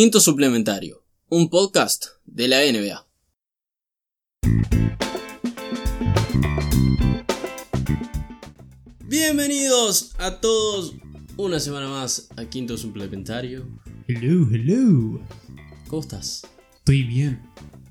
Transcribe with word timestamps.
Quinto 0.00 0.20
Suplementario, 0.20 1.04
un 1.28 1.50
podcast 1.50 2.04
de 2.24 2.46
la 2.46 2.58
NBA. 2.58 3.04
Bienvenidos 9.08 10.14
a 10.20 10.38
todos 10.38 10.94
una 11.36 11.58
semana 11.58 11.88
más 11.88 12.28
a 12.36 12.44
Quinto 12.44 12.76
Suplementario. 12.76 13.66
Hello, 14.06 14.46
hello. 14.52 15.20
¿Cómo 15.88 16.02
estás? 16.02 16.46
Estoy 16.76 17.02
bien. 17.02 17.42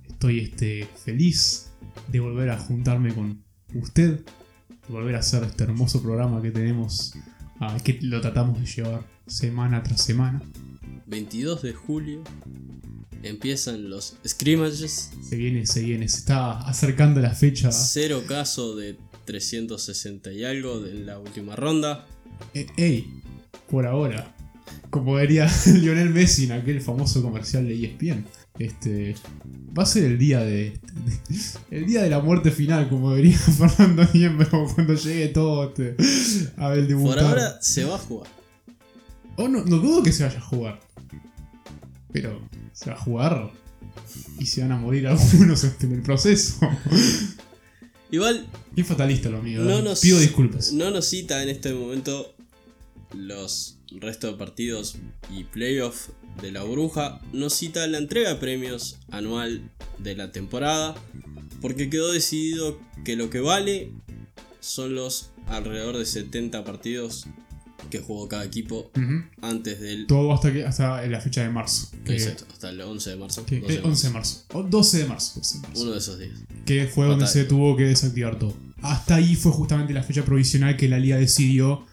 Estoy 0.07 0.39
este, 0.39 0.87
feliz 1.04 1.74
de 2.07 2.21
volver 2.21 2.51
a 2.51 2.57
juntarme 2.57 3.13
con 3.13 3.43
usted. 3.75 4.24
De 4.69 4.93
volver 4.93 5.15
a 5.15 5.19
hacer 5.19 5.43
este 5.43 5.65
hermoso 5.65 6.01
programa 6.01 6.41
que 6.41 6.51
tenemos. 6.51 7.11
ah, 7.60 7.75
que 7.83 7.99
lo 8.01 8.21
tratamos 8.21 8.61
de 8.61 8.65
llevar 8.65 9.05
semana 9.27 9.83
tras 9.83 10.01
semana. 10.05 10.41
22 11.07 11.61
de 11.61 11.74
julio 11.74 12.24
empiezan 13.24 13.89
los 13.89 14.16
scrimmages. 14.25 15.11
Se 15.28 15.36
viene, 15.36 15.66
se 15.66 15.82
viene. 15.82 16.07
Se 16.07 16.20
está 16.20 16.60
acercando 16.60 17.20
la 17.21 17.33
fecha. 17.33 17.71
Cero 17.71 18.24
caso 18.28 18.75
de 18.75 18.97
360 19.25 20.32
y 20.33 20.43
algo 20.43 20.86
en 20.86 21.06
la 21.06 21.20
última 21.20 21.56
ronda. 21.56 22.06
Eh, 22.54 22.68
ey, 22.78 23.21
por 23.70 23.86
ahora. 23.86 24.33
Como 24.89 25.18
diría 25.18 25.50
Lionel 25.74 26.10
Messi 26.10 26.46
en 26.46 26.54
aquel 26.54 26.82
famoso 26.82 27.21
comercial 27.21 27.68
de 27.68 27.86
ESPN. 27.86 28.25
Este. 28.60 29.16
Va 29.78 29.83
a 29.83 29.86
ser 29.86 30.05
el 30.05 30.18
día 30.18 30.39
de. 30.39 30.80
El 31.71 31.86
día 31.86 32.02
de 32.02 32.09
la 32.09 32.19
muerte 32.19 32.49
final, 32.52 32.89
como 32.89 33.14
diría 33.16 33.38
Fernando 33.77 34.08
Niembro 34.14 34.67
cuando 34.73 34.95
llegue 34.95 35.27
todo 35.27 35.69
este, 35.69 35.95
a 36.58 36.69
ver. 36.69 36.88
Por 36.95 37.19
ahora 37.19 37.61
se 37.61 37.83
va 37.83 37.95
a 37.95 37.99
jugar. 37.99 38.36
Oh, 39.38 39.47
no, 39.47 39.63
no 39.63 39.77
dudo 39.77 40.03
que 40.03 40.11
se 40.11 40.23
vaya 40.23 40.39
a 40.39 40.41
jugar. 40.41 40.80
Pero 42.11 42.41
se 42.73 42.89
va 42.89 42.95
a 42.95 42.99
jugar 42.99 43.52
y 44.39 44.45
se 44.47 44.61
van 44.61 44.71
a 44.71 44.77
morir 44.77 45.07
algunos 45.07 45.63
en 45.63 45.91
el 45.91 46.02
proceso. 46.02 46.59
Igual 48.11 48.47
Qué 48.75 48.83
fatalista 48.83 49.30
lo 49.30 49.41
mío. 49.41 49.61
no 49.63 49.80
¿eh? 49.80 49.81
nos, 49.83 49.99
Pido 50.02 50.19
disculpas. 50.19 50.71
no 50.71 50.91
nos 50.91 51.05
cita 51.05 51.43
en 51.43 51.49
este 51.49 51.73
momento 51.73 52.33
los 53.13 53.77
restos 53.91 54.31
de 54.31 54.38
partidos 54.38 54.95
y 55.35 55.43
playoff 55.45 56.09
de 56.41 56.52
la 56.52 56.63
bruja. 56.63 57.19
Nos 57.33 57.53
cita 57.53 57.85
la 57.88 57.97
entrega 57.97 58.30
de 58.30 58.35
premios 58.35 58.97
anual 59.11 59.69
de 59.99 60.15
la 60.15 60.31
temporada. 60.31 60.95
Porque 61.61 61.89
quedó 61.89 62.11
decidido 62.11 62.80
que 63.03 63.15
lo 63.15 63.30
que 63.30 63.39
vale 63.39 63.91
son 64.59 64.93
los 64.95 65.31
alrededor 65.47 65.97
de 65.97 66.05
70 66.05 66.63
partidos 66.63 67.25
que 67.89 68.00
jugó 68.00 68.28
cada 68.28 68.44
equipo 68.44 68.92
antes 69.42 69.80
del 69.80 70.08
Todo 70.08 70.33
hasta, 70.33 70.52
que, 70.52 70.66
hasta 70.66 71.06
la 71.08 71.22
fecha 71.22 71.42
de 71.44 71.50
marzo. 71.50 71.89
Que, 72.03 72.14
Exacto, 72.14 72.45
hasta 72.52 72.70
el 72.70 72.81
11 72.81 73.09
de 73.11 73.16
marzo. 73.16 73.45
que- 73.45 73.59
12 73.59 73.73
de 73.73 73.80
eh, 73.80 73.81
11 73.86 74.08
de 74.08 74.14
marzo. 74.14 74.45
O 74.53 74.64
12 74.64 74.97
de 75.00 75.06
marzo. 75.06 75.33
12 75.39 75.56
de 75.58 75.67
marzo. 75.67 75.81
Uno 75.83 75.92
de 75.92 75.98
esos 75.98 76.20
días. 76.20 76.31
que 76.66 76.88
fue 76.88 77.05
donde 77.05 77.28
se 77.28 77.44
tuvo 77.45 77.75
que 77.78 77.83
desactivar 77.83 78.38
todo. 78.39 78.53
Hasta 78.81 79.16
ahí 79.16 79.36
fue 79.36 79.52
justamente 79.52 79.94
la 79.94 80.03
fecha 80.03 80.23
provisional 80.25 80.75
que 80.78 80.88
la 80.88 81.00
liga 81.00 81.17
decidió 81.17 81.86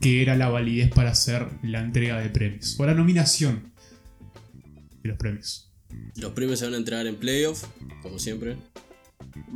que 0.00 0.20
era 0.22 0.36
la 0.36 0.48
validez 0.48 0.90
para 0.90 1.10
hacer 1.10 1.46
la 1.62 1.80
entrega 1.80 2.18
de 2.20 2.28
premios. 2.28 2.78
O 2.78 2.84
la 2.86 2.94
nominación 2.94 3.72
de 5.02 5.08
los 5.10 5.18
premios. 5.18 5.70
Los 6.16 6.32
premios 6.32 6.58
se 6.58 6.64
van 6.64 6.74
a 6.74 6.78
entregar 6.78 7.06
en 7.06 7.16
playoff, 7.16 7.64
como 8.02 8.18
siempre. 8.18 8.56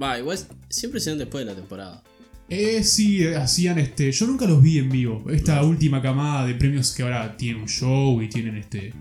Va, 0.00 0.18
igual 0.18 0.38
siempre 0.68 1.00
se 1.00 1.10
dan 1.10 1.18
después 1.18 1.44
de 1.44 1.50
la 1.52 1.56
temporada. 1.56 2.02
Eh, 2.48 2.82
sí, 2.82 3.22
eh, 3.24 3.36
hacían 3.36 3.78
este. 3.78 4.10
Yo 4.10 4.26
nunca 4.26 4.46
los 4.46 4.62
vi 4.62 4.78
en 4.78 4.88
vivo. 4.90 5.24
Esta 5.30 5.62
última 5.62 6.00
camada 6.00 6.46
de 6.46 6.54
premios 6.54 6.92
que 6.94 7.02
ahora 7.02 7.36
tienen 7.36 7.62
un 7.62 7.68
show 7.68 8.20
y 8.22 8.28
tienen 8.28 8.56
este. 8.56 8.92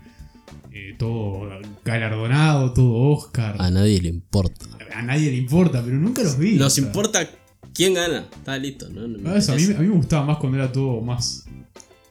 eh, 0.72 0.94
todo 0.98 1.48
galardonado, 1.84 2.72
todo 2.72 2.94
Oscar. 3.12 3.56
A 3.58 3.70
nadie 3.70 4.00
le 4.02 4.08
importa. 4.10 4.66
A 4.94 5.02
nadie 5.02 5.30
le 5.30 5.36
importa, 5.36 5.82
pero 5.82 5.96
nunca 5.96 6.22
los 6.22 6.36
vi. 6.38 6.54
Nos 6.56 6.66
o 6.66 6.70
sea. 6.76 6.84
importa 6.84 7.28
quién 7.72 7.94
gana. 7.94 8.26
Está 8.36 8.58
listo, 8.58 8.88
¿no? 8.90 9.08
No 9.08 9.18
me 9.18 9.30
Ah, 9.30 9.36
eso, 9.36 9.52
a, 9.52 9.56
mí, 9.56 9.64
a 9.64 9.78
mí 9.80 9.86
me 9.86 9.94
gustaba 9.94 10.26
más 10.26 10.36
cuando 10.38 10.58
era 10.58 10.70
todo 10.70 11.00
más 11.00 11.46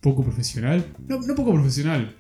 poco 0.02 0.24
profesional. 0.24 0.86
No, 1.08 1.20
no 1.22 1.36
poco 1.36 1.54
profesional. 1.54 2.16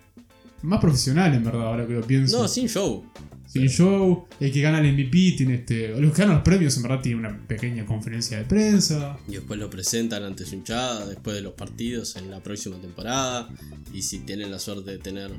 Más 0.63 0.79
profesional, 0.79 1.33
en 1.33 1.43
verdad, 1.43 1.67
ahora 1.67 1.85
que 1.85 1.93
lo 1.93 2.01
pienso. 2.01 2.41
No, 2.41 2.47
sin 2.47 2.67
show. 2.67 3.05
Sin 3.47 3.67
show, 3.69 4.27
el 4.41 4.51
que 4.51 4.61
gana 4.61 4.79
el 4.79 4.93
MVP 4.93 5.35
tiene 5.37 5.55
este. 5.55 5.89
Los 5.99 6.11
que 6.11 6.21
ganan 6.21 6.35
los 6.35 6.43
premios, 6.43 6.75
en 6.75 6.83
verdad, 6.83 6.99
tiene 7.01 7.19
una 7.19 7.47
pequeña 7.47 7.85
conferencia 7.85 8.37
de 8.37 8.43
prensa. 8.43 9.17
Y 9.27 9.33
después 9.33 9.57
lo 9.59 9.69
presentan 9.69 10.23
ante 10.23 10.45
su 10.45 10.55
hinchada, 10.55 11.07
después 11.07 11.35
de 11.35 11.41
los 11.41 11.53
partidos 11.53 12.17
en 12.17 12.29
la 12.29 12.41
próxima 12.41 12.75
temporada. 12.81 13.47
Y 13.93 14.01
si 14.01 14.19
tienen 14.19 14.51
la 14.51 14.59
suerte 14.59 14.91
de 14.91 14.97
tener 14.97 15.31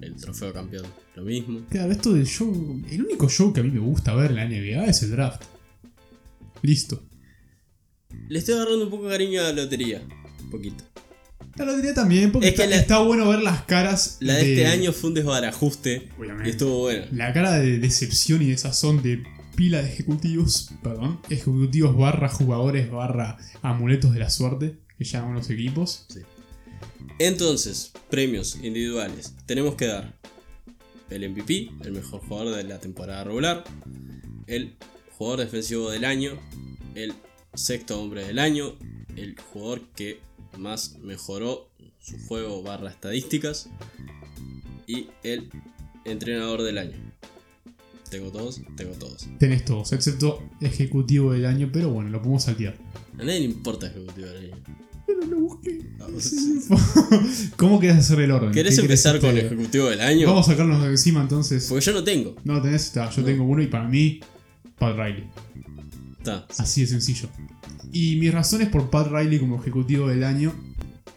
el 0.00 0.14
trofeo 0.16 0.52
campeón, 0.52 0.86
lo 1.16 1.24
mismo. 1.24 1.60
Claro, 1.68 1.90
esto 1.90 2.12
del 2.12 2.26
show. 2.26 2.80
El 2.90 3.04
único 3.04 3.28
show 3.28 3.52
que 3.52 3.60
a 3.60 3.64
mí 3.64 3.70
me 3.70 3.80
gusta 3.80 4.14
ver 4.14 4.30
en 4.30 4.36
la 4.36 4.44
NBA 4.46 4.84
es 4.86 5.02
el 5.02 5.10
draft. 5.10 5.42
Listo. 6.62 7.02
Le 8.28 8.38
estoy 8.38 8.54
agarrando 8.54 8.84
un 8.84 8.90
poco 8.90 9.06
de 9.06 9.10
cariño 9.10 9.40
a 9.40 9.44
la 9.44 9.62
lotería. 9.64 10.02
Un 10.42 10.50
poquito. 10.50 10.84
La 11.58 11.64
lotería 11.64 11.92
también, 11.94 12.30
porque 12.32 12.48
Es 12.48 12.54
que 12.54 12.62
está, 12.62 12.74
la- 12.74 12.80
está 12.80 12.98
bueno 13.00 13.28
ver 13.28 13.40
las 13.40 13.62
caras. 13.62 14.16
La 14.20 14.34
de 14.34 14.52
este 14.52 14.66
año 14.66 14.92
fue 14.92 15.08
un 15.10 15.14
desbarajuste. 15.14 16.08
Obviamente. 16.18 16.48
Y 16.48 16.52
estuvo 16.52 16.78
buena. 16.80 17.06
La 17.12 17.32
cara 17.32 17.58
de 17.58 17.78
decepción 17.78 18.42
y 18.42 18.46
desazón 18.50 19.02
de 19.02 19.22
pila 19.56 19.82
de 19.82 19.88
ejecutivos, 19.92 20.70
perdón, 20.84 21.20
ejecutivos 21.30 21.96
barra 21.96 22.28
jugadores 22.28 22.90
barra 22.90 23.38
amuletos 23.62 24.14
de 24.14 24.20
la 24.20 24.30
suerte 24.30 24.76
que 24.96 25.04
llaman 25.04 25.34
los 25.34 25.50
equipos. 25.50 26.06
Entonces, 27.18 27.92
premios 28.10 28.56
individuales. 28.62 29.34
Tenemos 29.46 29.74
que 29.74 29.86
dar 29.86 30.14
el 31.10 31.28
MVP, 31.30 31.70
el 31.84 31.92
mejor 31.92 32.20
jugador 32.20 32.54
de 32.54 32.64
la 32.64 32.78
temporada 32.78 33.24
regular, 33.24 33.64
el 34.46 34.76
jugador 35.16 35.40
defensivo 35.40 35.90
del 35.90 36.04
año, 36.04 36.38
el 36.94 37.14
sexto 37.54 38.00
hombre 38.00 38.24
del 38.26 38.38
año, 38.38 38.76
el 39.16 39.34
jugador 39.40 39.82
que 39.96 40.20
más 40.58 40.98
mejoró 40.98 41.70
su 42.00 42.18
juego 42.26 42.62
barra 42.62 42.90
estadísticas 42.90 43.68
y 44.86 45.08
el 45.22 45.48
entrenador 46.04 46.62
del 46.62 46.78
año. 46.78 46.96
Tengo 48.10 48.30
todos, 48.30 48.62
tengo 48.76 48.92
todos. 48.94 49.28
Tenés 49.38 49.64
todos, 49.64 49.92
excepto 49.92 50.42
ejecutivo 50.60 51.32
del 51.32 51.44
año, 51.44 51.68
pero 51.72 51.90
bueno, 51.90 52.08
lo 52.10 52.18
podemos 52.20 52.44
saltear. 52.44 52.76
A 53.18 53.22
nadie 53.24 53.40
le 53.40 53.44
importa 53.46 53.86
ejecutivo 53.86 54.26
del 54.28 54.52
año. 54.52 54.62
Pero 55.06 55.26
lo 55.26 55.40
busqué. 55.40 55.78
¿Cómo 57.56 57.78
querés 57.80 57.96
hacer 57.96 58.20
el 58.20 58.30
orden? 58.30 58.52
¿Querés 58.52 58.76
¿Qué 58.76 58.80
empezar 58.82 59.20
con 59.20 59.30
el 59.30 59.38
ejecutivo 59.38 59.86
del 59.88 60.00
año? 60.00 60.26
Vamos 60.26 60.48
a 60.48 60.52
sacarnos 60.52 60.82
de 60.82 60.88
encima 60.88 61.20
entonces. 61.20 61.66
Porque 61.68 61.84
yo 61.84 61.92
no 61.92 62.04
tengo. 62.04 62.34
No, 62.44 62.60
tenés, 62.62 62.86
está, 62.86 63.10
yo 63.10 63.20
No. 63.20 63.26
tengo 63.26 63.44
uno 63.44 63.62
y 63.62 63.66
para 63.66 63.88
mí, 63.88 64.20
Pat 64.78 64.96
Riley. 64.96 65.24
Está. 66.18 66.46
Así 66.58 66.82
de 66.82 66.86
sencillo. 66.86 67.28
Y 67.92 68.16
mis 68.16 68.32
razones 68.32 68.68
por 68.68 68.90
Pat 68.90 69.08
Riley 69.10 69.38
como 69.38 69.60
ejecutivo 69.60 70.08
del 70.08 70.24
año, 70.24 70.52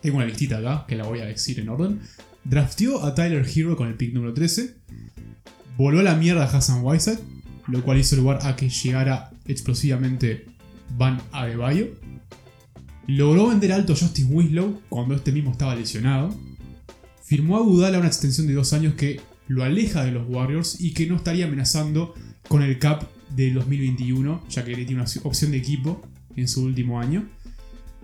tengo 0.01 0.17
una 0.17 0.25
listita 0.25 0.57
acá, 0.57 0.85
que 0.87 0.95
la 0.95 1.03
voy 1.03 1.19
a 1.19 1.25
decir 1.25 1.59
en 1.59 1.69
orden. 1.69 1.99
Drafteó 2.43 3.03
a 3.03 3.13
Tyler 3.13 3.45
Hero 3.45 3.75
con 3.77 3.87
el 3.87 3.95
pick 3.95 4.13
número 4.13 4.33
13. 4.33 4.75
Voló 5.77 5.99
a 5.99 6.03
la 6.03 6.15
mierda 6.15 6.43
a 6.43 6.57
Hassan 6.57 6.83
Whiteside, 6.83 7.19
lo 7.67 7.83
cual 7.83 7.99
hizo 7.99 8.15
lugar 8.15 8.39
a 8.43 8.55
que 8.55 8.69
llegara 8.69 9.31
explosivamente 9.45 10.45
Van 10.97 11.21
Adebayo. 11.31 11.87
Logró 13.07 13.47
vender 13.47 13.73
alto 13.73 13.93
a 13.93 13.95
Justin 13.95 14.27
Winslow 14.31 14.81
cuando 14.89 15.15
este 15.15 15.31
mismo 15.31 15.51
estaba 15.51 15.75
lesionado. 15.75 16.33
Firmó 17.23 17.57
a 17.57 17.61
Budala 17.61 17.99
una 17.99 18.07
extensión 18.07 18.47
de 18.47 18.53
dos 18.53 18.73
años 18.73 18.95
que 18.95 19.21
lo 19.47 19.63
aleja 19.63 20.03
de 20.03 20.11
los 20.11 20.27
Warriors 20.29 20.79
y 20.79 20.93
que 20.93 21.07
no 21.07 21.17
estaría 21.17 21.45
amenazando 21.45 22.13
con 22.47 22.61
el 22.61 22.79
cap 22.79 23.03
del 23.35 23.53
2021, 23.55 24.43
ya 24.49 24.63
que 24.63 24.71
él 24.71 24.85
tiene 24.85 25.01
una 25.01 25.11
opción 25.23 25.51
de 25.51 25.57
equipo 25.57 26.01
en 26.35 26.47
su 26.47 26.63
último 26.63 26.99
año. 26.99 27.27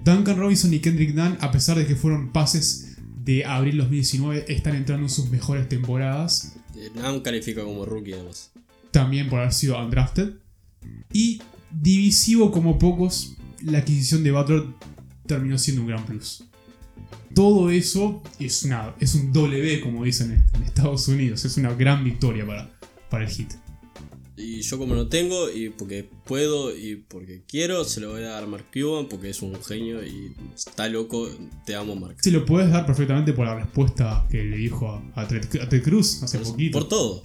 Duncan 0.04 0.38
Robinson 0.38 0.74
y 0.74 0.80
Kendrick 0.80 1.14
Nunn, 1.16 1.38
a 1.42 1.52
pesar 1.52 1.78
de 1.78 1.86
que 1.88 1.96
fueron 1.96 2.32
pases 2.32 2.98
de 3.24 3.44
abril 3.46 3.78
2019, 3.78 4.46
están 4.48 4.76
entrando 4.76 5.06
en 5.06 5.10
sus 5.10 5.30
mejores 5.30 5.68
temporadas, 5.68 6.54
Eh, 6.76 6.92
Nam 6.96 7.22
califica 7.22 7.64
como 7.64 7.86
rookie 7.86 8.14
además. 8.14 8.52
también 8.92 9.30
por 9.30 9.40
haber 9.40 9.54
sido 9.54 9.78
undrafted. 9.84 10.34
Y 11.12 11.42
divisivo 11.72 12.52
como 12.52 12.78
pocos, 12.80 13.36
la 13.62 13.80
adquisición 13.80 14.24
de 14.24 14.32
Butler 14.32 14.64
terminó 15.26 15.58
siendo 15.58 15.82
un 15.82 15.88
gran 15.90 16.06
plus. 16.06 16.44
Todo 17.34 17.70
eso 17.70 18.24
es, 18.40 18.64
una, 18.64 18.94
es 19.00 19.14
un 19.16 19.34
W, 19.34 19.82
como 19.82 20.04
dicen 20.04 20.46
en 20.54 20.64
Estados 20.64 21.08
Unidos, 21.08 21.44
es 21.46 21.58
una 21.58 21.74
gran 21.74 22.04
victoria 22.04 22.46
para, 22.46 22.70
para 23.10 23.26
el 23.26 23.30
Heat. 23.32 23.54
Y 24.40 24.62
yo 24.62 24.78
como 24.78 24.94
no 24.94 25.08
tengo, 25.08 25.50
y 25.50 25.70
porque 25.70 26.08
puedo 26.26 26.76
y 26.76 26.96
porque 26.98 27.42
quiero, 27.48 27.84
se 27.84 28.00
lo 28.02 28.12
voy 28.12 28.22
a 28.24 28.30
dar 28.30 28.44
a 28.44 28.46
Mark 28.46 28.66
Cuban 28.72 29.08
porque 29.08 29.32
es 29.32 29.42
un 29.42 29.60
genio 29.64 30.06
y 30.06 30.32
está 30.56 30.88
loco. 30.90 31.28
Te 31.66 31.76
amo, 31.76 31.96
Mark. 31.96 32.18
Se 32.22 32.30
lo 32.30 32.46
puedes 32.46 32.70
dar 32.70 32.86
perfectamente 32.86 33.34
por 33.34 33.48
la 33.48 33.56
respuesta 33.56 34.28
que 34.30 34.44
le 34.44 34.58
dijo 34.58 34.90
a, 35.16 35.22
a 35.22 35.28
Ted, 35.28 35.60
a 35.60 35.68
Ted 35.68 35.82
Cruz 35.82 36.22
hace 36.22 36.38
Por, 36.38 36.52
poquito. 36.52 36.80
por 36.80 36.88
todo. 36.88 37.24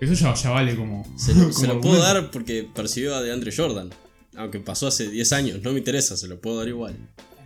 Eso 0.00 0.12
ya, 0.14 0.34
ya 0.34 0.50
vale 0.50 0.74
como. 0.74 1.04
Se 1.16 1.34
lo, 1.34 1.40
como 1.42 1.52
se 1.60 1.66
lo 1.68 1.80
puedo 1.80 1.98
dar 2.00 2.30
porque 2.32 2.68
percibió 2.74 3.14
a 3.14 3.22
DeAndre 3.22 3.52
Jordan. 3.56 3.90
Aunque 4.36 4.58
pasó 4.58 4.88
hace 4.88 5.08
10 5.10 5.32
años, 5.32 5.62
no 5.62 5.72
me 5.72 5.78
interesa, 5.78 6.16
se 6.16 6.26
lo 6.26 6.40
puedo 6.40 6.58
dar 6.58 6.68
igual. 6.68 6.96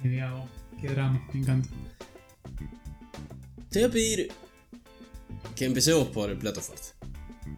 Qué 0.02 0.88
drama, 0.88 1.26
me 1.32 1.40
encanta. 1.40 1.68
Te 3.70 3.80
voy 3.80 3.88
a 3.88 3.92
pedir 3.92 4.28
Que 5.54 5.64
empecemos 5.66 6.08
por 6.08 6.30
el 6.30 6.38
plato 6.38 6.60
fuerte. 6.60 6.88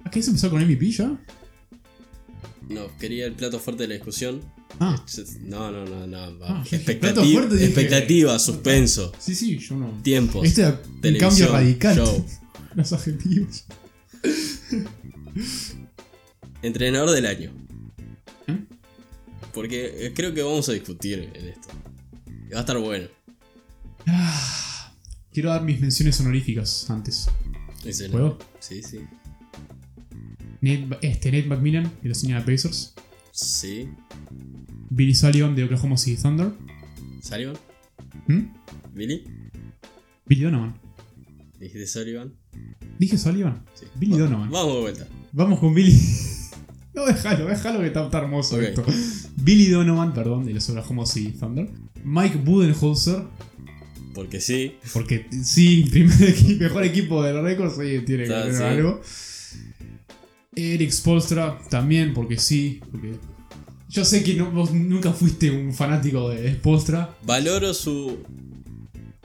¿A 0.05 0.11
qué 0.11 0.23
se 0.23 0.31
empezó 0.31 0.51
con 0.51 0.63
MVP 0.63 0.91
ya? 0.91 1.19
No, 2.69 2.97
quería 2.99 3.27
el 3.27 3.33
plato 3.35 3.59
fuerte 3.59 3.83
de 3.85 3.89
la 3.89 3.95
discusión. 3.95 4.41
Ah, 4.81 5.05
No, 5.43 5.71
no, 5.71 5.85
no, 5.85 6.07
no. 6.07 6.45
Ah, 6.45 6.65
Expectativa, 6.69 7.47
dije- 8.33 8.39
suspenso, 8.39 9.13
sí, 9.19 9.35
sí, 9.35 9.59
yo 9.59 9.77
no. 9.77 9.91
tiempos. 10.03 10.47
Este 10.47 10.63
es 10.63 10.75
un 11.13 11.19
cambio 11.19 11.53
radical. 11.53 11.97
show. 11.97 12.27
Los 12.75 12.93
adjetivos. 12.93 13.65
Entrenador 16.63 17.11
del 17.11 17.27
año. 17.27 17.53
¿Eh? 18.49 18.65
Porque 19.53 20.07
eh, 20.07 20.13
creo 20.15 20.33
que 20.35 20.43
vamos 20.43 20.69
a 20.69 20.73
discutir 20.73 21.31
en 21.35 21.49
esto. 21.49 21.69
Y 22.49 22.51
va 22.53 22.59
a 22.59 22.61
estar 22.61 22.79
bueno. 22.79 23.07
Ah, 24.07 24.93
quiero 25.33 25.51
dar 25.51 25.63
mis 25.63 25.81
menciones 25.81 26.19
honoríficas 26.21 26.89
antes. 26.91 27.29
¿Puedo? 28.11 28.39
Sí, 28.61 28.83
sí. 28.83 29.01
Nate, 30.65 30.99
este, 31.07 31.31
Nate 31.33 31.47
McMillan 31.49 31.91
de 32.03 32.09
los 32.09 32.23
Indiana 32.25 32.45
Pacers. 32.45 32.95
Sí. 33.33 33.89
Billy 34.91 35.15
Sullivan 35.15 35.55
de 35.55 35.65
Oklahoma 35.65 35.97
City 35.97 36.21
Thunder. 36.21 36.53
¿Sullivan? 37.23 37.57
¿Mm? 38.29 38.41
¿Billy? 38.95 39.25
Billy 40.27 40.43
Donovan. 40.45 40.75
¿Dijiste 41.59 41.87
Sullivan? 41.87 42.33
¿Dije 42.99 43.19
Sullivan? 43.19 43.65
Sí. 43.75 43.87
Billy 43.97 44.13
Va- 44.13 44.19
Donovan. 44.21 44.51
Vamos 44.51 44.75
de 44.75 44.81
vuelta. 44.81 45.09
Vamos 45.33 45.59
con 45.59 45.75
Billy. 45.75 45.93
no, 46.95 47.07
déjalo, 47.07 47.47
déjalo 47.47 47.81
que 47.81 47.87
está, 47.87 48.05
está 48.05 48.19
hermoso 48.19 48.61
esto. 48.61 48.85
Billy 49.37 49.69
Donovan, 49.69 50.15
perdón, 50.15 50.45
de 50.47 50.55
los 50.55 50.69
Oklahoma 50.69 51.07
City 51.07 51.33
Thunder. 51.39 51.69
Mike 52.05 52.39
Budenholzer, 52.39 53.23
Porque 54.15 54.41
sí. 54.41 54.77
porque 54.93 55.27
sí, 55.43 55.87
primer 55.91 56.15
equi- 56.19 56.59
mejor 56.59 56.85
equipo 56.85 57.23
del 57.23 57.43
récord, 57.43 57.71
sí, 57.73 58.03
tiene 58.07 58.25
que 58.25 58.29
tener 58.31 58.55
sí. 58.55 58.63
algo. 58.63 59.01
Eric 60.57 60.91
Spolstra, 60.91 61.59
también, 61.71 62.15
porque 62.15 62.39
sí, 62.39 62.81
porque. 62.91 63.15
Yo 63.89 64.05
sé 64.05 64.25
que 64.25 64.35
no- 64.35 64.51
vos 64.51 64.73
nunca 64.73 65.13
fuiste 65.13 65.51
un 65.51 65.73
fanático 65.73 66.29
de 66.29 66.55
Spolstra. 66.55 67.15
Valoro 67.25 67.73
su 67.75 68.19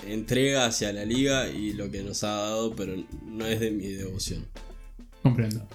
entrega 0.07 0.65
hacia 0.65 0.93
la 0.93 1.05
liga 1.05 1.49
y 1.49 1.73
lo 1.73 1.89
que 1.91 2.03
nos 2.03 2.23
ha 2.23 2.29
dado, 2.29 2.75
pero 2.75 2.93
no 3.27 3.45
es 3.45 3.59
de 3.59 3.71
mi 3.71 3.87
devoción. 3.87 4.45
Comprendo. 5.23 5.67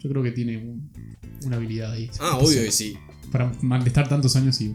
Yo 0.00 0.08
creo 0.10 0.22
que 0.22 0.30
tiene 0.32 0.56
un- 0.58 0.90
una 1.44 1.56
habilidad 1.56 1.92
ahí. 1.92 2.10
Ah, 2.20 2.38
obvio 2.38 2.62
que 2.62 2.70
sí. 2.72 2.96
Para 3.32 3.52
estar 3.84 4.08
tantos 4.08 4.36
años 4.36 4.60
y. 4.60 4.74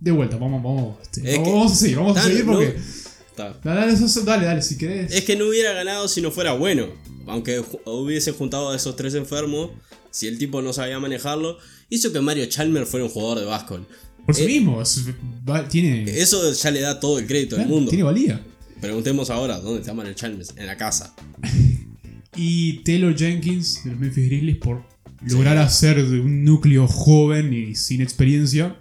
De 0.00 0.10
vuelta, 0.10 0.36
vamos, 0.36 0.62
vamos. 0.62 0.98
este, 1.02 1.22
que- 1.22 1.38
vamos 1.38 1.72
a 1.72 1.74
seguir, 1.76 1.96
vamos 1.96 2.16
a 2.16 2.22
seguir 2.22 2.44
no- 2.44 2.52
porque. 2.52 2.76
Está. 3.36 3.58
Dale, 3.62 3.80
dale, 3.80 3.92
eso- 3.92 4.22
dale, 4.22 4.46
dale, 4.46 4.62
si 4.62 4.78
querés. 4.78 5.12
Es 5.12 5.24
que 5.24 5.36
no 5.36 5.46
hubiera 5.48 5.72
ganado 5.72 6.08
si 6.08 6.20
no 6.22 6.30
fuera 6.30 6.52
bueno. 6.52 6.86
Aunque 7.26 7.62
hubiese 7.84 8.32
juntado 8.32 8.70
a 8.70 8.76
esos 8.76 8.96
tres 8.96 9.14
enfermos, 9.14 9.70
si 10.10 10.26
el 10.26 10.38
tipo 10.38 10.62
no 10.62 10.72
sabía 10.72 10.98
manejarlo, 11.00 11.58
hizo 11.90 12.12
que 12.12 12.20
Mario 12.20 12.46
Chalmers 12.46 12.88
fuera 12.88 13.04
un 13.04 13.10
jugador 13.12 13.40
de 13.40 13.44
básquetbol. 13.44 13.86
Por 14.24 14.34
eso 14.34 14.44
eh, 14.44 14.46
mismo, 14.46 14.80
es- 14.80 15.04
va- 15.48 15.68
tiene. 15.68 16.04
Eso 16.04 16.52
ya 16.52 16.70
le 16.70 16.80
da 16.80 16.98
todo 16.98 17.18
el 17.18 17.26
crédito 17.26 17.56
claro, 17.56 17.70
mundo. 17.70 17.90
Tiene 17.90 18.04
valía. 18.04 18.40
Preguntemos 18.80 19.30
ahora, 19.30 19.58
¿dónde 19.58 19.80
está 19.80 19.92
Mario 19.94 20.14
Chalmers? 20.14 20.54
En 20.56 20.66
la 20.66 20.76
casa. 20.76 21.14
Y 22.38 22.82
Taylor 22.84 23.16
Jenkins 23.16 23.82
de 23.84 23.92
los 23.92 23.98
Memphis 24.00 24.26
Grizzlies 24.26 24.58
por 24.58 24.82
lograr 25.26 25.56
hacer 25.56 26.06
de 26.06 26.20
un 26.20 26.44
núcleo 26.44 26.86
joven 26.86 27.54
y 27.54 27.74
sin 27.74 28.02
experiencia 28.02 28.78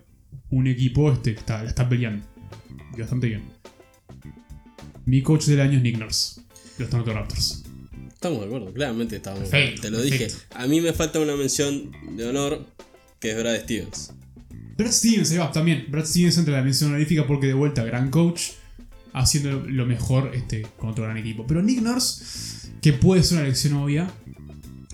un 0.49 0.67
equipo 0.67 1.09
este, 1.11 1.33
que 1.33 1.39
está, 1.39 1.63
la 1.63 1.69
está 1.69 1.87
peleando. 1.87 2.25
Bastante 2.97 3.27
bien. 3.27 3.43
Mi 5.05 5.21
coach 5.21 5.45
del 5.45 5.61
año 5.61 5.77
es 5.77 5.83
Nick 5.83 5.97
Nurse, 5.99 6.41
de 6.77 6.83
los 6.83 6.89
Toronto 6.89 7.13
Raptors. 7.13 7.63
Estamos 8.07 8.39
de 8.39 8.45
acuerdo, 8.45 8.73
claramente 8.73 9.17
estamos 9.17 9.41
de 9.41 9.45
Perfecto, 9.49 9.87
acuerdo. 9.87 10.03
Te 10.03 10.09
lo 10.09 10.17
dije. 10.17 10.33
A 10.55 10.67
mí 10.67 10.81
me 10.81 10.93
falta 10.93 11.19
una 11.19 11.35
mención 11.35 11.91
de 12.15 12.25
honor, 12.27 12.65
que 13.19 13.31
es 13.31 13.37
Brad 13.37 13.61
Stevens. 13.61 14.13
Brad 14.77 14.91
Stevens, 14.91 15.31
ahí 15.31 15.37
va, 15.37 15.51
también. 15.51 15.85
Brad 15.89 16.05
Stevens 16.05 16.37
entra 16.37 16.53
en 16.55 16.59
la 16.59 16.63
mención 16.63 16.89
honorífica 16.89 17.27
porque 17.27 17.47
de 17.47 17.53
vuelta, 17.53 17.83
gran 17.83 18.09
coach, 18.09 18.51
haciendo 19.13 19.63
lo 19.67 19.85
mejor 19.85 20.31
este, 20.33 20.63
con 20.77 20.89
otro 20.89 21.03
gran 21.03 21.17
equipo. 21.17 21.45
Pero 21.45 21.61
Nick 21.61 21.81
Nurse, 21.81 22.71
que 22.81 22.93
puede 22.93 23.21
ser 23.21 23.37
una 23.37 23.45
elección 23.45 23.73
obvia. 23.75 24.11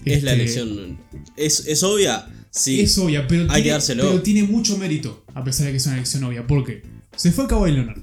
Es 0.04 0.24
la 0.24 0.32
este, 0.32 0.44
elección. 0.44 1.00
¿Es, 1.38 1.68
es 1.68 1.84
obvia? 1.84 2.28
Sí. 2.50 2.82
Es 2.82 2.98
obvia, 2.98 3.28
pero, 3.30 3.44
Hay 3.44 3.48
tiene, 3.48 3.64
que 3.64 3.70
dárselo. 3.70 4.04
pero 4.04 4.22
tiene 4.22 4.44
mucho 4.44 4.78
mérito, 4.78 5.24
a 5.34 5.44
pesar 5.44 5.68
de 5.68 5.72
que 5.72 5.78
es 5.78 5.86
una 5.86 5.96
elección 5.96 6.24
obvia. 6.26 6.46
porque 6.46 6.84
Se 7.16 7.32
fue 7.32 7.48
Kawhi 7.48 7.72
Leonard, 7.72 8.02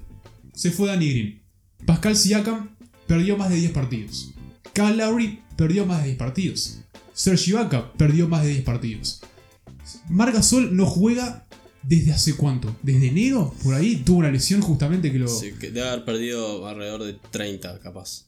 se 0.54 0.70
fue 0.70 0.88
Danny 0.88 1.10
Green, 1.10 1.37
Pascal 1.86 2.16
Siakam 2.16 2.70
perdió 3.06 3.36
más 3.36 3.50
de 3.50 3.56
10 3.56 3.72
partidos, 3.72 4.30
Kyle 4.72 4.96
Lowry 4.96 5.40
perdió 5.56 5.86
más 5.86 6.00
de 6.02 6.08
10 6.08 6.18
partidos, 6.18 6.80
Serge 7.12 7.50
Ibaka 7.50 7.92
perdió 7.94 8.28
más 8.28 8.44
de 8.44 8.50
10 8.50 8.62
partidos. 8.62 9.20
Marc 10.08 10.34
Gasol 10.34 10.76
no 10.76 10.86
juega 10.86 11.46
desde 11.82 12.12
hace 12.12 12.36
cuánto, 12.36 12.76
desde 12.82 13.08
enero, 13.08 13.54
por 13.64 13.74
ahí 13.74 13.96
tuvo 13.96 14.18
una 14.18 14.30
lesión 14.30 14.60
justamente 14.60 15.10
que 15.10 15.18
lo... 15.18 15.28
Sí, 15.28 15.52
que 15.58 15.70
debe 15.70 15.88
haber 15.88 16.04
perdido 16.04 16.66
alrededor 16.66 17.04
de 17.04 17.14
30, 17.30 17.80
capaz, 17.80 18.26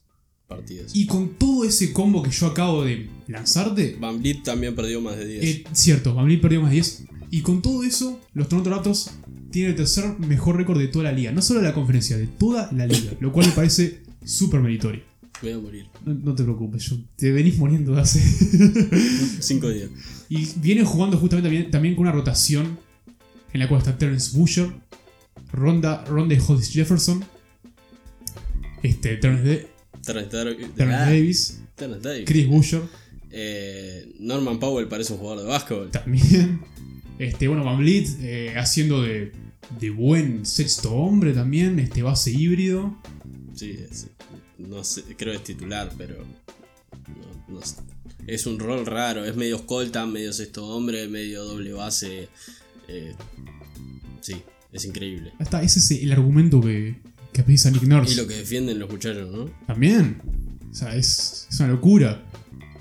partidos. 0.49 0.95
Y 0.95 1.07
con 1.07 1.35
todo 1.37 1.65
ese 1.65 1.93
combo 1.93 2.23
que 2.23 2.31
yo 2.31 2.47
acabo 2.47 2.85
de 2.85 3.09
lanzarte, 3.29 3.97
Van 4.01 4.21
Vliet 4.21 4.43
también 4.43 4.75
perdió 4.75 5.01
más 5.01 5.17
de 5.17 5.27
10. 5.27 5.45
Eh, 5.45 5.65
cierto, 5.73 6.15
Van 6.15 6.41
perdió 6.41 6.63
más 6.63 6.71
de 6.71 6.77
10. 6.77 7.05
Y 7.31 7.43
con 7.43 7.63
todo 7.63 7.85
eso, 7.85 8.19
los 8.33 8.49
Toronto 8.49 8.71
Raptors 8.71 9.11
tienen 9.51 9.71
el 9.73 9.77
tercer 9.77 10.19
mejor 10.19 10.57
récord 10.57 10.79
de 10.79 10.89
toda 10.89 11.05
la 11.05 11.13
liga. 11.13 11.33
No 11.33 11.43
solo 11.43 11.61
de 11.61 11.67
la 11.67 11.75
conferencia, 11.75 12.17
de 12.17 12.27
toda 12.27 12.71
la 12.73 12.87
liga. 12.87 13.13
Lo 13.21 13.33
cual 13.33 13.47
me 13.47 13.53
parece 13.53 14.03
súper 14.25 14.61
meritorio. 14.61 15.03
Me 15.43 15.51
voy 15.55 15.59
a 15.59 15.63
morir. 15.63 15.87
No, 16.05 16.15
no 16.15 16.35
te 16.35 16.43
preocupes, 16.43 16.83
yo 16.85 16.97
te 17.17 17.33
venís 17.33 17.57
muriendo 17.57 17.95
de 17.95 18.01
hace. 18.03 18.21
5 19.41 19.69
días. 19.71 19.89
y 20.29 20.47
vienen 20.61 20.85
jugando 20.85 21.17
justamente 21.19 21.49
también, 21.49 21.71
también 21.71 21.95
con 21.95 22.03
una 22.03 22.13
rotación 22.13 22.79
en 23.53 23.61
la 23.61 23.69
cual 23.69 23.81
está 23.81 23.97
Terence 23.97 24.37
Boucher, 24.37 24.71
Ronda, 25.53 26.05
Ronda 26.05 26.37
Hollis 26.47 26.71
Jefferson, 26.73 27.25
este, 28.83 29.17
Terence, 29.17 29.69
Terrence 30.05 30.37
Dar- 30.37 30.57
Terrence 30.77 30.95
Ah, 30.95 31.07
Davis, 31.07 31.61
Terrence 31.75 32.09
Davis. 32.09 32.25
Chris 32.27 32.47
Boucher 32.49 32.83
Eh, 33.33 34.13
Norman 34.19 34.59
Powell 34.59 34.89
parece 34.89 35.13
un 35.13 35.21
jugador 35.21 35.43
de 35.45 35.49
básquetbol. 35.49 35.91
también. 35.91 36.61
Este, 37.21 37.49
bueno, 37.49 37.65
Van 37.65 37.77
Vliet 37.79 38.09
eh, 38.21 38.55
haciendo 38.57 39.03
de, 39.03 39.33
de 39.79 39.91
buen 39.91 40.47
sexto 40.47 40.93
hombre 40.95 41.33
también, 41.33 41.79
este 41.79 42.03
base 42.03 42.31
híbrido. 42.31 42.97
Sí, 43.55 43.71
es- 43.91 44.09
no 44.59 44.83
sé, 44.85 45.03
creo 45.19 45.33
que 45.33 45.39
es 45.39 45.45
titular, 45.45 45.93
pero. 45.99 46.17
no- 46.19 47.55
no 47.55 47.63
sé. 47.63 47.77
es 48.27 48.47
un 48.47 48.59
rol 48.59 48.87
raro. 48.87 49.25
Es 49.25 49.37
medio 49.37 49.57
escolta, 49.57 50.07
medio 50.07 50.33
sexto 50.33 50.67
hombre, 50.67 51.09
medio 51.09 51.45
doble 51.45 51.73
base. 51.73 52.29
eh, 52.89 53.15
sí, 54.21 54.43
es 54.73 54.85
increíble. 54.85 55.33
Hasta 55.39 55.63
ese 55.63 55.79
es 55.79 55.91
el 56.03 56.13
argumento 56.13 56.61
que, 56.61 56.97
que 57.33 57.43
precisa 57.43 57.71
Nick 57.71 57.83
Nurse. 57.83 58.13
Y 58.15 58.17
lo 58.17 58.27
que 58.27 58.35
defienden 58.37 58.79
los 58.79 58.91
muchachos, 58.91 59.31
¿no? 59.31 59.51
También. 59.67 60.21
O 60.71 60.75
sea, 60.75 60.95
es, 60.97 61.47
es 61.51 61.59
una 61.61 61.69
locura. 61.71 62.23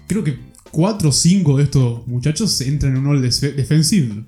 Creo 0.08 0.24
que 0.24 0.38
4 0.72 1.10
o 1.10 1.12
5 1.12 1.58
de 1.58 1.64
estos 1.64 2.06
muchachos 2.08 2.62
entran 2.62 2.96
en 2.96 3.00
un 3.00 3.08
all 3.08 3.22
def- 3.22 3.56
defensive. 3.56 4.24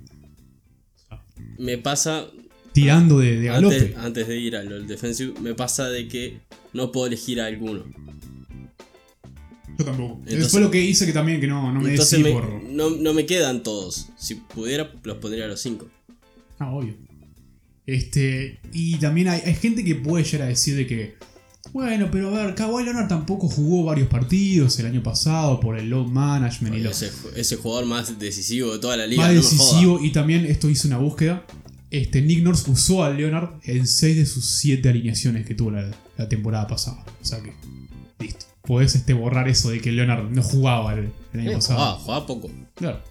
Me 1.61 1.77
pasa 1.77 2.27
Tirando 2.73 3.19
de, 3.19 3.39
de 3.39 3.47
galope. 3.47 3.75
Antes, 3.75 3.97
antes 3.97 4.27
de 4.27 4.37
ir 4.37 4.55
al 4.55 4.87
defensive, 4.87 5.33
me 5.41 5.53
pasa 5.53 5.89
de 5.89 6.07
que 6.07 6.39
no 6.73 6.91
puedo 6.91 7.05
elegir 7.07 7.39
a 7.39 7.45
alguno. 7.45 7.83
Yo 9.77 9.85
tampoco. 9.85 10.19
Entonces- 10.25 10.51
fue 10.51 10.61
lo 10.61 10.71
que 10.71 10.81
hice 10.81 11.05
que 11.05 11.13
también 11.13 11.39
que 11.39 11.47
no, 11.47 11.71
no 11.71 11.81
me 11.81 11.91
Entonces 11.91 12.19
me- 12.19 12.31
por. 12.31 12.63
no, 12.63 12.89
no 12.89 13.13
me 13.13 13.25
quedan 13.25 13.61
todos. 13.61 14.07
Si 14.17 14.35
pudiera, 14.35 14.91
los 15.03 15.17
pondría 15.17 15.45
a 15.45 15.47
los 15.49 15.61
cinco. 15.61 15.87
Ah, 16.57 16.71
obvio. 16.71 16.95
Este. 17.85 18.59
Y 18.73 18.95
también 18.97 19.27
hay, 19.27 19.41
hay 19.45 19.53
gente 19.55 19.83
que 19.83 19.95
puede 19.95 20.23
llegar 20.23 20.43
a 20.47 20.49
decir 20.49 20.75
de 20.75 20.87
que. 20.87 21.15
Bueno, 21.73 22.09
pero 22.11 22.35
a 22.35 22.45
ver, 22.45 22.55
Kawhi 22.55 22.83
Leonard 22.83 23.07
tampoco 23.07 23.47
jugó 23.47 23.85
varios 23.85 24.09
partidos 24.09 24.77
el 24.79 24.87
año 24.87 25.01
pasado 25.03 25.59
por 25.59 25.77
el 25.77 25.89
load 25.89 26.07
management 26.07 26.75
y 26.75 26.79
lo, 26.81 26.89
Ese, 26.91 27.11
ese 27.35 27.55
jugador 27.55 27.85
más 27.85 28.19
decisivo 28.19 28.73
de 28.73 28.79
toda 28.79 28.97
la 28.97 29.07
liga. 29.07 29.23
más 29.23 29.33
no 29.33 29.41
decisivo. 29.41 29.99
Y 30.03 30.11
también 30.11 30.45
esto 30.45 30.69
hice 30.69 30.87
una 30.87 30.97
búsqueda. 30.97 31.45
Este, 31.89 32.21
Nick 32.21 32.43
Nurse 32.43 32.69
usó 32.71 33.03
a 33.03 33.09
Leonard 33.09 33.49
en 33.63 33.87
6 33.87 34.15
de 34.17 34.25
sus 34.25 34.45
7 34.59 34.87
alineaciones 34.89 35.45
que 35.45 35.55
tuvo 35.55 35.71
la, 35.71 35.89
la 36.17 36.27
temporada 36.29 36.67
pasada. 36.67 37.03
O 37.21 37.25
sea 37.25 37.41
que, 37.41 37.53
listo. 38.19 38.45
Podés 38.63 38.95
este, 38.95 39.13
borrar 39.13 39.47
eso 39.49 39.69
de 39.69 39.79
que 39.81 39.91
Leonard 39.91 40.29
no 40.29 40.43
jugaba 40.43 40.93
el, 40.93 41.11
el 41.33 41.39
año 41.39 41.51
Eh, 41.51 41.55
pasado. 41.55 41.79
jugaba, 41.79 41.99
jugaba 41.99 42.25
poco. 42.27 42.51
Claro. 42.75 43.01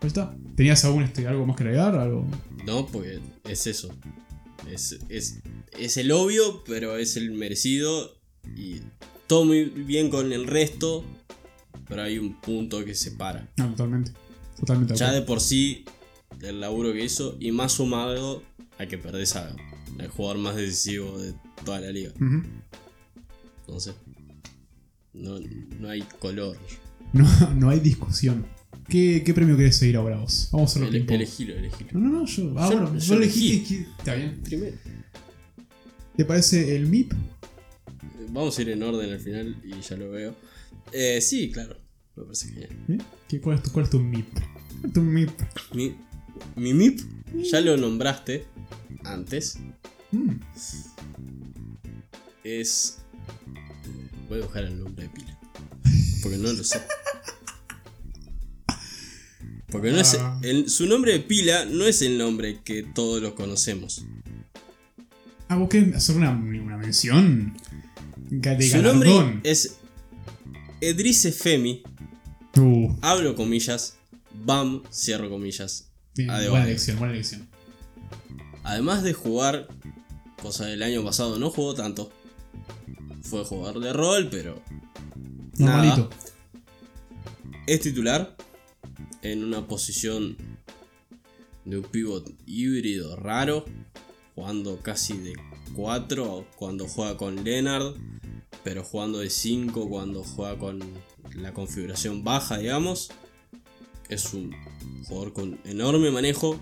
Ahí 0.00 0.08
está. 0.08 0.34
¿Tenías 0.56 0.84
algún, 0.84 1.02
este, 1.04 1.26
algo 1.28 1.46
más 1.46 1.56
que 1.56 1.62
agregar? 1.64 1.94
¿Algo? 1.96 2.26
No, 2.66 2.86
porque 2.86 3.20
es 3.48 3.66
eso. 3.66 3.88
Es, 4.70 4.98
es, 5.08 5.40
es 5.78 5.96
el 5.96 6.10
obvio, 6.12 6.62
pero 6.64 6.96
es 6.96 7.16
el 7.16 7.32
merecido. 7.32 8.16
Y 8.56 8.80
todo 9.26 9.44
muy 9.44 9.64
bien 9.64 10.10
con 10.10 10.32
el 10.32 10.46
resto. 10.46 11.04
Pero 11.88 12.02
hay 12.02 12.18
un 12.18 12.40
punto 12.40 12.84
que 12.84 12.94
separa. 12.94 13.50
No, 13.56 13.70
totalmente. 13.70 14.12
Totalmente. 14.58 14.94
Ya 14.96 15.12
de 15.12 15.22
por 15.22 15.40
sí, 15.40 15.84
el 16.40 16.60
laburo 16.60 16.92
que 16.92 17.04
hizo. 17.04 17.36
Y 17.40 17.52
más 17.52 17.72
sumado 17.72 18.42
a 18.78 18.86
que 18.86 18.98
perdés 18.98 19.36
a- 19.36 19.54
al 19.98 20.08
jugador 20.08 20.38
más 20.38 20.56
decisivo 20.56 21.18
de 21.18 21.34
toda 21.64 21.80
la 21.80 21.90
liga. 21.90 22.12
Entonces, 23.60 23.94
No, 25.14 25.38
no 25.78 25.88
hay 25.90 26.02
color. 26.18 26.56
No, 27.12 27.28
no 27.54 27.68
hay 27.68 27.80
discusión. 27.80 28.46
¿Qué, 28.88 29.22
qué 29.24 29.32
premio 29.34 29.56
querés 29.56 29.76
seguir 29.76 29.96
ahora 29.96 30.18
vos? 30.18 30.48
Vamos 30.52 30.70
a 30.70 30.72
hacerlo 30.72 30.90
tiempo. 30.90 31.14
elegilo, 31.14 31.54
elegilo. 31.54 31.90
No, 31.94 32.00
no, 32.00 32.08
no, 32.20 32.26
yo. 32.26 32.54
Ah, 32.58 32.68
Yo- 32.70 32.78
bueno, 32.80 32.88
yo 32.88 32.92
vos 32.94 33.10
elegí. 33.10 33.86
Está 33.98 34.14
bien. 34.14 34.40
Primero. 34.42 34.76
¿Te 36.16 36.24
parece 36.24 36.76
el 36.76 36.86
MIP? 36.88 37.12
Vamos 38.30 38.58
a 38.58 38.62
ir 38.62 38.68
en 38.70 38.82
orden 38.82 39.10
al 39.10 39.20
final 39.20 39.56
y 39.64 39.80
ya 39.80 39.96
lo 39.96 40.10
veo. 40.10 40.34
Eh, 40.92 41.20
sí, 41.20 41.50
claro. 41.50 41.78
Me 42.16 42.24
parece 42.24 42.48
genial. 42.48 42.68
¿Eh? 42.88 42.98
¿Qué, 43.28 43.40
cuál, 43.40 43.56
es 43.56 43.62
tu, 43.62 43.72
¿Cuál 43.72 43.84
es 43.84 43.90
tu 43.90 43.98
MIP? 44.00 44.28
¿Cuál 44.32 44.86
es 44.86 44.92
tu 44.94 45.00
MIP? 45.02 45.30
Mi, 45.74 45.94
mi 46.56 46.74
MIP, 46.74 47.00
ya 47.50 47.60
lo 47.60 47.76
nombraste 47.78 48.44
antes. 49.04 49.58
Mm, 50.10 50.32
Es. 52.44 52.98
Voy 54.28 54.40
a 54.40 54.42
buscar 54.42 54.64
el 54.64 54.78
nombre 54.78 55.04
de 55.04 55.10
pila. 55.10 55.38
Porque 56.22 56.36
no 56.38 56.52
lo 56.52 56.62
sé. 56.64 56.78
Porque 59.72 59.90
no 59.90 59.98
es. 59.98 60.14
Ah. 60.20 60.38
el- 60.42 60.68
su 60.70 60.86
nombre 60.86 61.12
de 61.12 61.20
pila 61.20 61.64
no 61.64 61.84
es 61.86 62.02
el 62.02 62.18
nombre 62.18 62.60
que 62.62 62.82
todos 62.82 63.20
los 63.22 63.32
conocemos. 63.32 64.04
Ah, 65.48 65.56
vos 65.56 65.68
querés 65.68 65.94
hacer 65.96 66.16
una, 66.16 66.30
una 66.30 66.76
mención 66.76 67.54
de 68.30 68.62
Su 68.68 68.82
nombre 68.82 69.10
es. 69.42 69.78
Edrice 70.80 71.32
Femi. 71.32 71.82
Uh, 72.56 72.94
Abro 73.00 73.34
comillas. 73.34 73.96
Bam, 74.44 74.82
cierro 74.92 75.28
comillas. 75.30 75.90
bien, 76.14 76.28
buena 76.28 76.64
elección, 76.64 76.98
buena 76.98 77.14
elección. 77.14 77.48
Además 78.64 79.02
de 79.02 79.12
jugar, 79.12 79.68
cosa 80.40 80.66
del 80.66 80.82
año 80.82 81.04
pasado 81.04 81.38
no 81.38 81.50
jugó 81.50 81.74
tanto. 81.74 82.10
Fue 83.22 83.44
jugador 83.44 83.80
de 83.80 83.92
rol, 83.92 84.28
pero 84.30 84.60
Normalito. 85.58 86.10
es 87.66 87.80
titular 87.80 88.36
en 89.22 89.44
una 89.44 89.66
posición 89.66 90.36
de 91.64 91.78
un 91.78 91.84
pivot 91.84 92.30
híbrido 92.46 93.16
raro, 93.16 93.64
jugando 94.34 94.80
casi 94.80 95.16
de 95.16 95.34
4 95.74 96.46
cuando 96.56 96.86
juega 96.88 97.16
con 97.16 97.44
Leonard, 97.44 97.94
pero 98.64 98.84
jugando 98.84 99.18
de 99.20 99.30
5 99.30 99.88
cuando 99.88 100.22
juega 100.22 100.58
con 100.58 100.80
la 101.36 101.52
configuración 101.54 102.24
baja, 102.24 102.58
digamos. 102.58 103.10
Es 104.08 104.34
un 104.34 104.52
jugador 105.06 105.32
con 105.32 105.58
enorme 105.64 106.10
manejo. 106.10 106.58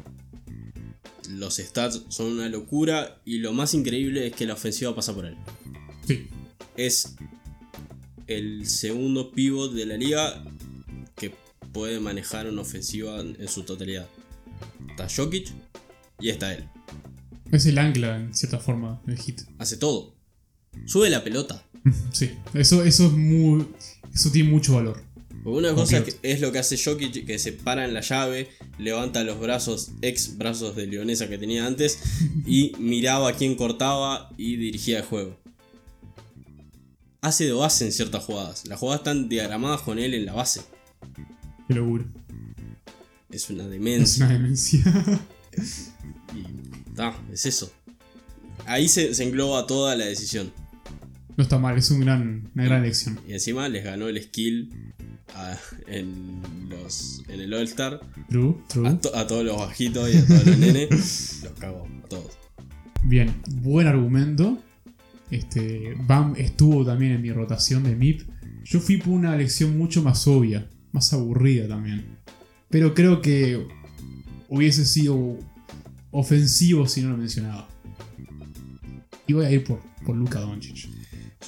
Los 1.29 1.57
stats 1.57 2.05
son 2.09 2.33
una 2.33 2.49
locura 2.49 3.21
y 3.25 3.39
lo 3.39 3.53
más 3.53 3.75
increíble 3.75 4.27
es 4.27 4.35
que 4.35 4.47
la 4.47 4.55
ofensiva 4.55 4.95
pasa 4.95 5.15
por 5.15 5.27
él 5.27 5.37
Sí. 6.07 6.27
es 6.77 7.15
el 8.27 8.67
segundo 8.67 9.31
pivot 9.31 9.73
de 9.73 9.87
la 9.87 9.97
liga 9.97 10.43
puede 11.73 12.01
manejar 12.01 12.47
una 12.49 12.63
ofensiva 12.63 13.21
en 13.21 13.49
su 13.49 13.63
totalidad. 13.63 14.07
Está 14.91 15.09
Jokic 15.09 15.53
y 16.21 16.29
está 16.31 16.53
él. 16.55 16.65
Es 17.53 17.67
el 17.67 17.79
ancla, 17.79 18.17
en 18.17 18.35
cierta 18.35 18.59
forma, 18.59 19.01
del 19.07 19.19
hit. 19.19 19.41
Hace 19.59 19.77
todo. 19.77 20.15
Sube 20.87 21.11
la 21.11 21.23
pelota. 21.25 21.65
Sí. 22.13 22.31
Eso, 22.55 22.85
eso 22.85 23.07
es 23.07 23.13
muy. 23.13 23.67
Eso 24.15 24.31
tiene 24.31 24.51
mucho 24.51 24.75
valor. 24.75 25.03
Porque 25.43 25.59
una 25.59 25.75
cosa 25.75 26.05
que- 26.05 26.15
es 26.23 26.41
lo 26.43 26.53
que 26.53 26.59
hace 26.59 26.77
Jokic, 26.77 27.25
que 27.25 27.39
se 27.39 27.53
para 27.55 27.87
en 27.87 27.95
la 27.95 28.03
llave, 28.03 28.51
levanta 28.79 29.25
los 29.25 29.41
brazos, 29.41 29.93
ex 30.03 30.37
brazos 30.37 30.77
de 30.77 30.87
leonesa 30.87 31.29
que 31.31 31.39
tenía 31.39 31.67
antes, 31.67 31.99
y 32.47 32.73
miraba 32.79 33.31
a 33.31 33.33
quién 33.33 33.55
cortaba 33.55 34.31
y 34.37 34.57
dirigía 34.57 34.99
el 34.99 35.05
juego. 35.05 35.39
Hace 37.23 37.45
de 37.47 37.53
base 37.53 37.87
en 37.87 37.93
ciertas 37.93 38.25
jugadas. 38.25 38.67
Las 38.67 38.79
jugadas 38.79 39.01
están 39.01 39.29
diagramadas 39.31 39.81
con 39.81 39.99
él 39.99 40.13
en 40.15 40.27
la 40.27 40.35
base. 40.35 40.61
Qué 41.71 41.77
locura. 41.77 42.05
Es 43.31 43.49
una 43.49 43.63
Es 43.65 43.71
demencia. 43.71 44.27
una 44.27 44.35
demencia. 44.35 44.81
Y 46.35 46.95
ta, 46.95 47.17
es 47.33 47.47
eso. 47.47 47.73
Ahí 48.67 48.89
se, 48.89 49.15
se 49.15 49.23
engloba 49.25 49.67
toda 49.69 49.95
la 49.95 50.05
decisión. 50.07 50.53
no 51.37 51.43
está 51.45 51.59
mal, 51.59 51.79
es 51.79 51.91
un 51.93 52.01
gran, 52.01 52.51
una 52.55 52.65
gran 52.65 52.83
elección. 52.83 53.21
Y 53.29 53.33
encima 53.35 53.69
les 53.69 53.85
ganó 53.85 54.09
el 54.09 54.21
skill 54.23 54.69
a- 55.35 55.57
en, 55.87 56.43
los, 56.69 57.23
en 57.29 57.41
el 57.41 57.55
All-Star. 57.55 58.01
True, 58.29 58.57
true. 58.69 58.89
A, 58.89 59.01
to- 59.01 59.15
a 59.17 59.27
todos 59.29 59.45
los 59.45 59.57
bajitos 59.57 60.13
y 60.13 60.19
a 60.19 60.27
todos 60.27 60.47
los 60.47 60.59
nenes. 60.59 61.41
Los 61.45 61.53
cagó 61.59 61.87
a 62.05 62.09
todos. 62.09 62.33
Bien, 63.05 63.33
buen 63.63 63.87
argumento. 63.87 64.59
Este, 65.31 65.95
Bam 66.01 66.35
estuvo 66.37 66.85
también 66.85 67.13
en 67.13 67.23
mi 67.23 67.31
rotación 67.33 67.85
de 67.85 67.95
MIP. 67.95 68.23
Yo 68.65 68.81
fui 68.81 68.97
por 68.99 69.11
una 69.11 69.35
elección 69.37 69.79
mucho 69.79 70.03
más 70.03 70.27
obvia, 70.27 70.69
más 70.93 71.13
aburrida 71.13 71.69
también. 71.69 72.19
Pero 72.69 72.95
creo 72.95 73.21
que 73.21 73.67
hubiese 74.49 74.85
sido 74.85 75.39
ofensivo 76.11 76.87
si 76.89 77.03
no 77.03 77.11
lo 77.11 77.17
mencionaba. 77.17 77.69
Y 79.27 79.33
voy 79.33 79.47
a 79.47 79.51
ir 79.53 79.65
por, 79.65 79.81
por 80.05 80.17
Luka 80.17 80.41
Doncic. 80.41 80.89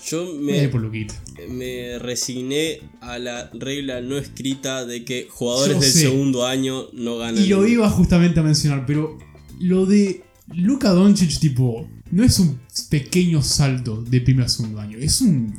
Yo 0.07 0.25
Voy 0.25 0.51
a 0.53 0.57
ir 0.57 0.63
me, 0.63 0.69
por 0.69 0.81
Luquita. 0.81 1.15
me 1.51 1.99
resigné 1.99 2.81
a 3.01 3.19
la 3.19 3.51
regla 3.53 4.01
no 4.01 4.17
escrita 4.17 4.85
de 4.87 5.05
que 5.05 5.29
jugadores 5.31 5.75
Yo 5.77 5.81
del 5.81 5.91
sé. 5.93 6.01
segundo 6.01 6.47
año 6.47 6.87
no 6.93 7.19
ganan. 7.19 7.43
Y 7.43 7.49
lo 7.49 7.67
iba 7.67 7.89
justamente 7.91 8.41
a 8.41 8.43
mencionar, 8.43 8.85
pero 8.87 9.19
lo 9.61 9.87
de 9.87 10.25
Luka 10.55 10.91
Doncic, 10.91 11.39
tipo, 11.39 11.89
no 12.11 12.25
es 12.25 12.39
un 12.39 12.59
pequeño 12.91 13.43
salto 13.43 14.03
de 14.03 14.21
primer 14.21 14.47
a 14.47 14.49
segundo 14.49 14.81
año, 14.81 14.99
es 14.99 15.21
un. 15.21 15.55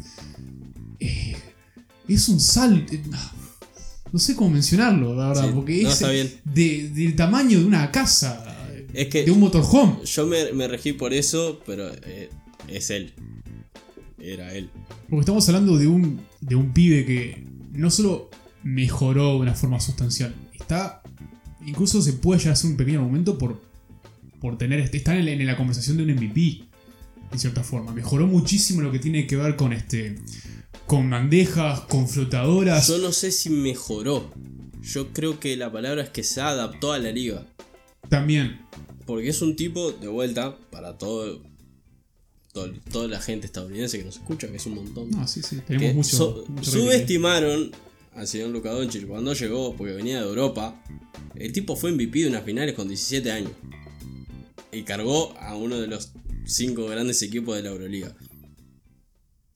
eh, 0.99 1.35
es 2.07 2.27
un 2.27 2.39
salto. 2.39 2.93
No 4.13 4.19
sé 4.19 4.35
cómo 4.35 4.51
mencionarlo, 4.51 5.13
la 5.15 5.29
verdad, 5.29 5.45
Sí, 5.47 5.51
porque 5.53 5.81
no, 5.83 5.89
es 5.89 5.95
está 5.95 6.07
de- 6.09 6.89
del 6.89 7.15
tamaño 7.15 7.59
de 7.59 7.65
una 7.65 7.91
casa, 7.91 8.45
Es 8.93 9.07
que 9.07 9.23
de 9.25 9.31
un 9.31 9.39
motorhome. 9.39 10.05
yo 10.05 10.27
me, 10.27 10.53
me 10.53 10.67
regí 10.67 10.93
por 10.93 11.13
eso, 11.13 11.59
pero 11.65 11.89
eh, 12.05 12.29
es 12.67 12.89
él. 12.91 13.13
Era 14.19 14.53
él. 14.53 14.69
Porque 15.09 15.21
estamos 15.21 15.47
hablando 15.49 15.77
de 15.77 15.87
un, 15.87 16.21
de 16.41 16.55
un 16.55 16.71
pibe 16.73 17.05
que 17.05 17.43
no 17.73 17.89
solo 17.89 18.29
mejoró 18.63 19.33
de 19.33 19.39
una 19.39 19.55
forma 19.55 19.79
sustancial, 19.79 20.33
está. 20.53 21.01
Incluso 21.65 22.01
se 22.01 22.13
puede 22.13 22.39
llegar 22.39 22.51
a 22.51 22.53
hacer 22.53 22.69
un 22.69 22.77
pequeño 22.77 22.99
argumento 22.99 23.37
por, 23.37 23.61
por 24.39 24.57
tener. 24.57 24.79
este- 24.79 24.97
Estar 24.97 25.17
en, 25.17 25.27
en 25.27 25.45
la 25.47 25.57
conversación 25.57 25.97
de 25.97 26.03
un 26.03 26.11
MVP, 26.11 26.63
en 27.31 27.39
cierta 27.39 27.63
forma. 27.63 27.91
Mejoró 27.93 28.27
muchísimo 28.27 28.81
lo 28.81 28.91
que 28.91 28.99
tiene 28.99 29.25
que 29.25 29.35
ver 29.37 29.55
con 29.55 29.73
este. 29.73 30.17
Con 30.87 31.09
bandejas, 31.09 31.81
con 31.81 32.07
flotadoras. 32.07 32.87
Yo 32.87 32.97
no 32.99 33.11
sé 33.11 33.31
si 33.31 33.49
mejoró. 33.49 34.29
Yo 34.81 35.13
creo 35.13 35.39
que 35.39 35.55
la 35.55 35.71
palabra 35.71 36.03
es 36.03 36.09
que 36.09 36.23
se 36.23 36.41
adaptó 36.41 36.91
a 36.91 36.99
la 36.99 37.11
liga. 37.11 37.45
También. 38.09 38.59
Porque 39.05 39.29
es 39.29 39.41
un 39.41 39.55
tipo, 39.55 39.91
de 39.91 40.07
vuelta, 40.07 40.57
para 40.71 40.97
todo, 40.97 41.41
todo- 42.51 42.71
toda 42.91 43.07
la 43.07 43.19
gente 43.21 43.45
estadounidense 43.47 43.97
que 43.97 44.03
nos 44.05 44.17
escucha, 44.17 44.47
que 44.49 44.57
es 44.57 44.65
un 44.65 44.75
montón. 44.75 45.09
No, 45.11 45.27
sí, 45.27 45.41
sí. 45.41 45.57
que 45.57 45.61
Tenemos 45.77 45.95
mucho. 45.95 46.17
so- 46.17 46.45
mucho 46.47 46.71
subestimaron 46.71 47.71
al 48.15 48.27
señor 48.27 48.49
Luka 48.49 48.71
Doncic 48.71 49.07
cuando 49.07 49.33
llegó, 49.33 49.75
porque 49.75 49.93
venía 49.93 50.19
de 50.21 50.27
Europa. 50.27 50.79
El 51.35 51.51
tipo 51.53 51.75
fue 51.75 51.91
MVP 51.91 52.19
de 52.19 52.27
unas 52.27 52.43
finales 52.43 52.75
con 52.75 52.87
17 52.87 53.31
años. 53.31 53.51
Y 54.71 54.83
cargó 54.83 55.33
a 55.39 55.55
uno 55.55 55.79
de 55.79 55.87
los 55.87 56.11
cinco 56.45 56.85
grandes 56.87 57.21
equipos 57.21 57.55
de 57.55 57.63
la 57.63 57.69
Euroliga. 57.69 58.15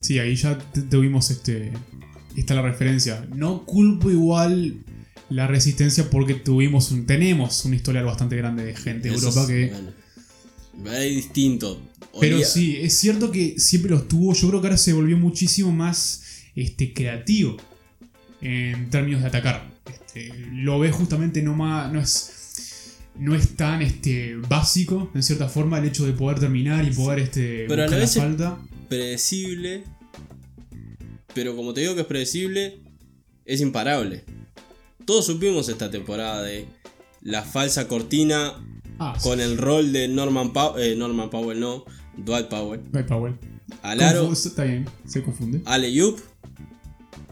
Sí, 0.00 0.18
ahí 0.18 0.34
ya 0.36 0.58
tuvimos 0.90 1.30
este. 1.30 1.72
Está 2.36 2.54
la 2.54 2.62
referencia. 2.62 3.26
No 3.34 3.64
culpo 3.64 4.10
igual 4.10 4.76
la 5.28 5.46
resistencia 5.46 6.08
porque 6.08 6.34
tuvimos 6.34 6.90
un, 6.92 7.04
tenemos 7.04 7.64
un 7.64 7.74
historial 7.74 8.04
bastante 8.04 8.36
grande 8.36 8.64
de 8.64 8.74
gente 8.76 9.08
de 9.08 9.14
Europa 9.14 9.40
es- 9.42 9.46
que. 9.46 9.72
bueno, 10.74 10.92
es 10.98 11.16
distinto. 11.16 11.82
Pero 12.20 12.38
sí, 12.44 12.76
es 12.80 12.94
cierto 12.98 13.30
que 13.30 13.58
siempre 13.58 13.90
los 13.90 14.08
tuvo. 14.08 14.32
Yo 14.34 14.48
creo 14.48 14.60
que 14.60 14.66
ahora 14.68 14.78
se 14.78 14.92
volvió 14.92 15.16
muchísimo 15.18 15.72
más 15.72 16.22
este, 16.54 16.92
creativo 16.92 17.56
en 18.40 18.88
términos 18.90 19.20
de 19.22 19.28
atacar. 19.28 19.68
Este, 19.92 20.32
lo 20.52 20.78
ves 20.78 20.94
justamente 20.94 21.42
no 21.42 21.54
más. 21.54 21.92
No 21.92 22.00
es. 22.00 22.34
No 23.18 23.34
es 23.34 23.56
tan 23.56 23.82
este, 23.82 24.36
básico, 24.48 25.10
en 25.12 25.24
cierta 25.24 25.48
forma, 25.48 25.78
el 25.80 25.86
hecho 25.86 26.06
de 26.06 26.12
poder 26.12 26.38
terminar 26.38 26.84
y 26.86 26.92
poder 26.92 27.18
este, 27.18 27.64
Pero 27.66 27.82
a 27.82 27.86
la 27.86 27.96
buscar 27.96 27.98
vez 28.00 28.10
es- 28.10 28.16
falta. 28.16 28.58
Predecible. 28.88 29.84
Pero 31.34 31.54
como 31.56 31.74
te 31.74 31.80
digo 31.82 31.94
que 31.94 32.00
es 32.02 32.06
predecible, 32.06 32.78
es 33.44 33.60
imparable. 33.60 34.24
Todos 35.04 35.26
supimos 35.26 35.68
esta 35.68 35.90
temporada 35.90 36.42
de 36.42 36.66
la 37.22 37.42
falsa 37.42 37.88
cortina 37.88 38.64
Ah, 39.00 39.14
sí. 39.16 39.28
con 39.28 39.40
el 39.40 39.56
rol 39.58 39.92
de 39.92 40.08
Norman 40.08 40.52
Powell, 40.52 40.98
Norman 40.98 41.30
Powell 41.30 41.60
no, 41.60 41.84
Dwight 42.16 42.48
Powell. 42.48 42.80
Hay 42.92 43.04
Powell. 43.04 43.36
Al 43.82 44.00
aro, 44.00 44.26
Confu- 44.28 44.48
Está 44.48 44.64
bien, 44.64 44.86
se 45.06 45.22
confunde. 45.22 45.62
alley-oop, 45.66 46.18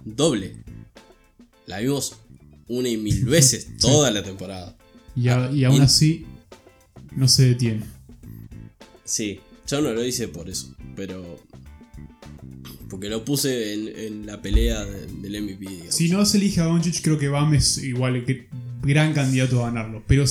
doble. 0.05 0.63
La 1.67 1.81
vimos 1.81 2.17
una 2.69 2.89
y 2.89 2.97
mil 2.97 3.25
veces 3.25 3.77
toda 3.81 4.11
la 4.13 4.23
temporada. 4.23 4.77
Y, 5.17 5.29
a- 5.29 5.51
y 5.51 5.65
aún 5.65 5.79
y- 5.79 5.81
así, 5.81 6.27
no 7.17 7.27
se 7.27 7.47
detiene. 7.49 7.85
Sí, 9.05 9.41
yo 9.67 9.81
no 9.81 9.93
lo 9.93 10.05
hice 10.05 10.29
por 10.29 10.49
eso, 10.49 10.73
pero 10.95 11.41
Porque 12.89 13.09
lo 13.09 13.25
puse 13.25 13.75
en, 13.75 13.89
en 13.89 14.27
la 14.27 14.41
pelea 14.41 14.85
de- 14.85 15.07
del 15.07 15.43
MVP. 15.43 15.69
digamos. 15.69 15.95
Si 15.95 16.09
no 16.09 16.25
se 16.25 16.37
elige 16.39 16.61
a 16.61 16.65
Doncic, 16.65 17.01
creo 17.03 17.19
que 17.19 17.29
Bam 17.29 17.55
es 17.55 17.79
igual 17.79 18.25
que 18.25 18.49
gran 18.83 19.13
candidato 19.13 19.65
a 19.65 19.69
ganarlo. 19.71 20.05
Pero 20.07 20.25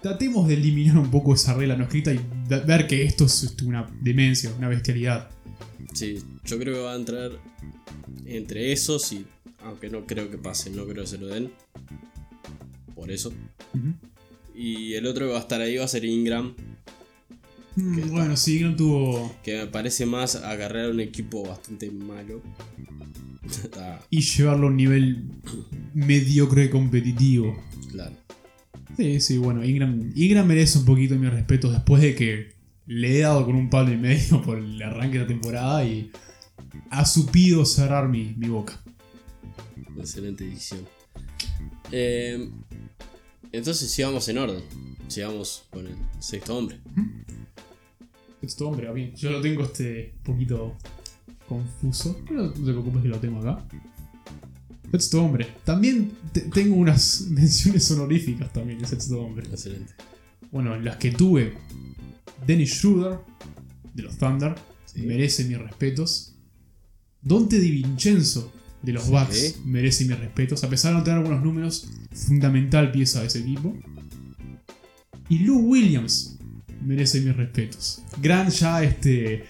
tratemos 0.00 0.48
de 0.48 0.54
eliminar 0.54 0.96
un 0.98 1.10
poco 1.10 1.34
esa 1.34 1.54
regla 1.54 1.76
no 1.76 1.84
escrita 1.84 2.12
y 2.12 2.20
ver 2.66 2.86
que 2.86 3.04
esto 3.04 3.26
es 3.26 3.42
este, 3.44 3.64
una 3.64 3.86
demencia, 4.00 4.50
una 4.56 4.68
bestialidad. 4.68 5.30
Sí, 5.92 6.18
yo 6.44 6.58
creo 6.58 6.74
que 6.74 6.80
va 6.80 6.92
a 6.94 6.96
entrar 6.96 7.32
entre 8.26 8.72
esos 8.72 9.12
y. 9.12 9.26
Aunque 9.64 9.88
no 9.90 10.06
creo 10.06 10.28
que 10.30 10.38
pase, 10.38 10.70
no 10.70 10.84
creo 10.86 11.04
que 11.04 11.06
se 11.10 11.18
lo 11.18 11.28
den. 11.28 11.52
Por 12.96 13.10
eso. 13.12 13.32
Y 14.54 14.94
el 14.94 15.06
otro 15.06 15.26
que 15.26 15.32
va 15.32 15.38
a 15.38 15.42
estar 15.42 15.60
ahí 15.60 15.76
va 15.76 15.84
a 15.84 15.88
ser 15.88 16.04
Ingram. 16.04 16.54
Mm, 17.76 18.10
bueno, 18.10 18.36
sí, 18.36 18.60
no 18.60 18.76
tuvo. 18.76 19.34
Que 19.42 19.58
me 19.58 19.66
parece 19.66 20.06
más 20.06 20.36
agarrar 20.36 20.90
un 20.90 21.00
equipo 21.00 21.46
bastante 21.46 21.90
malo. 21.90 22.42
Y 24.08 24.20
llevarlo 24.20 24.68
a 24.68 24.70
un 24.70 24.76
nivel 24.76 25.24
mediocre 25.94 26.70
competitivo. 26.70 27.60
claro. 27.90 28.14
Sí, 28.96 29.20
sí, 29.20 29.38
bueno, 29.38 29.64
Ingram, 29.64 30.12
Ingram 30.14 30.46
merece 30.46 30.78
un 30.78 30.84
poquito 30.84 31.16
mi 31.16 31.28
respeto 31.28 31.70
después 31.70 32.02
de 32.02 32.14
que 32.14 32.52
le 32.86 33.16
he 33.18 33.20
dado 33.20 33.44
con 33.46 33.54
un 33.54 33.70
palo 33.70 33.92
y 33.92 33.96
medio 33.96 34.42
por 34.42 34.58
el 34.58 34.80
arranque 34.82 35.18
de 35.18 35.24
la 35.24 35.28
temporada 35.28 35.84
y 35.84 36.10
ha 36.90 37.04
supido 37.06 37.64
cerrar 37.64 38.08
mi, 38.08 38.34
mi 38.36 38.48
boca. 38.48 38.80
Excelente 39.98 40.44
edición. 40.44 40.86
Eh, 41.90 42.48
entonces 43.50 43.90
sigamos 43.90 44.28
en 44.28 44.38
orden. 44.38 44.62
Sigamos 45.08 45.64
con 45.70 45.86
el 45.86 45.96
sexto 46.20 46.56
hombre. 46.56 46.78
Hombre, 48.60 48.88
a 48.88 48.92
mí, 48.92 49.12
yo 49.16 49.30
lo 49.30 49.40
tengo 49.40 49.62
este 49.64 50.14
poquito 50.24 50.76
confuso, 51.48 52.18
pero 52.26 52.42
no 52.44 52.52
te 52.52 52.60
preocupes 52.60 53.02
que 53.02 53.08
lo 53.08 53.18
tengo 53.18 53.38
acá. 53.40 53.64
Sexto 54.90 55.24
hombre. 55.24 55.46
También 55.64 56.12
te- 56.32 56.42
tengo 56.42 56.74
unas 56.76 57.22
menciones 57.30 57.90
honoríficas 57.90 58.52
también 58.52 58.78
de 58.78 58.86
sexto 58.86 59.20
hombre. 59.20 59.46
Excelente. 59.48 59.92
Bueno, 60.50 60.78
las 60.80 60.96
que 60.96 61.10
tuve. 61.12 61.54
Dennis 62.46 62.74
Schroeder, 62.74 63.18
de 63.94 64.02
los 64.02 64.18
Thunder, 64.18 64.54
Sí. 64.84 65.02
merece 65.02 65.44
mis 65.44 65.58
respetos. 65.58 66.34
Dante 67.22 67.58
Di 67.60 67.70
Vincenzo, 67.70 68.52
de 68.82 68.92
los 68.92 69.04
Sí. 69.04 69.10
Bucks, 69.12 69.60
merece 69.64 70.04
mis 70.04 70.18
respetos. 70.18 70.64
A 70.64 70.68
pesar 70.68 70.92
de 70.92 70.98
no 70.98 71.04
tener 71.04 71.18
algunos 71.20 71.42
números, 71.42 71.88
fundamental 72.12 72.90
pieza 72.92 73.20
de 73.20 73.28
ese 73.28 73.38
equipo. 73.38 73.74
Y 75.28 75.38
Lou 75.38 75.58
Williams 75.60 76.31
merece 76.84 77.20
mis 77.20 77.36
respetos. 77.36 78.02
Gran 78.20 78.50
ya 78.50 78.82
este 78.82 79.44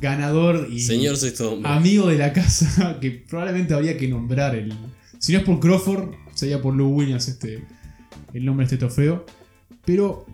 ganador 0.00 0.68
y 0.70 0.80
Señor 0.80 1.16
sexto 1.16 1.52
hombre. 1.52 1.70
amigo 1.70 2.06
de 2.08 2.18
la 2.18 2.32
casa 2.32 2.98
que 3.00 3.10
probablemente 3.10 3.74
habría 3.74 3.96
que 3.96 4.08
nombrar 4.08 4.54
el. 4.54 4.72
Si 5.18 5.32
no 5.32 5.38
es 5.38 5.44
por 5.44 5.60
Crawford, 5.60 6.14
sería 6.34 6.62
por 6.62 6.74
Lou 6.74 6.88
Williams 6.88 7.28
este, 7.28 7.64
el 8.32 8.44
nombre 8.44 8.64
de 8.64 8.74
este 8.74 8.78
trofeo. 8.78 9.26
Pero 9.84 10.26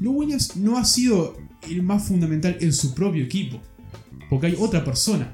Lou 0.00 0.12
Williams 0.12 0.56
no 0.56 0.78
ha 0.78 0.84
sido 0.84 1.36
el 1.68 1.82
más 1.82 2.06
fundamental 2.06 2.56
en 2.60 2.72
su 2.72 2.94
propio 2.94 3.24
equipo. 3.24 3.60
Porque 4.30 4.46
hay 4.48 4.56
otra 4.58 4.84
persona 4.84 5.32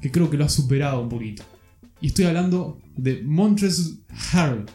que 0.00 0.10
creo 0.10 0.30
que 0.30 0.36
lo 0.36 0.44
ha 0.44 0.48
superado 0.48 1.00
un 1.00 1.08
poquito. 1.08 1.44
Y 2.00 2.08
estoy 2.08 2.26
hablando 2.26 2.80
de 2.96 3.22
Montrezl 3.22 3.98
Harrell. 4.32 4.66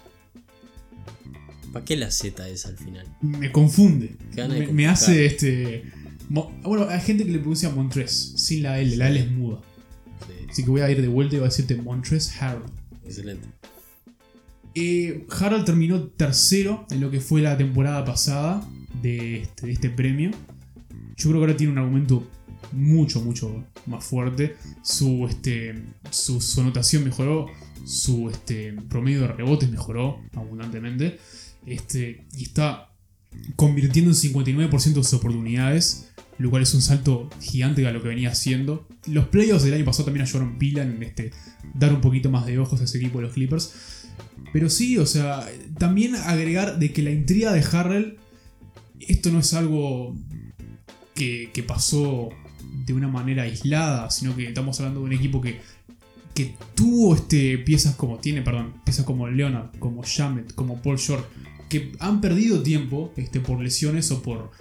¿Para 1.73 1.85
qué 1.85 1.97
la 1.97 2.11
Z 2.11 2.47
es 2.49 2.67
al 2.67 2.77
final? 2.77 3.07
Me 3.21 3.51
confunde. 3.51 4.15
Me, 4.71 4.87
hace 4.87 5.25
este. 5.25 5.83
Bueno, 6.29 6.87
hay 6.87 7.01
gente 7.01 7.25
que 7.25 7.31
le 7.31 7.39
pronuncia 7.39 7.69
Montrez, 7.71 8.11
sin 8.37 8.61
la 8.61 8.79
L, 8.79 8.95
la 8.95 9.09
L 9.09 9.19
es 9.19 9.31
muda. 9.31 9.59
Sí, 10.27 10.45
Así 10.49 10.63
que 10.63 10.69
voy 10.69 10.81
a 10.81 10.91
ir 10.91 11.01
de 11.01 11.07
vuelta 11.07 11.35
y 11.35 11.39
voy 11.39 11.47
a 11.47 11.49
decirte 11.49 11.75
Montrez 11.75 12.39
Harrell. 12.39 12.61
excelente. 13.03 13.47
Eh, 14.75 15.25
Harold 15.29 15.65
terminó 15.65 16.03
tercero 16.03 16.85
en 16.91 17.01
lo 17.01 17.09
que 17.09 17.19
fue 17.19 17.41
la 17.41 17.57
temporada 17.57 18.05
pasada 18.05 18.67
de 19.01 19.41
este, 19.41 19.65
de 19.65 19.73
este 19.73 19.89
premio. 19.89 20.29
Yo 21.17 21.29
creo 21.29 21.33
que 21.33 21.45
ahora 21.45 21.57
tiene 21.57 21.73
un 21.73 21.79
argumento 21.79 22.27
mucho, 22.71 23.19
mucho 23.21 23.65
más 23.87 24.05
fuerte. 24.05 24.55
Su, 24.83 25.25
este, 25.27 25.83
su, 26.11 26.39
su 26.39 26.61
anotación 26.61 27.03
mejoró, 27.03 27.47
su 27.83 28.29
este, 28.29 28.73
promedio 28.89 29.21
de 29.21 29.27
rebotes 29.29 29.71
mejoró 29.71 30.19
abundantemente. 30.35 31.17
Este, 31.65 32.25
y 32.35 32.43
está 32.43 32.89
convirtiendo 33.55 34.11
en 34.11 34.17
59% 34.17 34.93
de 34.93 35.03
sus 35.03 35.13
oportunidades, 35.13 36.11
lo 36.37 36.49
cual 36.49 36.63
es 36.63 36.73
un 36.73 36.81
salto 36.81 37.29
gigante 37.41 37.85
a 37.87 37.91
lo 37.91 38.01
que 38.01 38.09
venía 38.09 38.29
haciendo. 38.29 38.87
Los 39.07 39.27
playoffs 39.27 39.63
del 39.63 39.73
año 39.73 39.85
pasado 39.85 40.05
también 40.05 40.25
ayudaron 40.25 40.57
pila 40.57 40.83
en 40.83 41.01
este, 41.03 41.31
dar 41.73 41.93
un 41.93 42.01
poquito 42.01 42.29
más 42.29 42.45
de 42.45 42.59
ojos 42.59 42.81
a 42.81 42.83
ese 42.85 42.97
equipo 42.97 43.19
de 43.19 43.25
los 43.25 43.33
Clippers. 43.33 43.73
Pero 44.51 44.69
sí, 44.69 44.97
o 44.97 45.05
sea, 45.05 45.47
también 45.77 46.15
agregar 46.15 46.79
de 46.79 46.91
que 46.91 47.01
la 47.01 47.11
intriga 47.11 47.53
de 47.53 47.61
Harrell, 47.61 48.17
esto 48.99 49.31
no 49.31 49.39
es 49.39 49.53
algo 49.53 50.15
que, 51.15 51.65
pasó 51.67 52.29
de 52.85 52.93
una 52.93 53.07
manera 53.07 53.43
aislada, 53.43 54.09
sino 54.09 54.35
que 54.35 54.47
estamos 54.47 54.79
hablando 54.79 54.99
de 55.01 55.05
un 55.05 55.13
equipo 55.13 55.41
que, 55.41 55.59
que 56.33 56.55
tuvo 56.75 57.15
este, 57.15 57.57
piezas 57.59 57.95
como 57.95 58.17
tiene, 58.17 58.41
perdón, 58.41 58.73
piezas 58.83 59.05
como 59.05 59.27
Leonard, 59.27 59.77
como 59.79 60.03
Shamet, 60.03 60.53
como 60.53 60.81
Paul 60.81 60.97
Short, 60.97 61.25
que 61.73 61.91
han 61.99 62.21
perdido 62.21 62.61
tiempo 62.61 63.11
este, 63.17 63.39
por 63.39 63.59
lesiones 63.59 64.11
o 64.11 64.21
por 64.21 64.51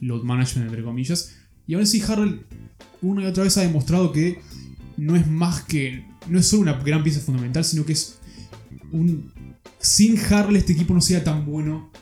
load 0.00 0.24
management, 0.24 0.68
entre 0.68 0.82
comillas. 0.82 1.36
Y 1.68 1.74
aún 1.74 1.84
así 1.84 2.02
Harrell 2.02 2.44
una 3.02 3.22
y 3.22 3.26
otra 3.26 3.44
vez 3.44 3.56
ha 3.56 3.60
demostrado 3.60 4.10
que 4.10 4.40
no 4.96 5.14
es 5.14 5.28
más 5.28 5.62
que, 5.62 6.04
no 6.28 6.40
es 6.40 6.48
solo 6.48 6.62
una 6.62 6.72
gran 6.72 7.04
pieza 7.04 7.20
fundamental, 7.20 7.64
sino 7.64 7.86
que 7.86 7.92
es 7.92 8.18
un... 8.90 9.32
Sin 9.78 10.18
Harrell 10.18 10.56
este 10.56 10.72
equipo 10.72 10.92
no 10.92 11.00
sería 11.00 11.22
tan 11.22 11.46
bueno 11.46 11.92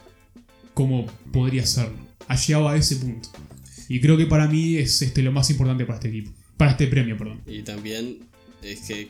como 0.73 1.05
podría 1.31 1.67
serlo. 1.67 1.99
Ha 2.27 2.37
llegado 2.37 2.69
a 2.71 2.77
ese 2.79 2.97
punto. 2.97 3.29
Y 3.91 4.01
creo 4.01 4.17
que 4.17 4.25
para 4.25 4.49
mí 4.49 4.77
es 4.77 5.03
este, 5.03 5.23
lo 5.23 5.31
más 5.31 5.51
importante 5.51 5.85
para 5.85 5.99
este 5.99 6.09
equipo. 6.09 6.31
Para 6.57 6.71
este 6.71 6.87
premio, 6.87 7.19
perdón. 7.19 7.43
Y 7.47 7.63
también 7.65 8.21
es 8.63 8.81
que 8.81 9.09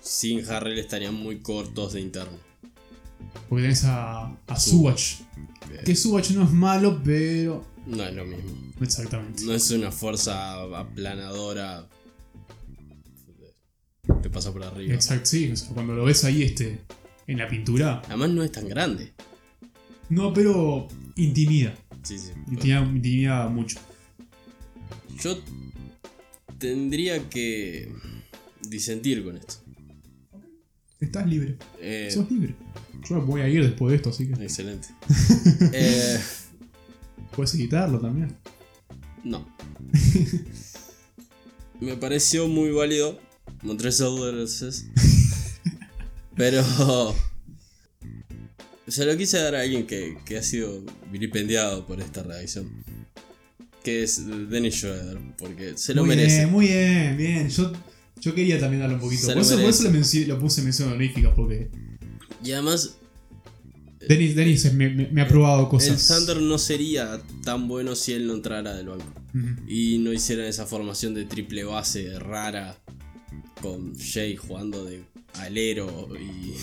sin 0.00 0.44
Harrell 0.44 0.76
estarían 0.80 1.14
muy 1.14 1.38
cortos 1.38 1.92
de 1.92 2.00
interno. 2.00 2.49
Porque 3.48 3.62
tenés 3.62 3.84
a, 3.84 4.36
a 4.46 4.58
Subach. 4.58 5.22
Que 5.84 5.94
Subach 5.94 6.30
no 6.30 6.44
es 6.44 6.50
malo, 6.50 7.00
pero... 7.04 7.64
No 7.86 8.04
es 8.04 8.14
lo 8.14 8.24
mismo. 8.24 8.50
Exactamente. 8.80 9.44
No 9.44 9.52
es 9.52 9.70
una 9.70 9.90
fuerza 9.90 10.62
aplanadora. 10.78 11.88
Te 14.22 14.30
pasa 14.30 14.52
por 14.52 14.62
arriba. 14.64 14.94
Exacto, 14.94 15.26
sí. 15.26 15.50
o 15.50 15.56
sea, 15.56 15.70
cuando 15.74 15.94
lo 15.94 16.04
ves 16.04 16.24
ahí 16.24 16.42
este, 16.42 16.80
en 17.26 17.38
la 17.38 17.48
pintura. 17.48 18.02
Además 18.06 18.30
no 18.30 18.42
es 18.42 18.52
tan 18.52 18.68
grande. 18.68 19.12
No, 20.08 20.32
pero 20.32 20.88
intimida. 21.16 21.74
Sí, 22.02 22.18
sí. 22.18 22.30
Intimida, 22.48 22.80
intimida 22.82 23.48
mucho. 23.48 23.78
Yo 25.22 25.38
tendría 26.58 27.28
que 27.28 27.92
disentir 28.68 29.24
con 29.24 29.36
esto. 29.36 29.54
Estás 31.00 31.26
libre. 31.26 31.56
Eh, 31.80 32.10
Sos 32.12 32.30
libre. 32.30 32.54
Yo 33.08 33.16
me 33.16 33.24
voy 33.24 33.40
a 33.40 33.48
ir 33.48 33.62
después 33.64 33.90
de 33.90 33.96
esto, 33.96 34.10
así 34.10 34.26
que 34.28 34.42
excelente. 34.42 34.88
Eh, 35.72 36.20
puedes 37.34 37.54
editarlo 37.54 38.00
también. 38.00 38.36
no. 39.24 39.46
Me 41.80 41.96
pareció 41.96 42.46
muy 42.46 42.70
válido 42.72 43.18
Montrezl 43.62 44.04
Harrell, 44.22 44.46
pero 46.36 46.62
se 48.86 49.04
lo 49.06 49.16
quise 49.16 49.38
dar 49.38 49.54
a 49.54 49.62
alguien 49.62 49.86
que, 49.86 50.18
que 50.26 50.36
ha 50.36 50.42
sido 50.42 50.82
vilipendiado 51.10 51.86
por 51.86 52.00
esta 52.00 52.22
reacción. 52.22 52.84
Que 53.82 54.02
es 54.02 54.26
Dennis 54.50 54.74
Schroeder, 54.74 55.18
porque 55.38 55.72
se 55.78 55.94
lo 55.94 56.04
muy 56.04 56.16
merece. 56.16 56.36
bien, 56.40 56.50
muy 56.52 56.66
bien, 56.66 57.16
bien. 57.16 57.48
Yo, 57.48 57.72
yo 58.20 58.34
quería 58.34 58.60
también 58.60 58.80
darle 58.82 58.96
un 58.96 59.00
poquito. 59.00 59.22
Se 59.22 59.28
Por 59.28 59.36
lo 59.36 59.42
eso, 59.42 59.54
por 59.58 59.64
eso 59.70 59.82
le, 59.84 59.90
menci- 59.98 60.26
lo 60.26 60.38
puse 60.38 60.60
mención 60.60 60.88
honorífica, 60.90 61.34
porque 61.34 61.70
Y 62.44 62.52
además, 62.52 62.96
Denis, 64.08 64.34
Denis 64.34 64.72
me, 64.72 64.88
me- 64.90 65.08
me 65.08 65.20
ha 65.22 65.28
probado 65.28 65.62
el 65.64 65.68
cosas. 65.68 66.06
Thunder 66.08 66.40
no 66.40 66.58
sería 66.58 67.20
tan 67.44 67.68
bueno 67.68 67.94
si 67.94 68.12
él 68.12 68.26
no 68.26 68.34
entrara 68.34 68.74
del 68.74 68.88
banco. 68.88 69.04
Y 69.68 69.98
no 69.98 70.12
hicieran 70.12 70.46
esa 70.46 70.66
formación 70.66 71.14
de 71.14 71.24
triple 71.24 71.62
base 71.64 72.18
rara 72.18 72.76
con 73.62 73.94
Jay 73.96 74.34
jugando 74.36 74.84
de 74.84 75.04
alero 75.34 76.08
y 76.18 76.54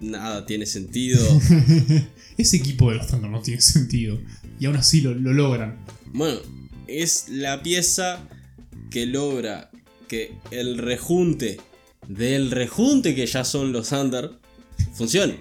nada 0.04 0.44
tiene 0.46 0.66
sentido. 0.66 1.20
Ese 2.38 2.56
equipo 2.56 2.90
de 2.90 2.96
los 2.98 3.06
Thunder 3.06 3.30
no 3.30 3.40
tiene 3.42 3.60
sentido. 3.60 4.18
Y 4.58 4.66
aún 4.66 4.76
así 4.76 5.00
lo, 5.02 5.14
lo 5.14 5.32
logran. 5.32 5.78
Bueno, 6.12 6.38
es 6.88 7.28
la 7.28 7.62
pieza 7.62 8.26
que 8.90 9.06
logra 9.06 9.70
que 10.08 10.34
el 10.50 10.78
rejunte 10.78 11.58
del 12.08 12.50
rejunte 12.50 13.14
que 13.14 13.26
ya 13.26 13.44
son 13.44 13.72
los 13.72 13.88
Thunder 13.88 14.30
funcione. 14.94 15.38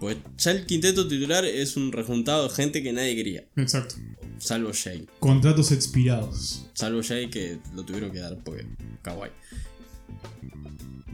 Pues 0.00 0.18
ya 0.38 0.50
el 0.50 0.66
quinteto 0.66 1.08
titular 1.08 1.44
es 1.44 1.76
un 1.76 1.90
rejuntado 1.92 2.48
de 2.48 2.54
gente 2.54 2.82
que 2.82 2.92
nadie 2.92 3.16
quería. 3.16 3.44
Exacto. 3.56 3.94
Salvo 4.38 4.70
Jay. 4.74 5.06
Contratos 5.20 5.72
expirados. 5.72 6.66
Salvo 6.74 7.00
Jay 7.02 7.30
que 7.30 7.58
lo 7.74 7.82
tuvieron 7.84 8.10
que 8.10 8.18
dar 8.18 8.36
porque 8.44 8.66
kawaii. 9.02 9.32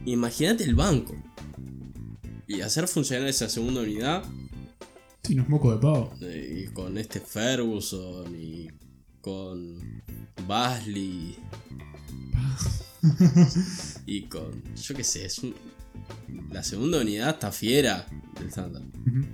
Imagínate 0.05 0.65
el 0.65 0.75
banco. 0.75 1.15
Y 2.47 2.59
hacer 2.61 2.87
funcionar 2.89 3.27
esa 3.29 3.47
segunda 3.49 3.81
unidad 3.81 4.23
Sí, 5.23 5.33
no 5.35 5.43
es 5.43 5.49
moco 5.49 5.71
de 5.73 5.77
pavo. 5.79 6.13
y 6.21 6.65
con 6.67 6.97
este 6.97 7.21
Ferguson 7.21 8.35
y 8.35 8.67
con 9.21 10.03
Basley 10.45 11.37
y 14.05 14.23
con 14.23 14.61
yo 14.75 14.95
qué 14.95 15.03
sé, 15.05 15.25
es 15.25 15.39
un- 15.39 15.55
la 16.51 16.63
segunda 16.63 16.99
unidad 17.01 17.29
está 17.29 17.51
fiera 17.51 18.07
del 18.39 18.51
Thunder 18.51 18.81
Ujú. 18.81 19.25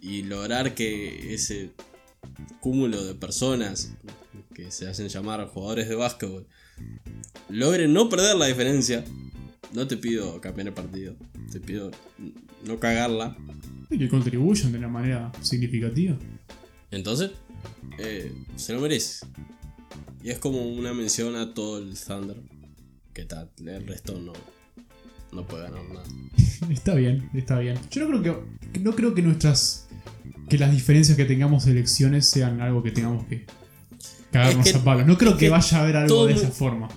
y 0.00 0.22
lograr 0.22 0.74
que 0.74 1.34
ese 1.34 1.70
cúmulo 2.60 3.04
de 3.04 3.14
personas 3.14 3.92
que 4.54 4.70
se 4.70 4.88
hacen 4.88 5.08
llamar 5.08 5.46
jugadores 5.48 5.88
de 5.88 5.94
básquetbol 5.94 6.46
logren 7.48 7.92
no 7.92 8.08
perder 8.08 8.36
la 8.36 8.46
diferencia. 8.46 9.04
No 9.72 9.86
te 9.86 9.96
pido 9.96 10.38
cambiar 10.40 10.68
el 10.68 10.74
partido, 10.74 11.16
te 11.50 11.58
pido 11.58 11.90
no 12.66 12.78
cagarla. 12.78 13.36
Y 13.90 13.98
que 13.98 14.08
contribuyan 14.08 14.72
de 14.72 14.78
una 14.78 14.88
manera 14.88 15.32
significativa. 15.40 16.16
Entonces, 16.90 17.30
eh, 17.98 18.32
se 18.56 18.74
lo 18.74 18.80
merece. 18.80 19.26
Y 20.22 20.30
es 20.30 20.38
como 20.38 20.62
una 20.62 20.92
mención 20.92 21.36
a 21.36 21.54
todo 21.54 21.78
el 21.78 21.98
Thunder. 21.98 22.36
Que 23.14 23.24
tal, 23.24 23.50
el 23.58 23.86
resto 23.86 24.18
no, 24.18 24.32
no 25.32 25.46
puede 25.46 25.64
ganar 25.64 25.84
nada. 25.84 26.04
Está 26.70 26.94
bien, 26.94 27.28
está 27.34 27.58
bien. 27.58 27.76
Yo 27.90 28.06
no 28.06 28.20
creo 28.20 28.44
que, 28.72 28.80
no 28.80 28.94
creo 28.94 29.14
que 29.14 29.22
nuestras. 29.22 29.88
que 30.48 30.58
las 30.58 30.70
diferencias 30.70 31.16
que 31.16 31.24
tengamos 31.24 31.64
de 31.64 31.72
elecciones 31.72 32.28
sean 32.28 32.60
algo 32.60 32.82
que 32.82 32.92
tengamos 32.92 33.26
que 33.26 33.46
cagarnos 34.30 34.66
Es 34.66 34.72
que- 34.72 34.78
a 34.78 34.84
palos. 34.84 35.06
No 35.06 35.18
creo 35.18 35.32
que, 35.32 35.46
que 35.46 35.48
vaya 35.50 35.78
a 35.78 35.82
haber 35.82 35.96
algo 35.96 36.26
de 36.26 36.34
muy- 36.34 36.42
esa 36.42 36.52
forma. 36.52 36.88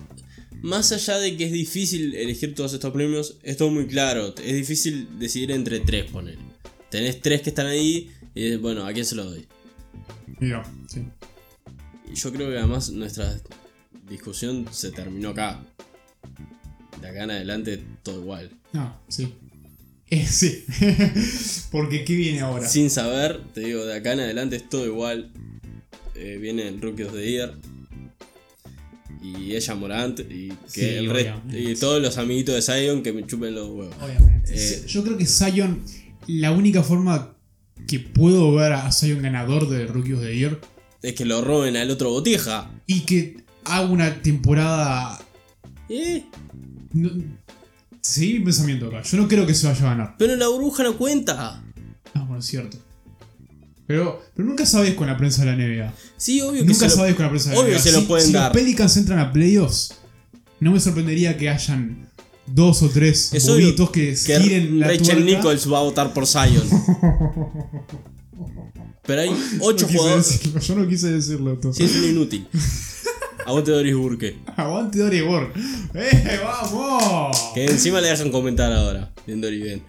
Más 0.62 0.92
allá 0.92 1.18
de 1.18 1.36
que 1.36 1.46
es 1.46 1.52
difícil 1.52 2.14
elegir 2.14 2.54
todos 2.54 2.72
estos 2.74 2.92
premios, 2.92 3.38
es 3.42 3.56
todo 3.56 3.70
muy 3.70 3.86
claro. 3.86 4.34
Es 4.42 4.54
difícil 4.54 5.18
decidir 5.18 5.50
entre 5.50 5.80
tres, 5.80 6.10
poner. 6.10 6.38
Tenés 6.90 7.20
tres 7.20 7.42
que 7.42 7.50
están 7.50 7.66
ahí 7.66 8.10
y 8.34 8.56
bueno, 8.56 8.86
¿a 8.86 8.92
quién 8.92 9.04
se 9.04 9.16
lo 9.16 9.24
doy? 9.24 9.46
Mira, 10.40 10.62
sí. 10.88 11.04
Yo 12.14 12.32
creo 12.32 12.50
que 12.50 12.58
además 12.58 12.90
nuestra 12.90 13.36
discusión 14.08 14.66
se 14.70 14.92
terminó 14.92 15.30
acá. 15.30 15.60
De 17.00 17.08
acá 17.08 17.24
en 17.24 17.30
adelante 17.30 17.80
todo 18.02 18.20
igual. 18.20 18.50
Ah, 18.74 18.98
sí. 19.08 19.32
Eh, 20.08 20.24
sí. 20.24 20.64
Porque 21.72 22.04
¿qué 22.04 22.14
viene 22.14 22.38
ahora? 22.38 22.68
Sin 22.68 22.90
saber, 22.90 23.40
te 23.52 23.62
digo, 23.62 23.84
de 23.84 23.96
acá 23.96 24.12
en 24.12 24.20
adelante 24.20 24.54
es 24.54 24.68
todo 24.68 24.86
igual. 24.86 25.32
Eh, 26.14 26.38
viene 26.40 26.68
el 26.68 26.80
Rookie 26.80 27.02
of 27.02 27.12
the 27.12 27.28
Year. 27.28 27.54
Y 29.20 29.56
ella 29.56 29.74
Morant. 29.74 30.20
Y, 30.20 30.48
que 30.48 30.56
Sí, 30.68 30.80
el 30.84 31.10
obviamente. 31.10 31.60
y 31.60 31.74
todos 31.74 32.00
los 32.00 32.18
amiguitos 32.18 32.54
de 32.54 32.62
Zion 32.62 33.02
que 33.02 33.12
me 33.12 33.26
chupen 33.26 33.54
los 33.56 33.68
huevos. 33.68 33.94
Obviamente. 34.00 34.52
Eh, 34.54 34.84
Yo 34.86 35.02
creo 35.02 35.16
que 35.18 35.26
Zion, 35.26 35.82
la 36.28 36.52
única 36.52 36.84
forma 36.84 37.34
que 37.88 37.98
puedo 37.98 38.54
ver 38.54 38.74
a 38.74 38.92
Zion 38.92 39.22
ganador 39.22 39.68
de 39.68 39.86
Rookie 39.86 40.12
of 40.12 40.22
the 40.22 40.36
Year 40.36 40.60
Es 41.02 41.14
que 41.14 41.24
lo 41.24 41.40
roben 41.42 41.76
al 41.76 41.90
otro 41.90 42.10
botija. 42.10 42.70
y 42.86 43.00
que 43.00 43.38
haga 43.64 43.86
una 43.88 44.22
temporada. 44.22 45.20
Eh, 45.88 46.24
no- 46.96 47.10
Seguí 48.00 48.38
mi 48.38 48.44
pensamiento 48.44 48.86
acá. 48.86 49.02
Yo 49.02 49.16
no 49.18 49.26
creo 49.28 49.46
que 49.46 49.54
se 49.54 49.66
vaya 49.66 49.80
a 49.86 49.88
ganar. 49.90 50.14
pero 50.18 50.36
la 50.36 50.48
burbuja 50.48 50.82
no 50.84 50.96
cuenta. 50.96 51.62
Ah, 52.14 52.20
bueno, 52.22 52.38
es 52.38 52.46
cierto. 52.46 52.78
Pero, 53.86 54.20
pero 54.34 54.48
nunca 54.48 54.64
sabes 54.66 54.94
con 54.94 55.06
la 55.06 55.16
prensa 55.16 55.44
de 55.44 55.50
la 55.50 55.56
NBA. 55.56 55.92
Sí, 56.16 56.40
obvio 56.40 56.62
que 56.62 56.66
Nunca 56.68 56.88
se 56.88 56.96
lo- 56.96 57.02
sabes 57.02 57.14
con 57.14 57.24
la 57.24 57.30
prensa 57.30 57.50
de 57.50 57.56
la 57.56 57.62
obvio 57.62 57.74
NBA. 57.74 57.82
se 57.82 57.92
lo 57.92 58.00
si, 58.00 58.06
pueden 58.06 58.26
si 58.28 58.32
dar. 58.32 58.52
los 58.54 58.62
Pelicans 58.62 58.96
entran 58.96 59.18
a 59.20 59.32
playoffs, 59.32 59.94
no 60.60 60.72
me 60.72 60.80
sorprendería 60.80 61.36
que 61.36 61.48
hayan 61.48 62.08
dos 62.46 62.82
o 62.82 62.88
tres 62.88 63.32
Es 63.32 63.48
obvio 63.48 63.66
bobitos 63.66 63.90
que, 63.90 64.16
que 64.26 64.40
giren 64.40 64.78
la 64.80 64.86
Rachel 64.88 65.04
tuerca. 65.04 65.24
Nichols 65.24 65.72
va 65.72 65.78
a 65.78 65.82
votar 65.82 66.12
por 66.12 66.26
Zion. 66.26 66.66
Pero 69.06 69.20
hay 69.22 69.30
ocho 69.60 69.86
quise 69.86 69.98
jugadores. 69.98 70.28
decirlo, 70.28 70.60
yo 70.60 70.74
no 70.74 70.88
quise 70.88 71.12
decirlo 71.12 71.58
todo. 71.58 71.72
Sí, 71.72 71.84
es 71.84 71.94
un 71.96 72.04
inútil. 72.10 72.46
Aguante 73.46 73.70
Doris 73.70 73.94
Burke. 73.94 74.38
Aguante 74.56 74.98
Dory 74.98 75.22
Ward. 75.22 75.50
¡Eh, 75.94 76.40
vamos! 76.42 77.52
Que 77.54 77.64
encima 77.66 78.00
le 78.00 78.08
dejan 78.08 78.32
comentar 78.32 78.72
ahora, 78.72 79.12
en 79.28 79.40
Dory 79.40 79.62
Ben. 79.62 79.82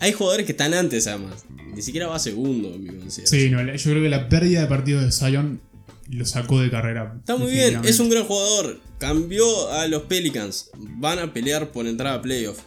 Hay 0.00 0.12
jugadores 0.12 0.46
que 0.46 0.52
están 0.52 0.72
antes, 0.72 1.06
además. 1.06 1.44
Ni 1.74 1.82
siquiera 1.82 2.06
va 2.06 2.18
segundo, 2.18 2.72
en 2.74 2.84
mi 2.84 2.88
consideración. 2.88 3.26
Sí, 3.26 3.50
no, 3.50 3.60
yo 3.62 3.90
creo 3.90 4.02
que 4.02 4.08
la 4.08 4.30
pérdida 4.30 4.62
de 4.62 4.66
partido 4.66 5.02
de 5.02 5.12
Zion 5.12 5.60
lo 6.08 6.24
sacó 6.24 6.58
de 6.58 6.70
carrera. 6.70 7.16
Está 7.18 7.36
muy 7.36 7.52
bien, 7.52 7.82
es 7.84 8.00
un 8.00 8.08
gran 8.08 8.24
jugador. 8.24 8.80
Cambió 8.96 9.70
a 9.72 9.86
los 9.86 10.04
Pelicans. 10.04 10.70
Van 10.74 11.18
a 11.18 11.34
pelear 11.34 11.70
por 11.70 11.86
entrar 11.86 12.14
a 12.14 12.22
playoff. 12.22 12.60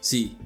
Sí. 0.00 0.36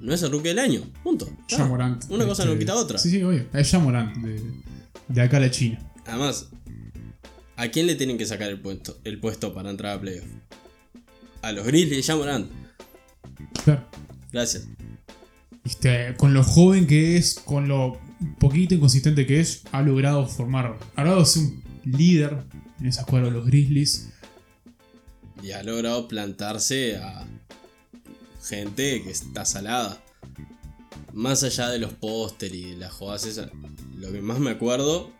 No 0.00 0.14
es 0.14 0.22
el 0.22 0.30
rookie 0.30 0.48
del 0.48 0.58
año. 0.58 0.80
Punto. 1.02 1.28
Ya 1.48 1.66
Morant. 1.66 2.02
Una 2.08 2.24
cosa 2.24 2.46
no 2.46 2.52
este, 2.52 2.64
quita 2.64 2.76
otra. 2.76 2.96
Sí, 2.96 3.10
sí, 3.10 3.22
obvio. 3.22 3.44
Es 3.52 3.70
ya 3.70 3.78
Morant, 3.78 4.16
de, 4.16 4.40
de 5.08 5.20
acá 5.20 5.36
a 5.36 5.40
la 5.40 5.50
China. 5.50 5.78
Además, 6.06 6.48
¿a 7.58 7.68
quién 7.68 7.86
le 7.86 7.96
tienen 7.96 8.16
que 8.16 8.24
sacar 8.24 8.48
el 8.48 8.60
puesto, 8.60 8.98
el 9.04 9.20
puesto 9.20 9.52
para 9.52 9.68
entrar 9.68 9.98
a 9.98 10.00
playoff? 10.00 10.26
A 11.42 11.52
los 11.52 11.66
Grizzlies, 11.66 12.06
ya 12.06 12.16
Morant. 12.16 12.50
Claro. 13.64 13.84
Gracias. 14.32 14.68
Este, 15.64 16.14
con 16.16 16.32
lo 16.32 16.44
joven 16.44 16.86
que 16.86 17.16
es, 17.16 17.34
con 17.34 17.68
lo 17.68 18.00
poquito 18.38 18.74
inconsistente 18.74 19.26
que 19.26 19.40
es, 19.40 19.64
ha 19.72 19.82
logrado 19.82 20.26
formar, 20.26 20.78
ha 20.94 21.02
logrado 21.02 21.26
ser 21.26 21.42
un 21.42 21.62
líder 21.84 22.44
en 22.80 22.86
esa 22.86 23.00
escuadra 23.00 23.26
de 23.26 23.32
los 23.32 23.46
Grizzlies. 23.46 24.10
Y 25.42 25.50
ha 25.50 25.62
logrado 25.62 26.08
plantarse 26.08 26.96
a 26.96 27.26
gente 28.42 29.02
que 29.02 29.10
está 29.10 29.44
salada. 29.44 30.02
Más 31.12 31.42
allá 31.42 31.68
de 31.70 31.80
los 31.80 31.92
póster 31.92 32.54
y 32.54 32.76
las 32.76 32.92
jugadas 32.92 33.26
esas, 33.26 33.50
lo 33.96 34.12
que 34.12 34.20
más 34.20 34.38
me 34.38 34.50
acuerdo 34.50 35.12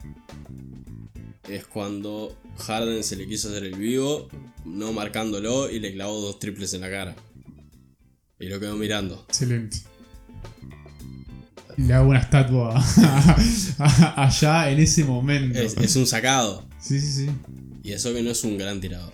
es 1.49 1.67
cuando 1.67 2.37
Harden 2.59 3.03
se 3.03 3.17
le 3.17 3.27
quiso 3.27 3.49
hacer 3.49 3.65
el 3.65 3.77
vivo, 3.77 4.29
no 4.65 4.93
marcándolo 4.93 5.71
y 5.71 5.79
le 5.81 5.93
clavó 5.93 6.21
dos 6.21 6.39
triples 6.39 6.75
en 6.75 6.81
la 6.83 6.91
cara. 6.91 7.17
Y 8.41 8.49
lo 8.49 8.61
quedó 8.61 8.77
mirando. 8.77 9.25
Excelente. 9.29 9.79
Le 11.77 11.95
hago 11.95 12.11
una 12.11 12.19
estatua 12.21 12.75
allá 14.17 14.71
en 14.71 14.81
ese 14.81 15.05
momento. 15.05 15.59
Es, 15.59 15.77
es 15.77 15.97
un 15.97 16.07
sacado. 16.07 16.67
Sí, 16.81 17.01
sí, 17.01 17.27
sí. 17.27 17.31
Y 17.83 17.93
eso 17.93 18.13
que 18.13 18.23
no 18.23 18.31
es 18.31 18.43
un 18.45 18.59
gran 18.59 18.81
tirador. 18.81 19.13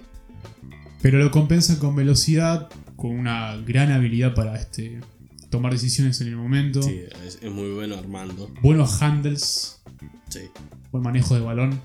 Pero 1.02 1.18
lo 1.18 1.30
compensa 1.30 1.78
con 1.78 1.94
velocidad, 1.94 2.70
con 2.96 3.10
una 3.10 3.56
gran 3.58 3.92
habilidad 3.92 4.34
para 4.34 4.56
este, 4.56 5.00
tomar 5.50 5.72
decisiones 5.72 6.20
en 6.22 6.28
el 6.28 6.36
momento. 6.36 6.82
Sí, 6.82 7.02
es, 7.26 7.38
es 7.42 7.50
muy 7.52 7.70
bueno 7.72 7.96
armando. 7.98 8.50
Buenos 8.62 9.02
handles, 9.02 9.82
Sí. 10.30 10.40
buen 10.90 11.04
manejo 11.04 11.34
de 11.34 11.40
balón. 11.42 11.80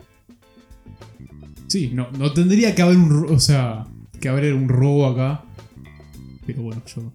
Sí, 1.67 1.91
no, 1.93 2.09
no 2.11 2.33
tendría 2.33 2.73
que 2.73 2.81
haber 2.81 2.97
un, 2.97 3.31
o 3.33 3.39
sea, 3.39 3.85
que 4.19 4.29
haber 4.29 4.53
un 4.53 4.67
robo 4.69 5.05
acá. 5.07 5.43
Pero 6.45 6.63
bueno, 6.63 6.81
yo 6.93 7.11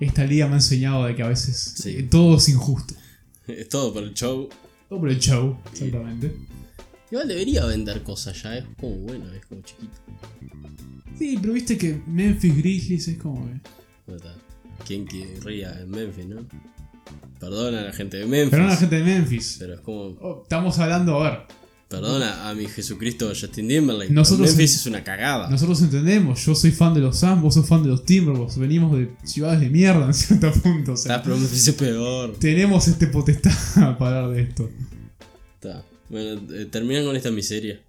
esta 0.00 0.24
liga 0.24 0.46
me 0.46 0.52
ha 0.54 0.56
enseñado 0.56 1.04
de 1.04 1.14
que 1.14 1.22
a 1.22 1.28
veces 1.28 1.74
Sí. 1.76 1.90
eh, 1.98 2.02
todo 2.04 2.36
es 2.36 2.48
injusto. 2.48 2.94
Es 3.46 3.68
todo 3.68 3.92
por 3.92 4.02
el 4.04 4.14
show. 4.14 4.48
Todo 4.88 5.00
por 5.00 5.10
el 5.10 5.18
show, 5.18 5.58
exactamente. 5.72 6.34
Igual 7.10 7.28
debería 7.28 7.66
vender 7.66 8.02
cosas 8.02 8.42
ya, 8.42 8.56
es 8.56 8.64
como 8.80 8.96
bueno, 8.96 9.30
es 9.32 9.44
como 9.46 9.60
chiquito. 9.62 9.92
Sí, 11.18 11.38
pero 11.40 11.52
viste 11.52 11.76
que 11.76 12.00
Memphis 12.06 12.56
Grizzlies 12.56 13.08
es 13.08 13.18
como 13.18 13.48
está. 14.06 14.34
¿Quién 14.86 15.04
querría 15.06 15.78
en 15.80 15.90
Memphis, 15.90 16.26
no? 16.26 16.46
Perdona 17.38 17.80
a 17.80 17.82
la 17.84 17.92
gente 17.92 18.16
de 18.16 18.26
Memphis. 18.26 18.50
Perdona 18.50 18.68
a 18.70 18.74
la 18.74 18.80
gente 18.80 18.96
de 18.96 19.02
Memphis. 19.04 19.56
Pero 19.58 19.74
es 19.74 19.80
como. 19.80 20.00
Oh, 20.20 20.40
estamos 20.42 20.78
hablando, 20.78 21.22
a 21.22 21.30
ver, 21.30 21.38
Perdona 21.92 22.48
a 22.48 22.54
mi 22.54 22.66
Jesucristo 22.66 23.28
Justin 23.28 23.68
Timberlake. 23.68 24.10
Nosotros 24.12 24.48
Memphis 24.48 24.76
es 24.76 24.86
una 24.86 25.04
cagada. 25.04 25.48
nosotros 25.50 25.80
entendemos, 25.82 26.44
yo 26.44 26.54
soy 26.54 26.70
fan 26.72 26.94
de 26.94 27.00
los 27.00 27.18
Suns, 27.20 27.40
vos 27.42 27.54
sos 27.54 27.68
fan 27.68 27.82
de 27.82 27.90
los 27.90 28.04
Timberwolves, 28.04 28.56
venimos 28.58 28.96
de 28.98 29.10
ciudades 29.24 29.60
de 29.60 29.68
mierda 29.70 30.06
en 30.06 30.14
cierto 30.14 30.50
punto. 30.52 30.92
O 30.92 30.96
sea, 30.96 31.16
Está, 31.16 31.22
pero 31.24 31.36
Memphis 31.36 31.68
es 31.68 31.74
peor. 31.74 32.34
tenemos 32.38 32.88
este 32.88 33.06
potestad 33.08 33.52
para 33.98 34.20
hablar 34.20 34.30
de 34.36 34.42
esto. 34.42 34.70
Está. 35.54 35.84
Bueno, 36.08 36.40
eh, 36.54 36.66
terminan 36.70 37.04
con 37.04 37.14
esta 37.16 37.30
miseria. 37.30 37.80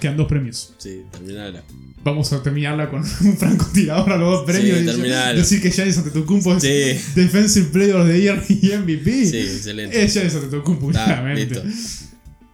Quedan 0.00 0.16
dos 0.16 0.26
premios. 0.26 0.72
Sí, 0.78 1.02
terminala. 1.12 1.62
Vamos 2.02 2.32
a 2.32 2.42
terminarla 2.42 2.90
con 2.90 3.00
un 3.24 3.36
francotirador 3.36 4.12
a 4.12 4.16
los 4.16 4.30
dos 4.38 4.44
premios. 4.44 4.78
Sí, 4.78 4.82
y 4.82 4.86
terminalo. 4.86 5.38
decir 5.38 5.62
que 5.62 5.70
Giannis 5.70 5.98
Antetokounmpo 5.98 6.56
es 6.56 6.62
Sí. 6.62 7.20
Defensive 7.20 7.66
Player 7.72 7.94
of 7.96 8.08
the 8.08 8.20
Year 8.20 8.42
y 8.48 8.54
MVP. 8.78 9.26
Sí, 9.26 9.36
excelente. 9.38 10.02
Es 10.02 10.12
Giannis 10.14 10.34
Antetokounmpo, 10.34 10.88
claramente. 10.88 11.62
listo. 11.64 12.06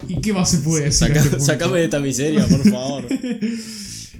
¿Y 0.09 0.21
qué 0.21 0.33
más 0.33 0.51
se 0.51 0.59
puede 0.59 0.85
decir? 0.87 1.09
Saca- 1.09 1.21
este? 1.21 1.40
Sácame 1.40 1.79
de 1.79 1.85
esta 1.85 2.01
miseria, 2.01 2.47
por 2.47 2.68
favor. 2.68 3.05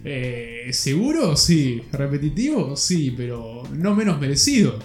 Eh, 0.05 0.71
¿Seguro? 0.73 1.37
Sí. 1.37 1.83
¿Repetitivo? 1.93 2.77
Sí, 2.77 3.13
pero 3.17 3.65
no 3.73 3.95
menos 3.97 4.21
merecido. 4.21 4.79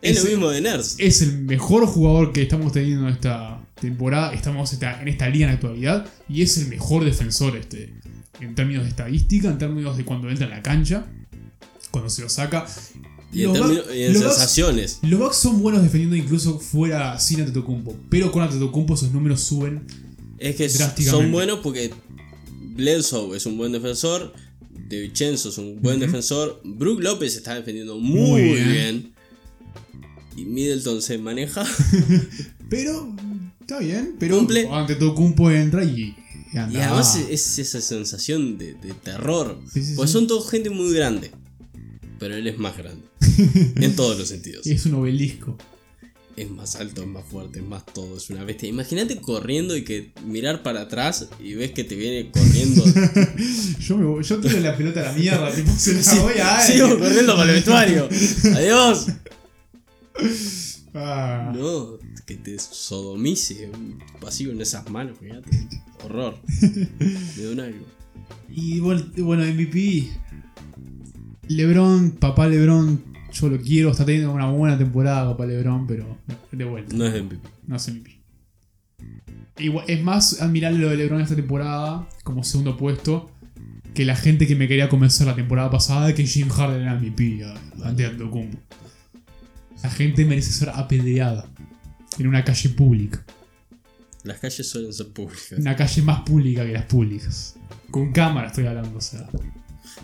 Es 0.00 0.18
Es- 0.18 0.24
lo 0.24 0.30
mismo 0.30 0.48
de 0.48 0.60
Ners. 0.60 0.94
es 0.98 1.22
el 1.22 1.40
mejor 1.42 1.86
jugador 1.86 2.32
que 2.32 2.42
estamos 2.42 2.72
teniendo 2.72 3.08
esta 3.08 3.60
temporada. 3.80 4.32
Estamos 4.32 4.72
esta- 4.72 5.02
en 5.02 5.08
esta 5.08 5.28
liga 5.28 5.46
en 5.46 5.50
la 5.50 5.54
actualidad. 5.54 6.06
Y 6.28 6.42
es 6.42 6.56
el 6.56 6.68
mejor 6.68 7.04
defensor 7.04 7.56
este, 7.56 7.94
en 8.40 8.54
términos 8.54 8.84
de 8.84 8.90
estadística, 8.90 9.48
en 9.50 9.58
términos 9.58 9.96
de 9.96 10.04
cuando 10.04 10.30
entra 10.30 10.44
en 10.46 10.52
la 10.52 10.62
cancha, 10.62 11.06
cuando 11.90 12.08
se 12.08 12.22
lo 12.22 12.28
saca. 12.28 12.64
Y 13.32 13.42
en, 13.42 13.52
términos- 13.52 13.86
y 13.94 14.02
en 14.04 14.12
los 14.14 14.22
sensaciones. 14.22 15.00
Los 15.02 15.18
Bucks 15.18 15.36
son 15.36 15.60
buenos 15.60 15.82
defendiendo 15.82 16.14
incluso 16.16 16.60
fuera 16.60 17.18
sin 17.18 17.40
Antetokounmpo. 17.40 17.96
Pero 18.08 18.30
con 18.30 18.42
Antetokounmpo 18.44 18.94
esos 18.94 19.10
números 19.12 19.40
suben. 19.42 19.82
Es 20.38 20.56
que 20.56 20.68
son 20.68 21.32
buenos 21.32 21.60
porque 21.60 21.90
Bledsoe 22.74 23.36
es 23.36 23.46
un 23.46 23.56
buen 23.58 23.72
defensor. 23.72 24.32
De 24.88 25.00
Vincenzo 25.00 25.50
es 25.50 25.58
un 25.58 25.80
buen 25.82 26.00
defensor. 26.00 26.60
Brook 26.64 27.00
López 27.02 27.36
está 27.36 27.54
defendiendo 27.54 27.98
muy, 27.98 28.20
Muy 28.42 28.42
bien. 28.54 28.70
bien. 28.72 29.14
Y 30.36 30.44
Middleton 30.44 31.02
se 31.02 31.18
maneja. 31.18 31.66
Pero 32.70 33.14
está 33.60 33.80
bien. 33.80 34.14
Pero 34.18 34.38
Cumple. 34.38 34.68
Antetokounmpo 34.70 35.50
entra 35.50 35.84
y, 35.84 36.14
y 36.52 36.56
anda. 36.56 36.78
Y 36.78 36.82
además 36.82 37.16
es 37.28 37.58
esa 37.58 37.80
sensación 37.80 38.56
de, 38.56 38.74
de 38.74 38.94
terror. 38.94 39.60
Sí, 39.72 39.82
sí, 39.82 39.94
Pues 39.96 40.10
sí. 40.10 40.14
son 40.14 40.26
todos 40.26 40.48
gente 40.50 40.70
muy 40.70 40.92
grande. 40.94 41.32
Pero 42.18 42.34
él 42.36 42.46
es 42.46 42.58
más 42.58 42.76
grande. 42.76 43.02
en 43.76 43.94
todos 43.96 44.18
los 44.18 44.28
sentidos. 44.28 44.66
Es 44.66 44.86
un 44.86 44.94
obelisco. 44.94 45.56
Es 46.40 46.50
más 46.50 46.76
alto, 46.76 47.02
es 47.02 47.08
más 47.08 47.24
fuerte, 47.24 47.58
es 47.58 47.64
más 47.64 47.84
todo, 47.86 48.16
es 48.16 48.30
una 48.30 48.44
bestia. 48.44 48.68
Imagínate 48.68 49.20
corriendo 49.20 49.76
y 49.76 49.82
que 49.84 50.12
mirar 50.24 50.62
para 50.62 50.82
atrás 50.82 51.28
y 51.42 51.54
ves 51.54 51.72
que 51.72 51.82
te 51.84 51.96
viene 51.96 52.30
corriendo. 52.30 52.84
Yo, 53.80 53.96
me 53.96 54.04
voy- 54.04 54.22
yo 54.22 54.38
tiro 54.38 54.60
la 54.60 54.76
pelota 54.76 55.00
a 55.00 55.04
la 55.04 55.12
mierda, 55.12 55.50
tipo, 55.54 55.72
se 55.72 55.94
la 55.94 56.02
Sí, 56.02 56.18
voy 56.20 56.34
a 56.40 56.60
sigo 56.60 56.96
corriendo 56.98 57.34
para 57.36 57.48
el 57.50 57.54
vestuario. 57.56 58.08
Adiós. 58.54 59.06
Ah, 60.94 61.52
No, 61.56 61.98
que 62.26 62.36
te 62.36 62.58
sodomice 62.58 63.70
un 63.72 63.98
pasivo 64.20 64.52
en 64.52 64.60
esas 64.60 64.88
manos, 64.90 65.16
fíjate. 65.20 65.50
Horror. 66.04 66.38
Me 67.36 67.42
da 67.42 67.50
un 67.50 67.60
algo. 67.60 67.84
Y 68.50 68.80
bueno, 68.80 69.44
MVP. 69.44 70.08
Lebron, 71.48 72.12
papá 72.12 72.46
Lebron, 72.48 73.02
yo 73.40 73.48
lo 73.48 73.58
quiero. 73.58 73.90
Está 73.90 74.04
teniendo 74.04 74.32
una 74.32 74.50
buena 74.50 74.76
temporada, 74.76 75.30
papá 75.30 75.46
Lebron, 75.46 75.86
pero 75.86 76.18
de 76.52 76.64
vuelta. 76.64 76.96
No 76.96 77.06
es 77.06 77.22
MVP. 77.22 77.48
No 77.66 77.76
es 77.76 77.88
MVP. 77.88 78.18
Igual, 79.58 79.84
es 79.88 80.02
más 80.02 80.40
admirable 80.40 80.78
lo 80.78 80.88
de 80.88 80.96
LeBron 80.96 81.20
esta 81.20 81.34
temporada 81.34 82.08
como 82.22 82.44
segundo 82.44 82.76
puesto 82.76 83.30
que 83.94 84.04
la 84.04 84.14
gente 84.14 84.46
que 84.46 84.54
me 84.54 84.68
quería 84.68 84.88
convencer 84.88 85.26
la 85.26 85.34
temporada 85.34 85.70
pasada 85.70 86.06
de 86.06 86.14
que 86.14 86.24
Jim 86.24 86.48
Harden 86.48 86.82
era 86.82 86.94
MVP 86.94 87.44
ante 87.82 88.06
Antetokounmpo. 88.06 88.58
La 89.82 89.90
gente 89.90 90.24
merece 90.24 90.52
ser 90.52 90.70
apedreada 90.70 91.48
en 92.18 92.26
una 92.28 92.44
calle 92.44 92.68
pública. 92.70 93.24
Las 94.22 94.38
calles 94.38 94.68
suelen 94.68 94.92
ser 94.92 95.08
públicas. 95.08 95.58
Una 95.58 95.74
calle 95.74 96.02
más 96.02 96.20
pública 96.20 96.64
que 96.64 96.72
las 96.72 96.84
públicas. 96.84 97.56
Con 97.90 98.12
cámara 98.12 98.48
estoy 98.48 98.66
hablando, 98.66 98.98
o 98.98 99.00
sea. 99.00 99.28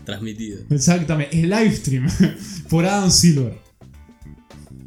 Transmitido. 0.04 0.60
Exactamente, 0.70 1.38
es 1.38 1.44
live 1.44 1.76
stream 1.76 2.06
por 2.68 2.84
Adam 2.84 3.10
Silver. 3.10 3.58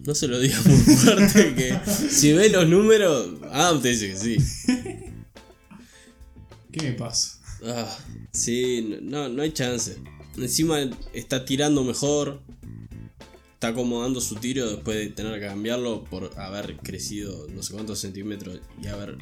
No 0.05 0.15
se 0.15 0.27
lo 0.27 0.39
digas 0.39 0.65
muy 0.65 0.77
fuerte 0.77 1.53
que 1.53 1.77
si 2.09 2.31
ves 2.31 2.51
los 2.51 2.67
números, 2.67 3.33
Adam 3.51 3.81
te 3.81 3.89
dice 3.89 4.07
que 4.07 4.15
sí. 4.15 4.37
¿Qué 6.71 6.81
me 6.81 6.93
pasa? 6.93 7.39
Ah, 7.65 7.97
sí, 8.31 8.99
no, 9.01 9.27
no 9.27 9.41
hay 9.41 9.51
chance. 9.51 9.97
Encima 10.37 10.79
está 11.13 11.43
tirando 11.43 11.83
mejor. 11.83 12.41
Está 13.55 13.69
acomodando 13.69 14.21
su 14.21 14.35
tiro 14.35 14.69
después 14.69 14.97
de 14.97 15.07
tener 15.07 15.39
que 15.39 15.47
cambiarlo 15.47 16.03
por 16.03 16.31
haber 16.39 16.77
crecido 16.77 17.47
no 17.49 17.63
sé 17.63 17.73
cuántos 17.73 17.99
centímetros 17.99 18.59
y 18.79 18.87
haber 18.87 19.17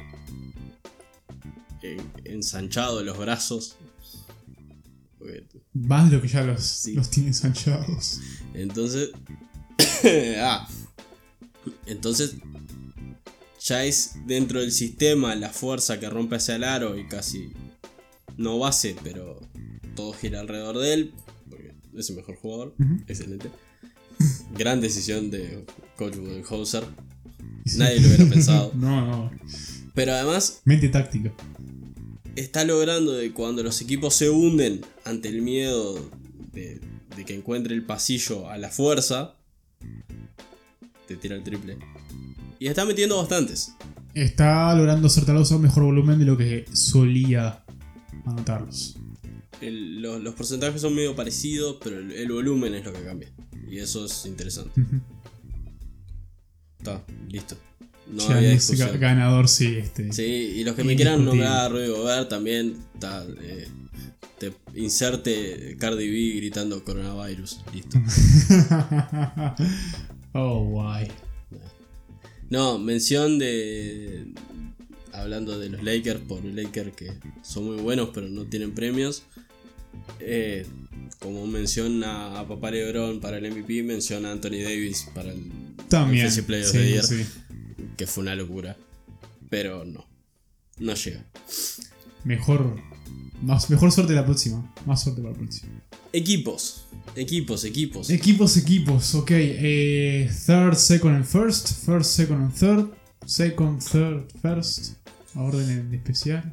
eh, 1.82 2.00
ensanchado 2.24 3.02
los 3.02 3.16
brazos. 3.16 3.76
Porque- 5.26 5.46
Más 5.74 6.10
de 6.10 6.16
lo 6.16 6.22
que 6.22 6.28
ya 6.28 6.42
los, 6.42 6.62
Sí. 6.62 6.94
los. 6.94 7.10
Entonces. 8.54 9.10
ah. 10.40 10.68
Entonces. 11.86 12.36
Ya 13.64 13.84
es 13.84 14.12
dentro 14.26 14.60
del 14.60 14.70
sistema 14.70 15.34
la 15.34 15.50
fuerza 15.50 15.98
que 15.98 16.08
rompe 16.08 16.36
hacia 16.36 16.54
el 16.56 16.64
aro 16.64 16.96
y 16.96 17.06
casi. 17.08 17.52
No 18.36 18.58
base, 18.58 18.94
pero 19.02 19.40
todo 19.96 20.12
gira 20.12 20.40
alrededor 20.40 20.78
de 20.78 20.94
él. 20.94 21.14
Porque 21.50 21.74
es 21.96 22.10
el 22.10 22.16
mejor 22.16 22.36
jugador. 22.36 22.74
Excelente. 23.08 23.50
Gran 24.56 24.80
decisión 24.80 25.30
de 25.30 25.64
Coach 25.96 26.16
Budenholzer. 26.16 26.84
Nadie 27.76 28.00
lo 28.00 28.06
hubiera 28.08 28.26
pensado. 28.26 28.72
No, 28.76 29.04
no. 29.04 29.30
Pero 29.94 30.12
además 30.12 30.60
Mente 30.64 30.88
táctica. 30.90 31.32
Está 32.36 32.64
logrando 32.64 33.12
de 33.12 33.32
cuando 33.32 33.62
los 33.62 33.80
equipos 33.80 34.14
se 34.14 34.30
hunden 34.30 34.82
ante 35.04 35.28
el 35.28 35.42
miedo 35.42 35.94
de, 36.52 36.80
de 37.16 37.24
que 37.24 37.34
encuentre 37.34 37.74
el 37.74 37.84
pasillo 37.84 38.48
a 38.48 38.58
la 38.58 38.68
fuerza, 38.70 39.36
te 41.08 41.16
tira 41.16 41.34
el 41.36 41.42
triple. 41.42 41.78
Y 42.58 42.68
está 42.68 42.84
metiendo 42.84 43.16
bastantes. 43.18 43.74
Está 44.14 44.74
logrando 44.74 45.08
tal 45.08 45.36
vez 45.38 45.50
un 45.50 45.60
mejor 45.62 45.84
volumen 45.84 46.18
de 46.18 46.24
lo 46.24 46.36
que 46.36 46.64
solía 46.72 47.64
anotarlos. 48.24 48.96
El- 49.60 50.00
los 50.02 50.34
porcentajes 50.34 50.80
son 50.80 50.94
medio 50.94 51.14
parecidos, 51.16 51.76
pero 51.82 51.98
el, 51.98 52.12
el 52.12 52.30
volumen 52.32 52.74
es 52.74 52.84
lo 52.84 52.92
que 52.92 53.02
cambia. 53.02 53.30
Y 53.68 53.78
eso 53.78 54.04
es 54.06 54.24
interesante. 54.26 54.80
Está, 56.78 57.04
listo. 57.28 57.56
No 58.08 58.22
había 58.24 58.52
es 58.52 58.98
ganador, 59.00 59.48
sí, 59.48 59.76
este. 59.78 60.12
Sí, 60.12 60.22
y 60.56 60.64
los 60.64 60.74
que 60.74 60.84
me 60.84 60.94
quieran 60.96 61.24
nombrar 61.24 61.72
Rudy 61.72 61.88
Gobert 61.88 62.28
también, 62.28 62.76
está, 62.94 63.26
eh, 63.42 63.66
te 64.38 64.52
inserte 64.74 65.76
Cardi 65.78 66.08
B 66.08 66.36
gritando 66.36 66.84
coronavirus. 66.84 67.60
Listo. 67.72 67.98
oh, 70.32 70.64
guay. 70.64 71.08
No, 72.50 72.78
mención 72.78 73.38
de. 73.38 74.32
Hablando 75.12 75.58
de 75.58 75.70
los 75.70 75.82
Lakers, 75.82 76.20
por 76.20 76.44
Lakers 76.44 76.94
que 76.94 77.10
son 77.42 77.64
muy 77.64 77.76
buenos 77.76 78.10
pero 78.12 78.28
no 78.28 78.44
tienen 78.44 78.74
premios. 78.74 79.22
Eh, 80.20 80.66
como 81.18 81.46
mención 81.46 82.04
a, 82.04 82.44
Papá 82.46 82.70
Lebron 82.70 83.20
para 83.20 83.38
el 83.38 83.50
MVP, 83.50 83.82
mención 83.82 84.26
a 84.26 84.32
Anthony 84.32 84.62
Davis 84.62 85.08
para 85.14 85.32
el 85.32 85.50
También. 85.88 86.30
Sí, 86.30 86.42
the 86.42 86.90
Year, 86.90 87.02
sí. 87.02 87.24
Que 87.96 88.06
fue 88.06 88.22
una 88.22 88.34
locura. 88.34 88.76
Pero 89.48 89.84
no, 89.84 90.06
no 90.78 90.94
llega. 90.94 91.24
Mejor. 92.24 92.76
Más, 93.42 93.68
mejor 93.70 93.92
suerte 93.92 94.14
la 94.14 94.24
próxima. 94.24 94.72
Más 94.86 95.02
suerte 95.02 95.20
para 95.20 95.32
la 95.32 95.38
próxima. 95.38 95.72
Equipos, 96.12 96.86
equipos, 97.14 97.64
equipos. 97.64 98.10
Equipos, 98.10 98.56
equipos, 98.56 99.14
ok. 99.14 99.30
eh, 99.32 100.30
third, 100.46 100.74
second 100.74 101.16
and 101.16 101.24
first. 101.24 101.68
First, 101.84 102.10
second 102.12 102.42
and 102.42 102.54
third. 102.54 102.90
Second, 103.26 103.80
third, 103.82 104.24
first. 104.40 104.94
A 105.34 105.42
orden 105.42 105.68
en 105.68 105.94
especial. 105.94 106.52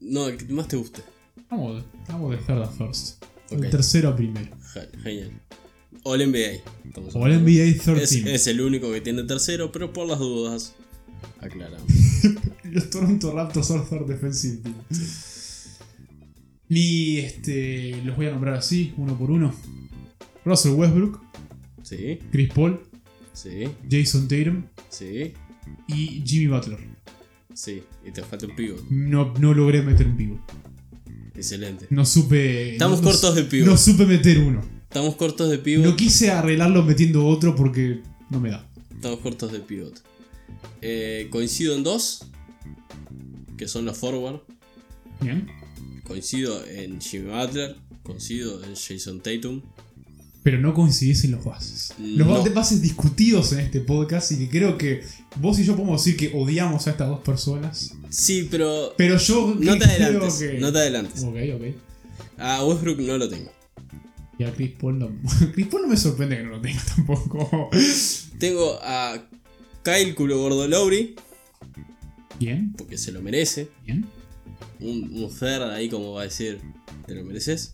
No, 0.00 0.28
el 0.28 0.36
que 0.36 0.52
más 0.52 0.68
te 0.68 0.76
guste. 0.76 1.02
Vamos, 1.50 1.84
vamos 2.08 2.32
de 2.32 2.36
third 2.38 2.62
a 2.62 2.68
first. 2.68 3.24
Ok. 3.50 3.64
El 3.64 3.70
tercero 3.70 4.10
a 4.10 4.16
primero. 4.16 4.54
Ge- 4.74 4.88
Genial. 5.02 5.40
All 6.04 6.20
NBA. 6.30 6.62
hablando. 7.14 7.40
NBA 7.40 7.82
third 7.82 7.98
Es, 7.98 8.10
team. 8.10 8.28
es 8.28 8.46
el 8.46 8.60
único 8.60 8.92
que 8.92 9.00
tiene 9.00 9.22
tercero, 9.24 9.72
pero 9.72 9.92
por 9.92 10.06
las 10.08 10.18
dudas, 10.18 10.74
aclaramos. 11.40 11.86
Los 12.64 12.90
Toronto 12.90 13.32
Raptors 13.32 13.66
son 13.66 13.88
third 13.88 14.06
defensive 14.06 14.58
team. 14.62 14.74
Y 16.68 17.18
este. 17.18 18.00
Los 18.04 18.16
voy 18.16 18.26
a 18.26 18.30
nombrar 18.32 18.54
así, 18.54 18.92
uno 18.96 19.16
por 19.18 19.30
uno. 19.30 19.54
Russell 20.44 20.72
Westbrook, 20.72 21.20
Sí, 21.82 22.18
Chris 22.32 22.52
Paul, 22.52 22.80
sí, 23.32 23.64
Jason 23.90 24.26
Tatum 24.28 24.64
sí, 24.88 25.32
y 25.88 26.22
Jimmy 26.24 26.46
Butler. 26.48 26.78
sí. 27.54 27.82
Y 28.06 28.10
te 28.12 28.22
falta 28.22 28.46
un 28.46 28.54
pivot. 28.56 28.88
No, 28.90 29.34
no 29.40 29.54
logré 29.54 29.82
meter 29.82 30.06
un 30.06 30.16
pivot. 30.16 30.38
Excelente. 31.34 31.86
No 31.90 32.04
supe. 32.06 32.72
Estamos 32.72 33.00
no- 33.02 33.08
cortos 33.10 33.34
de 33.34 33.42
pivot. 33.44 33.68
No 33.68 33.76
supe 33.76 34.06
meter 34.06 34.38
uno. 34.38 34.62
Estamos 34.88 35.16
cortos 35.16 35.50
de 35.50 35.58
pivot. 35.58 35.84
No 35.86 35.96
quise 35.96 36.30
arreglarlo 36.30 36.82
metiendo 36.82 37.26
otro 37.26 37.54
porque 37.54 38.00
no 38.30 38.40
me 38.40 38.50
da. 38.50 38.66
Estamos 38.94 39.20
cortos 39.20 39.52
de 39.52 39.60
pivot. 39.60 40.02
Eh, 40.80 41.28
coincido 41.30 41.74
en 41.74 41.82
dos, 41.82 42.24
que 43.56 43.68
son 43.68 43.84
los 43.84 43.98
forward. 43.98 44.40
Bien. 45.20 45.48
Coincido 46.04 46.64
en 46.66 47.00
Jimmy 47.00 47.30
Butler. 47.30 47.76
Coincido 48.02 48.62
en 48.64 48.74
Jason 48.74 49.20
Tatum. 49.20 49.62
Pero 50.42 50.60
no 50.60 50.72
coincidís 50.74 51.24
en 51.24 51.32
los 51.32 51.44
bases. 51.44 51.92
Los 51.98 52.28
No. 52.28 52.54
bases 52.54 52.80
discutidos 52.80 53.52
en 53.52 53.58
este 53.60 53.80
podcast 53.80 54.30
y 54.30 54.36
que 54.38 54.48
creo 54.48 54.78
que 54.78 55.02
vos 55.40 55.58
y 55.58 55.64
yo 55.64 55.74
podemos 55.74 56.04
decir 56.04 56.16
que 56.16 56.38
odiamos 56.38 56.86
a 56.86 56.90
estas 56.92 57.08
dos 57.08 57.20
personas. 57.20 57.92
Sí, 58.10 58.46
pero 58.48 58.94
Pero 58.96 59.18
yo 59.18 59.56
no 59.58 59.76
te 59.76 59.84
adelantes. 59.84 60.34
que- 60.34 60.58
No 60.60 60.72
te 60.72 60.78
adelantes. 60.78 61.24
Ok, 61.24 61.36
ok. 61.56 61.62
A 62.38 62.64
Westbrook 62.64 63.00
no 63.00 63.18
lo 63.18 63.28
tengo. 63.28 63.50
Y 64.38 64.44
a 64.44 64.52
Chris 64.52 64.72
Paul 64.78 64.98
no. 64.98 65.10
Chris 65.54 65.66
Paul 65.66 65.82
no 65.82 65.88
me 65.88 65.96
sorprende 65.96 66.36
que 66.36 66.42
no 66.42 66.50
lo 66.50 66.60
tenga 66.60 66.82
tampoco. 66.94 67.70
Tengo 68.38 68.78
a 68.82 69.22
Kyle 69.82 70.14
Culo 70.14 70.38
Gordo 70.38 70.66
Lowry, 70.68 71.14
Bien, 72.38 72.72
porque 72.76 72.98
se 72.98 73.12
lo 73.12 73.22
merece. 73.22 73.68
bien. 73.84 74.04
Un, 74.78 75.10
un 75.24 75.30
third 75.30 75.62
ahí 75.70 75.88
como 75.88 76.12
va 76.12 76.22
a 76.22 76.24
decir, 76.24 76.60
te 77.06 77.14
lo 77.14 77.24
mereces. 77.24 77.72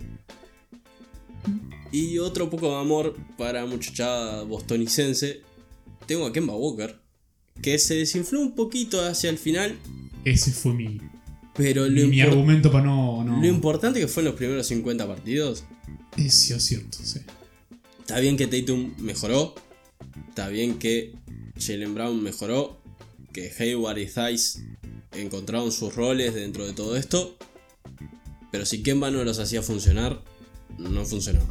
Y 1.90 2.18
otro 2.18 2.48
poco 2.48 2.68
de 2.70 2.77
amor 2.81 3.16
para 3.37 3.66
muchachada 3.66 4.44
bostonicense. 4.44 5.42
Tengo 6.07 6.27
a 6.27 6.33
Kemba 6.33 6.55
Walker, 6.55 6.96
que 7.61 7.79
se 7.79 7.96
desinfló 7.96 8.40
un 8.40 8.55
poquito 8.55 9.05
hacia 9.05 9.31
el 9.31 9.38
final, 9.38 9.77
Ese 10.25 10.53
fue 10.53 10.72
mi, 10.75 11.01
pero 11.55 11.88
lo, 11.88 12.09
mi, 12.09 12.21
argumento 12.21 12.71
para 12.71 12.85
no. 12.85 13.25
no... 13.25 13.41
lo 13.41 13.47
importante 13.47 14.01
que 14.01 14.09
fue 14.09 14.23
en 14.23 14.29
los 14.29 14.35
primeros 14.37 14.67
50 14.67 15.07
partidos. 15.07 15.65
Es 16.17 16.35
sí, 16.35 16.53
es 16.53 16.62
cierto, 16.62 16.99
sí. 17.03 17.21
Está 18.01 18.21
bien 18.21 18.37
que 18.37 18.47
Tatum 18.47 18.95
mejoró, 18.99 19.55
está 20.29 20.49
bien 20.49 20.79
que 20.79 21.15
Jalen 21.59 21.95
Brown 21.95 22.23
mejoró, 22.23 22.81
que 23.33 23.51
Hayward 23.59 23.99
y 23.99 24.07
Thice 24.07 24.61
encontraron 25.12 25.73
sus 25.73 25.95
roles 25.95 26.35
dentro 26.35 26.67
de 26.67 26.73
todo 26.73 26.97
esto, 26.97 27.37
pero 28.51 28.67
si 28.67 28.83
Kemba 28.83 29.11
no 29.11 29.25
los 29.25 29.38
hacía 29.38 29.62
funcionar, 29.62 30.23
no 30.79 31.05
funcionaba. 31.05 31.49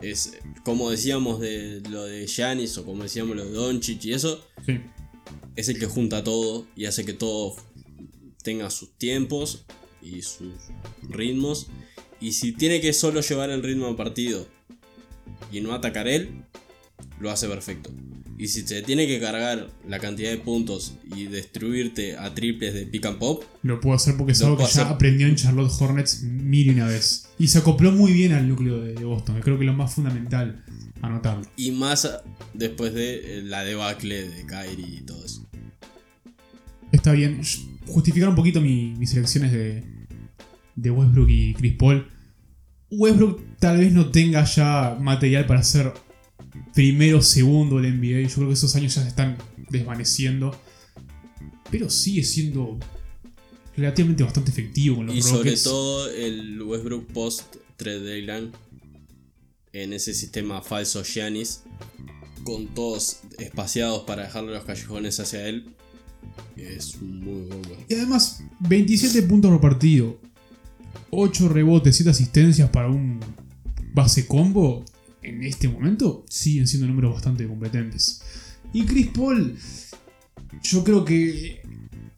Es 0.00 0.32
como 0.64 0.90
decíamos 0.90 1.40
de 1.40 1.82
lo 1.90 2.04
de 2.04 2.26
Giannis 2.26 2.78
o 2.78 2.84
como 2.84 3.02
decíamos 3.02 3.36
lo 3.36 3.44
de 3.44 3.52
Doncic 3.52 4.04
y 4.06 4.14
eso, 4.14 4.44
Sí. 4.66 4.80
es 5.56 5.68
el 5.68 5.78
que 5.78 5.86
junta 5.86 6.24
todo 6.24 6.66
y 6.74 6.86
hace 6.86 7.04
que 7.04 7.12
todo 7.12 7.54
tenga 8.42 8.70
sus 8.70 8.96
tiempos 8.96 9.64
y 10.02 10.22
sus 10.22 10.54
ritmos. 11.08 11.68
Y 12.20 12.32
si 12.32 12.52
tiene 12.52 12.80
que 12.80 12.92
solo 12.92 13.20
llevar 13.20 13.50
el 13.50 13.62
ritmo 13.62 13.86
al 13.86 13.96
partido 13.96 14.46
y 15.52 15.60
no 15.60 15.72
atacar 15.72 16.06
él, 16.08 16.44
lo 17.18 17.30
hace 17.30 17.48
perfecto. 17.48 17.90
Y 18.38 18.48
si 18.48 18.62
se 18.66 18.80
tiene 18.80 19.06
que 19.06 19.20
cargar 19.20 19.68
la 19.86 19.98
cantidad 19.98 20.30
de 20.30 20.38
puntos 20.38 20.94
y 21.14 21.24
destruirte 21.24 22.16
a 22.16 22.32
triples 22.34 22.72
de 22.72 22.86
pick 22.86 23.04
and 23.04 23.18
pop, 23.18 23.44
Lo 23.62 23.80
puedo 23.80 23.94
hacer 23.94 24.16
porque 24.16 24.32
es 24.32 24.40
algo 24.42 24.56
que 24.56 24.64
ya 24.64 24.88
aprendió 24.88 25.26
en 25.26 25.36
Charlotte 25.36 25.70
Hornets 25.78 26.22
mil 26.22 26.66
y 26.68 26.70
una 26.70 26.86
vez. 26.86 27.28
Y 27.38 27.48
se 27.48 27.58
acopló 27.58 27.92
muy 27.92 28.12
bien 28.12 28.32
al 28.32 28.48
núcleo 28.48 28.80
de, 28.80 28.94
Boston, 29.04 29.40
creo 29.42 29.58
que 29.58 29.64
es 29.64 29.70
lo 29.70 29.74
más 29.76 29.94
fundamental 29.94 30.64
anotarlo. 31.02 31.44
y 31.56 31.70
más 31.72 32.06
a- 32.06 32.22
después 32.54 32.94
de 32.94 33.38
eh, 33.38 33.42
la 33.42 33.62
debacle 33.62 34.28
de 34.28 34.46
Kyrie 34.46 34.98
y 34.98 35.00
todo 35.02 35.22
eso. 35.24 35.46
Está 36.92 37.12
bien. 37.12 37.40
Justificar 37.90 38.28
un 38.28 38.34
poquito 38.36 38.60
mi- 38.60 38.94
mis 38.96 39.12
elecciones 39.14 39.52
de, 39.52 39.84
de 40.76 40.90
Westbrook 40.90 41.28
y 41.28 41.54
Chris 41.54 41.74
Paul. 41.76 42.06
Westbrook 42.90 43.40
tal 43.58 43.78
vez 43.78 43.92
no 43.92 44.10
tenga 44.10 44.44
ya 44.44 44.96
material 45.00 45.46
para 45.46 45.62
ser 45.62 45.92
primero 46.74 47.18
o 47.18 47.22
segundo 47.22 47.80
del 47.80 47.94
NBA. 47.98 48.28
Yo 48.28 48.34
creo 48.36 48.48
que 48.48 48.54
esos 48.54 48.74
años 48.76 48.94
ya 48.94 49.02
se 49.02 49.08
están 49.08 49.36
desvaneciendo. 49.70 50.58
Pero 51.70 51.88
sigue 51.88 52.24
siendo 52.24 52.78
relativamente 53.76 54.24
bastante 54.24 54.50
efectivo 54.50 54.96
con 54.96 55.06
los 55.06 55.14
Y 55.16 55.22
sobre 55.22 55.38
Rockets. 55.50 55.62
todo 55.62 56.10
el 56.10 56.60
Westbrook 56.62 57.06
post 57.12 57.56
trade 57.76 58.00
deadline 58.00 58.50
en 59.72 59.92
ese 59.92 60.12
sistema 60.14 60.60
falso 60.62 61.04
Giannis 61.04 61.62
con 62.42 62.66
todos 62.74 63.20
espaciados 63.38 64.02
para 64.02 64.24
dejarle 64.24 64.52
los 64.52 64.64
callejones 64.64 65.20
hacia 65.20 65.46
él 65.46 65.70
es 66.56 67.00
muy. 67.00 67.46
Y 67.88 67.94
además, 67.94 68.42
27 68.60 69.22
puntos 69.22 69.50
por 69.50 69.60
partido, 69.60 70.18
8 71.10 71.48
rebotes, 71.48 71.96
7 71.96 72.10
asistencias 72.10 72.70
para 72.70 72.88
un 72.88 73.20
base 73.92 74.26
combo, 74.26 74.84
en 75.22 75.42
este 75.44 75.68
momento 75.68 76.24
siguen 76.28 76.66
siendo 76.66 76.86
números 76.86 77.14
bastante 77.14 77.46
competentes. 77.46 78.22
Y 78.72 78.84
Chris 78.84 79.08
Paul, 79.08 79.56
yo 80.62 80.84
creo 80.84 81.04
que 81.04 81.62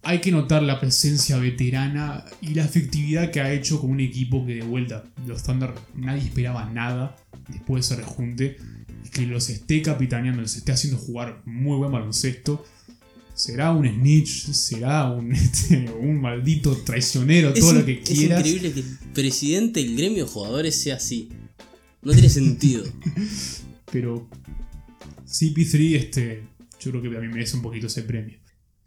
hay 0.03 0.21
que 0.21 0.33
notar 0.33 0.63
la 0.63 0.81
presencia 0.81 1.39
veterana 1.39 2.25
y 2.41 2.55
la 2.55 2.65
efectividad 2.65 3.31
que 3.31 3.41
ha 3.41 3.53
hecho 3.53 3.81
con 3.81 3.91
un 3.91 4.01
equipo 4.01 4.45
que 4.45 4.57
de 4.57 4.63
vuelta, 4.63 5.05
los 5.27 5.43
Thunder, 5.45 5.73
nadie 5.95 6.23
esperaba 6.23 6.69
nada 6.71 7.17
después 7.49 7.89
de 7.89 7.95
ese 7.95 8.03
rejunte. 8.03 8.57
Que 9.13 9.27
los 9.27 9.51
esté 9.51 9.83
capitaneando, 9.83 10.41
los 10.41 10.57
esté 10.57 10.73
haciendo 10.73 10.99
jugar 10.99 11.43
muy 11.45 11.77
buen 11.77 11.93
baloncesto. 11.93 12.65
Será 13.43 13.73
un 13.73 13.85
snitch, 13.85 14.53
será 14.53 15.11
un, 15.11 15.33
este, 15.33 15.91
un 15.99 16.21
maldito 16.21 16.77
traicionero, 16.77 17.53
todo 17.53 17.73
es, 17.73 17.77
lo 17.77 17.85
que 17.85 17.95
es 17.95 18.09
quieras. 18.09 18.39
increíble 18.39 18.73
que 18.73 18.81
el 18.81 18.99
presidente 19.13 19.83
del 19.83 19.97
gremio 19.97 20.27
de 20.27 20.31
jugadores 20.31 20.81
sea 20.81 20.95
así. 20.95 21.29
No 22.03 22.13
tiene 22.13 22.29
sentido. 22.29 22.85
Pero 23.93 24.29
CP3, 25.27 25.97
este, 25.97 26.45
yo 26.79 26.93
creo 26.93 27.03
que 27.03 27.09
también 27.09 27.33
merece 27.33 27.57
un 27.57 27.63
poquito 27.63 27.89
ese 27.89 28.03
premio. 28.03 28.39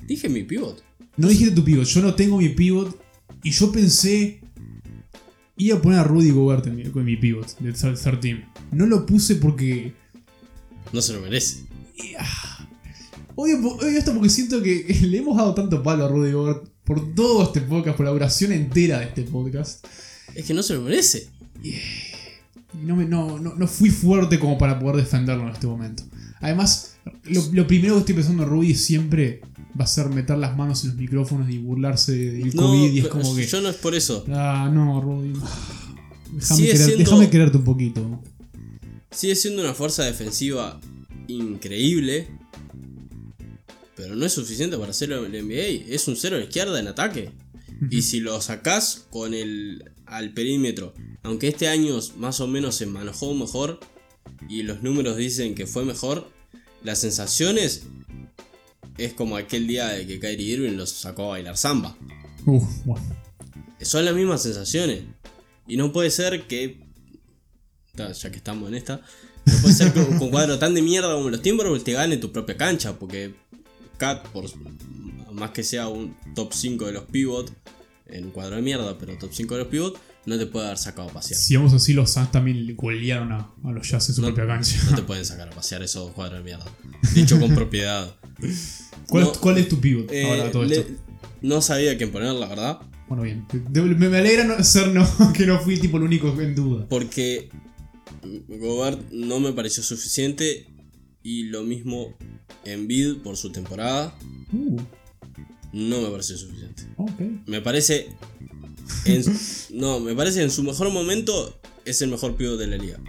Dije 0.07 0.29
mi 0.29 0.43
pivot. 0.43 0.81
No 1.17 1.27
dijiste 1.27 1.53
tu 1.53 1.65
pivot, 1.65 1.85
yo 1.85 2.01
no 2.01 2.15
tengo 2.15 2.37
mi 2.37 2.47
pivot. 2.47 2.97
Y 3.43 3.51
yo 3.51 3.73
pensé. 3.73 4.39
Iba 5.57 5.79
a 5.79 5.81
poner 5.81 5.99
a 5.99 6.03
Rudy 6.05 6.31
Gobert 6.31 6.67
en 6.67 6.77
mi, 6.77 6.83
con 6.85 7.03
mi 7.03 7.17
pivot 7.17 7.59
del 7.59 7.73
third 7.73 8.21
team. 8.21 8.45
No 8.71 8.85
lo 8.85 9.05
puse 9.05 9.35
porque. 9.35 9.91
No 10.93 11.01
se 11.01 11.11
lo 11.11 11.19
merece. 11.19 11.65
Odio, 13.35 13.57
odio 13.59 13.97
esto 13.97 14.13
porque 14.13 14.29
siento 14.29 14.61
que 14.61 14.85
le 15.03 15.17
hemos 15.17 15.37
dado 15.37 15.53
tanto 15.53 15.83
palo 15.83 16.05
a 16.05 16.07
Rudy 16.07 16.31
Gobert 16.31 16.67
por 16.83 17.13
todo 17.15 17.43
este 17.43 17.61
podcast, 17.61 17.97
por 17.97 18.05
la 18.05 18.11
duración 18.11 18.51
entera 18.51 18.99
de 18.99 19.05
este 19.05 19.23
podcast. 19.23 19.85
Es 20.33 20.45
que 20.45 20.53
no 20.53 20.63
se 20.63 20.73
lo 20.75 20.81
merece. 20.81 21.27
Y 21.63 21.73
no, 22.85 22.95
me, 22.95 23.05
no, 23.05 23.39
no, 23.39 23.55
no 23.55 23.67
fui 23.67 23.89
fuerte 23.89 24.39
como 24.39 24.57
para 24.57 24.79
poder 24.79 24.97
defenderlo 24.97 25.43
en 25.43 25.49
este 25.53 25.67
momento. 25.67 26.03
Además, 26.41 26.95
lo, 27.25 27.41
lo 27.51 27.67
primero 27.67 27.95
que 27.95 27.99
estoy 28.01 28.15
pensando 28.15 28.43
en 28.43 28.49
Rudy 28.49 28.75
siempre 28.75 29.41
va 29.79 29.85
a 29.85 29.87
ser 29.87 30.09
meter 30.09 30.37
las 30.37 30.55
manos 30.55 30.83
en 30.83 30.91
los 30.91 30.99
micrófonos 30.99 31.49
y 31.49 31.57
burlarse 31.57 32.13
del 32.15 32.55
No, 32.55 32.63
COVID. 32.67 32.91
Y 32.93 32.99
es 32.99 33.07
como 33.07 33.35
que. 33.35 33.45
yo 33.47 33.61
no 33.61 33.69
es 33.69 33.75
por 33.75 33.95
eso. 33.95 34.23
Ah, 34.29 34.69
no, 34.71 35.01
Rudy. 35.01 35.33
Déjame, 36.33 36.61
querer- 36.63 36.77
siendo- 36.77 36.97
déjame 36.97 37.29
quererte 37.29 37.57
un 37.57 37.63
poquito. 37.63 38.21
Sigue 39.11 39.35
siendo 39.35 39.61
una 39.61 39.73
fuerza 39.73 40.03
defensiva 40.03 40.79
increíble. 41.27 42.27
Pero 43.95 44.15
no 44.15 44.25
es 44.25 44.33
suficiente 44.33 44.77
para 44.77 44.91
hacerlo 44.91 45.25
en 45.25 45.33
el 45.33 45.45
NBA. 45.45 45.93
Es 45.93 46.07
un 46.07 46.15
cero 46.15 46.35
a 46.35 46.39
la 46.39 46.45
izquierda 46.45 46.79
en 46.79 46.87
ataque. 46.87 47.31
Y 47.89 48.01
si 48.03 48.19
lo 48.19 48.39
sacás 48.41 49.05
con 49.09 49.33
el 49.33 49.91
al 50.05 50.33
perímetro, 50.33 50.93
aunque 51.23 51.47
este 51.47 51.67
año 51.67 51.99
más 52.17 52.39
o 52.39 52.47
menos 52.47 52.75
se 52.75 52.85
manejó 52.85 53.33
mejor 53.33 53.79
y 54.47 54.63
los 54.63 54.83
números 54.83 55.17
dicen 55.17 55.55
que 55.55 55.65
fue 55.65 55.83
mejor, 55.83 56.29
las 56.83 56.99
sensaciones 56.99 57.83
es 58.97 59.13
como 59.13 59.35
aquel 59.35 59.67
día 59.67 59.89
de 59.89 60.05
que 60.07 60.19
Kyrie 60.19 60.53
Irving 60.53 60.77
los 60.77 60.91
sacó 60.91 61.25
a 61.25 61.29
bailar 61.29 61.57
samba. 61.57 61.97
Uf, 62.45 62.63
bueno. 62.85 63.03
Son 63.81 64.05
las 64.05 64.15
mismas 64.15 64.43
sensaciones. 64.43 65.03
Y 65.67 65.77
no 65.77 65.91
puede 65.91 66.11
ser 66.11 66.47
que. 66.47 66.79
Ya 67.95 68.31
que 68.31 68.37
estamos 68.37 68.69
en 68.69 68.75
esta. 68.75 69.01
No 69.45 69.53
puede 69.61 69.73
ser 69.73 69.93
que 69.93 70.03
con 70.17 70.29
cuadro 70.29 70.57
tan 70.59 70.73
de 70.73 70.81
mierda 70.81 71.13
como 71.13 71.29
los 71.29 71.41
Timberwolves 71.41 71.83
te 71.83 71.93
gane 71.93 72.17
tu 72.17 72.31
propia 72.31 72.57
cancha. 72.57 72.97
Porque 72.97 73.35
Cat, 73.97 74.27
por 74.29 74.45
más 75.33 75.51
que 75.51 75.63
sea 75.63 75.87
un 75.87 76.15
top 76.35 76.53
5 76.53 76.85
de 76.85 76.91
los 76.93 77.03
pivot, 77.05 77.51
en 78.07 78.25
un 78.25 78.31
cuadro 78.31 78.55
de 78.55 78.61
mierda, 78.61 78.97
pero 78.97 79.17
top 79.17 79.31
5 79.33 79.53
de 79.55 79.59
los 79.61 79.67
pivot, 79.69 79.99
no 80.25 80.37
te 80.37 80.45
puede 80.45 80.65
haber 80.67 80.77
sacado 80.77 81.09
a 81.09 81.13
pasear. 81.13 81.39
Si 81.39 81.55
vamos 81.55 81.73
así, 81.73 81.93
los 81.93 82.11
Suns 82.11 82.31
también 82.31 82.65
le 82.65 82.73
golearon 82.73 83.31
a, 83.31 83.51
a 83.63 83.71
los 83.71 83.87
Jazz 83.89 84.09
en 84.09 84.15
su 84.15 84.21
No, 84.21 84.27
propia 84.33 84.47
cancha. 84.47 84.77
no 84.89 84.95
te 84.95 85.01
pueden 85.03 85.25
sacar 85.25 85.47
a 85.49 85.51
pasear 85.51 85.83
esos 85.83 86.11
cuadros 86.11 86.39
de 86.39 86.43
mierda. 86.43 86.65
Dicho 87.13 87.39
con 87.39 87.53
propiedad. 87.55 88.15
¿Cuál, 89.07 89.25
no, 89.25 89.33
cuál 89.33 89.57
es 89.59 89.69
tu 89.69 89.79
pivot 89.79 90.11
Eh, 90.11 90.25
ahora 90.25 90.51
todo 90.51 90.63
le- 90.65 90.77
esto? 90.79 90.93
no 91.41 91.61
sabía 91.61 91.97
quién 91.97 92.11
poner, 92.11 92.33
la 92.33 92.47
verdad. 92.47 92.79
Bueno, 93.07 93.23
bien. 93.23 93.45
Me, 93.71 94.09
me 94.09 94.17
alegra 94.17 94.45
no, 94.45 94.63
ser 94.63 94.87
no, 94.87 95.07
que 95.33 95.45
no 95.45 95.59
fui 95.59 95.77
tipo 95.79 95.97
el 95.97 96.03
único 96.03 96.29
en 96.41 96.55
duda. 96.55 96.87
Porque 96.89 97.49
Gobert 98.47 99.11
no 99.11 99.39
me 99.39 99.53
pareció 99.53 99.83
suficiente. 99.83 100.67
Y 101.25 101.43
lo 101.45 101.63
mismo 101.63 102.13
Embiid 102.63 103.17
por 103.23 103.35
su 103.35 103.51
temporada. 103.51 104.15
Uh, 104.53 104.79
No 105.73 106.01
me 106.01 106.09
pareció 106.09 106.37
suficiente. 106.37 106.83
Me 107.47 107.61
parece. 107.61 108.07
en- 109.05 109.23
no, 109.71 109.99
me 109.99 110.13
parece 110.15 110.43
en 110.43 110.51
su 110.51 110.61
mejor 110.63 110.91
momento 110.91 111.59
es 111.83 112.01
el 112.03 112.09
mejor 112.11 112.35
pivot 112.37 112.57
de 112.59 112.67
la 112.67 112.77
liga. 112.77 112.99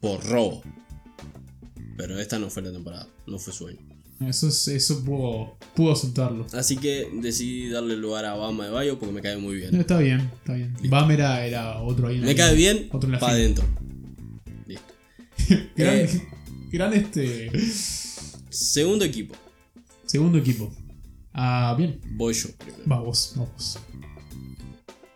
Por 0.00 0.22
robo. 0.26 0.62
Pero 1.96 2.18
esta 2.20 2.38
no 2.38 2.50
fue 2.50 2.62
la 2.62 2.72
temporada, 2.72 3.08
no 3.26 3.38
fue 3.38 3.52
su 3.52 3.68
año. 3.68 3.78
Eso, 4.26 4.48
es- 4.48 4.66
eso 4.68 5.04
puedo, 5.04 5.56
puedo 5.76 5.92
aceptarlo. 5.92 6.44
Así 6.52 6.76
que 6.76 7.08
decidí 7.22 7.68
darle 7.68 7.96
lugar 7.96 8.24
a 8.24 8.34
Bama 8.34 8.64
de 8.66 8.70
Bayo 8.72 8.98
porque 8.98 9.14
me 9.14 9.20
cae 9.22 9.36
muy 9.36 9.54
No, 9.54 9.60
bien. 9.70 9.80
está 9.80 9.98
bien, 9.98 10.20
está 10.38 10.54
bien. 10.54 10.74
Bam 10.88 11.10
era, 11.12 11.46
era 11.46 11.80
otro 11.82 12.08
ahí 12.08 12.16
en 12.16 12.20
la 12.22 12.26
Me 12.26 12.34
cae 12.34 12.54
bien, 12.56 12.88
para 12.90 13.28
adentro. 13.28 13.64
Listo. 14.66 14.92
Eh. 15.76 16.20
Gran 16.70 16.92
este. 16.92 17.50
Segundo 18.50 19.04
equipo. 19.04 19.34
Segundo 20.06 20.38
equipo. 20.38 20.72
Ah, 21.32 21.74
bien. 21.76 22.00
Voy 22.12 22.34
yo 22.34 22.50
primero. 22.56 22.82
Vamos, 22.86 23.32
vamos. 23.36 23.78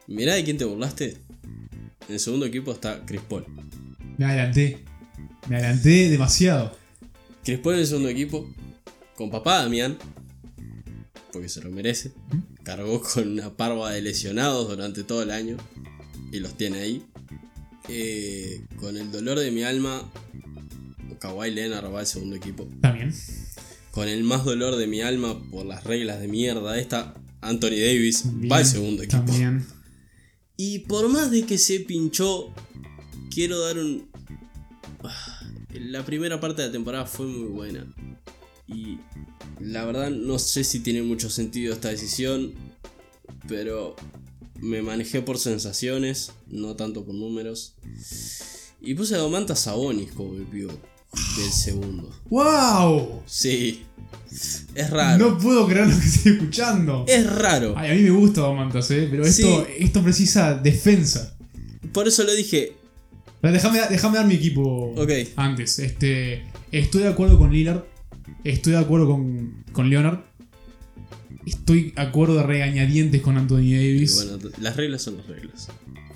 Mirá 0.07 0.34
de 0.34 0.44
quién 0.44 0.59
te 0.59 0.64
burlaste. 0.64 1.16
En 2.09 2.14
el 2.14 2.20
segundo 2.20 2.46
equipo 2.46 2.72
está 2.72 3.05
Chris 3.07 3.22
Paul. 3.28 3.46
Me 4.18 4.24
adelanté. 4.24 4.84
Me 5.48 5.57
adelanté 5.57 6.11
demasiado. 6.11 6.76
Chris 7.44 7.59
Paul 7.59 7.74
en 7.74 7.80
el 7.80 7.86
segundo 7.86 8.09
equipo, 8.09 8.48
con 9.16 9.30
papá 9.30 9.62
Damián, 9.62 9.98
porque 11.32 11.48
se 11.48 11.61
lo 11.62 11.70
merece. 11.70 12.12
Cargó 12.62 13.03
con 13.03 13.28
una 13.28 13.57
parva 13.57 13.90
de 13.90 14.03
lesionados 14.03 14.68
durante 14.68 15.05
todo 15.05 15.22
el 15.22 15.30
año 15.30 15.57
y 16.30 16.40
los 16.40 16.57
tiene 16.57 16.80
ahí. 16.80 17.03
Eh, 17.88 18.64
con 18.76 18.96
el 18.96 19.11
dolor 19.11 19.38
de 19.40 19.50
mi 19.50 19.64
alma, 19.64 20.09
Kawhi 21.22 21.52
Leonard 21.52 21.94
va 21.94 22.00
al 22.00 22.06
segundo 22.06 22.34
equipo. 22.34 22.68
También. 22.80 23.14
Con 23.92 24.08
el 24.08 24.24
más 24.24 24.44
dolor 24.44 24.74
de 24.74 24.88
mi 24.88 25.02
alma 25.02 25.40
por 25.50 25.64
las 25.64 25.84
reglas 25.84 26.20
de 26.20 26.26
mierda 26.26 26.76
esta, 26.78 27.14
Anthony 27.40 27.78
Davis 27.78 28.24
Bien, 28.24 28.50
va 28.50 28.56
al 28.56 28.66
segundo 28.66 29.04
equipo. 29.04 29.22
También. 29.24 29.64
Y 30.56 30.80
por 30.80 31.08
más 31.08 31.30
de 31.30 31.44
que 31.44 31.58
se 31.58 31.78
pinchó, 31.80 32.52
quiero 33.32 33.60
dar 33.60 33.78
un... 33.78 34.10
La 35.74 36.04
primera 36.04 36.40
parte 36.40 36.62
de 36.62 36.68
la 36.68 36.72
temporada 36.72 37.06
fue 37.06 37.26
muy 37.26 37.48
buena. 37.48 37.86
Y 38.66 38.98
la 39.60 39.84
verdad 39.84 40.10
no 40.10 40.40
sé 40.40 40.64
si 40.64 40.80
tiene 40.80 41.02
mucho 41.02 41.30
sentido 41.30 41.72
esta 41.72 41.88
decisión. 41.88 42.52
Pero 43.46 43.94
me 44.60 44.82
manejé 44.82 45.22
por 45.22 45.38
sensaciones, 45.38 46.32
no 46.48 46.74
tanto 46.74 47.04
por 47.04 47.14
números. 47.14 47.74
Y 48.80 48.94
puse 48.94 49.14
a 49.14 49.18
Domantas 49.18 49.60
Sabonis 49.60 50.10
como 50.10 50.34
el 50.34 50.46
pivot 50.46 50.92
del 51.36 51.50
segundo. 51.52 52.10
¡Wow! 52.30 53.22
Sí. 53.26 53.82
Es 54.74 54.88
raro. 54.90 55.28
No 55.30 55.38
puedo 55.38 55.66
creer 55.66 55.86
lo 55.88 55.98
que 55.98 56.06
estoy 56.06 56.32
escuchando. 56.32 57.04
Es 57.06 57.30
raro. 57.30 57.74
Ay, 57.76 57.90
a 57.90 57.94
mí 57.94 58.00
me 58.02 58.10
gusta 58.10 58.40
Domantas, 58.40 58.90
eh. 58.90 59.06
Pero 59.10 59.24
esto, 59.24 59.66
Sí. 59.66 59.72
esto 59.84 60.02
precisa 60.02 60.54
defensa. 60.54 61.36
Por 61.92 62.08
eso 62.08 62.22
lo 62.24 62.32
dije. 62.34 62.72
Déjame, 63.42 63.80
déjame 63.90 64.16
dar 64.18 64.26
mi 64.26 64.34
equipo 64.34 64.94
Ok. 64.96 65.10
antes. 65.36 65.78
Este, 65.80 66.44
estoy 66.70 67.02
de 67.02 67.08
acuerdo 67.08 67.38
con 67.38 67.52
Lillard. 67.52 67.84
Estoy 68.44 68.72
de 68.72 68.78
acuerdo 68.78 69.06
con, 69.08 69.64
con 69.72 69.90
Leonard. 69.90 70.20
Estoy 71.44 71.90
de 71.90 72.00
acuerdo 72.00 72.36
de 72.36 72.44
regañadientes 72.44 73.20
con 73.20 73.36
Anthony 73.36 73.58
Y 73.62 73.74
Davis. 73.94 74.14
bueno, 74.14 74.38
las 74.60 74.76
reglas 74.76 75.02
son 75.02 75.16
las 75.18 75.26
reglas. 75.26 75.68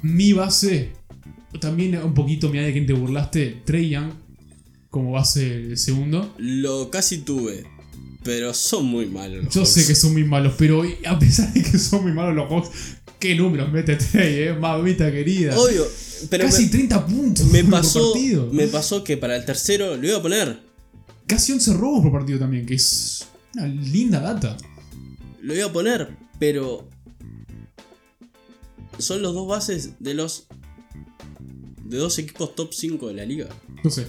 Mi 0.02 0.32
base, 0.32 0.92
también 1.60 1.96
un 2.02 2.14
poquito, 2.14 2.48
mira 2.48 2.64
de 2.64 2.72
quién 2.72 2.86
te 2.86 2.92
burlaste, 2.92 3.60
Trey 3.64 3.88
Young 3.90 4.12
como 4.96 5.12
base 5.12 5.54
el 5.54 5.76
segundo. 5.78 6.34
Lo 6.38 6.90
casi 6.90 7.18
tuve, 7.18 7.64
pero 8.24 8.54
son 8.54 8.86
muy 8.86 9.06
malos 9.06 9.44
los 9.44 9.54
Yo 9.54 9.60
Hawks. 9.60 9.72
sé 9.72 9.86
que 9.86 9.94
son 9.94 10.12
muy 10.12 10.24
malos, 10.24 10.54
pero 10.56 10.82
a 11.06 11.18
pesar 11.18 11.52
de 11.52 11.62
que 11.62 11.78
son 11.78 12.02
muy 12.02 12.12
malos 12.12 12.34
los 12.34 12.48
Hawks, 12.50 12.70
¿qué 13.18 13.34
números 13.34 13.70
mete 13.70 13.96
Trey, 13.96 14.48
eh? 14.48 14.52
Mamita 14.54 15.12
querida. 15.12 15.56
Obvio, 15.58 15.86
pero 16.30 16.44
Casi 16.44 16.64
me, 16.64 16.68
30 16.70 17.06
puntos 17.06 17.46
me 17.46 17.62
por 17.62 17.72
pasó, 17.72 18.12
partido. 18.12 18.48
me 18.52 18.66
pasó 18.68 19.04
que 19.04 19.16
para 19.16 19.36
el 19.36 19.44
tercero 19.44 19.96
lo 19.96 20.06
iba 20.08 20.18
a 20.18 20.22
poner. 20.22 20.60
Casi 21.26 21.52
11 21.52 21.74
robos 21.74 22.02
por 22.02 22.12
partido 22.12 22.38
también, 22.38 22.64
que 22.64 22.74
es 22.74 23.26
una 23.54 23.66
linda 23.66 24.20
data. 24.20 24.56
Lo 25.42 25.54
iba 25.54 25.66
a 25.66 25.72
poner, 25.72 26.16
pero 26.38 26.88
son 28.98 29.20
los 29.22 29.34
dos 29.34 29.46
bases 29.46 29.90
de 30.00 30.14
los 30.14 30.46
de 31.84 31.98
dos 31.98 32.18
equipos 32.18 32.54
top 32.54 32.72
5 32.72 33.08
de 33.08 33.14
la 33.14 33.24
liga. 33.24 33.48
No 33.84 33.90
sé. 33.90 34.06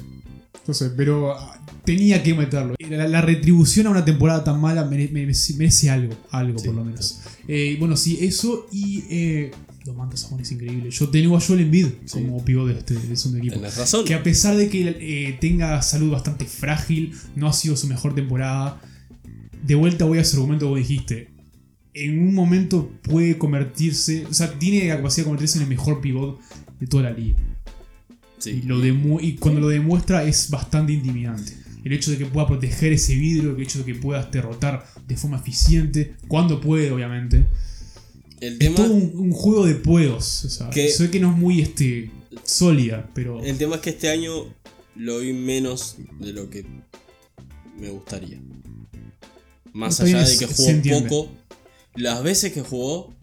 Sé, 0.73 0.89
pero 0.91 1.31
ah, 1.33 1.59
tenía 1.85 2.21
que 2.23 2.33
meterlo. 2.33 2.75
La, 2.89 3.07
la 3.07 3.21
retribución 3.21 3.87
a 3.87 3.89
una 3.91 4.03
temporada 4.05 4.43
tan 4.43 4.59
mala 4.61 4.83
mere- 4.85 5.09
merece, 5.11 5.53
merece 5.55 5.89
algo, 5.89 6.13
algo 6.31 6.59
Sí, 6.59 6.65
por 6.67 6.75
lo 6.75 6.83
menos. 6.85 7.19
Eh, 7.47 7.75
bueno, 7.79 7.95
sí, 7.95 8.17
eso 8.21 8.67
y 8.71 9.03
eh, 9.09 9.51
Domantas 9.85 10.19
Sabonis 10.21 10.47
es 10.47 10.51
increíble. 10.53 10.91
Yo 10.91 11.09
tengo 11.09 11.37
a 11.37 11.39
Joel 11.41 11.61
Embiid 11.61 11.87
Sí. 12.05 12.19
como 12.21 12.43
pivot 12.43 12.67
de 12.67 12.77
este, 12.79 12.93
de 12.95 13.15
segundo 13.15 13.39
equipo. 13.39 13.55
Tenés 13.55 13.77
razón. 13.77 14.03
Que 14.05 14.13
a 14.13 14.21
pesar 14.23 14.57
de 14.57 14.67
que 14.69 14.97
eh, 14.99 15.37
tenga 15.39 15.81
salud 15.81 16.11
bastante 16.11 16.43
frágil, 16.45 17.13
no 17.35 17.47
ha 17.47 17.53
sido 17.53 17.77
su 17.77 17.87
mejor 17.87 18.13
temporada. 18.13 18.81
De 19.65 19.75
vuelta 19.75 20.03
voy 20.05 20.17
a 20.17 20.21
ese 20.21 20.35
argumento 20.35 20.65
que 20.65 20.69
vos 20.69 20.79
dijiste. 20.79 21.29
En 21.93 22.19
un 22.19 22.33
momento 22.35 22.91
puede 23.01 23.37
convertirse, 23.37 24.25
o 24.29 24.33
sea, 24.33 24.51
tiene 24.59 24.87
la 24.87 24.97
capacidad 24.97 25.23
de 25.23 25.29
convertirse 25.29 25.57
en 25.57 25.63
el 25.63 25.69
mejor 25.69 25.99
pivot 26.01 26.39
de 26.79 26.85
toda 26.87 27.03
la 27.03 27.11
liga. 27.11 27.37
Sí. 28.39 28.51
Y, 28.51 28.61
lo 28.63 28.79
demu- 28.83 29.19
y 29.21 29.35
cuando 29.35 29.61
lo 29.61 29.67
demuestra 29.69 30.23
es 30.23 30.49
bastante 30.49 30.93
intimidante. 30.93 31.53
El 31.83 31.93
hecho 31.93 32.11
de 32.11 32.17
que 32.17 32.25
pueda 32.25 32.45
proteger 32.47 32.91
ese 32.93 33.15
vidrio, 33.15 33.55
el 33.55 33.61
hecho 33.63 33.79
de 33.79 33.85
que 33.85 33.95
puedas 33.95 34.29
derrotar 34.31 34.85
de 35.07 35.15
forma 35.15 35.37
eficiente, 35.37 36.15
cuando 36.27 36.59
puede, 36.59 36.91
obviamente. 36.91 37.45
El 38.41 38.53
Es 38.53 38.59
tema, 38.59 38.75
todo 38.75 38.93
un, 38.93 39.11
un 39.15 39.31
juego 39.31 39.65
de 39.65 39.75
puedos. 39.75 40.45
O 40.45 40.49
sea, 40.49 40.69
Que- 40.69 40.89
sé 40.89 41.09
que 41.09 41.19
no 41.19 41.31
es 41.31 41.37
muy 41.37 41.61
este, 41.61 42.11
sólida, 42.43 43.09
pero. 43.15 43.41
el 43.43 43.57
tema 43.57 43.75
es 43.75 43.81
que 43.81 43.89
este 43.91 44.09
año 44.09 44.31
lo 44.95 45.19
vi 45.19 45.33
menos 45.33 45.95
de 46.19 46.33
lo 46.33 46.49
que 46.49 46.65
me 47.79 47.89
gustaría. 47.89 48.39
Más 49.73 49.99
allá 49.99 50.23
de 50.23 50.37
que 50.37 50.45
jugó 50.47 51.07
poco, 51.07 51.31
las 51.95 52.23
veces 52.23 52.51
que 52.51 52.61
jugó, 52.61 53.15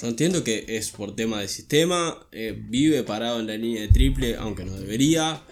yo 0.00 0.08
entiendo 0.08 0.44
que 0.44 0.64
es 0.68 0.90
por 0.90 1.16
tema 1.16 1.40
de 1.40 1.48
sistema, 1.48 2.18
eh, 2.32 2.54
vive 2.68 3.02
parado 3.02 3.40
en 3.40 3.46
la 3.46 3.56
línea 3.56 3.82
de 3.82 3.88
triple, 3.88 4.36
aunque 4.36 4.64
no 4.64 4.76
debería. 4.76 5.42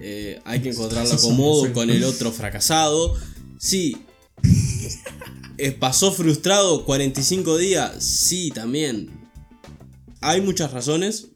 eh, 0.00 0.40
hay 0.44 0.60
que 0.60 0.70
encontrarlo 0.70 1.12
acomodo 1.14 1.72
con 1.72 1.90
el 1.90 2.04
otro 2.04 2.32
fracasado. 2.32 3.16
Sí. 3.58 3.96
Eh, 5.60 5.72
¿Pasó 5.72 6.12
frustrado 6.12 6.84
45 6.84 7.58
días? 7.58 8.04
Sí, 8.04 8.52
también. 8.52 9.10
Hay 10.20 10.40
muchas 10.40 10.72
razones 10.72 11.28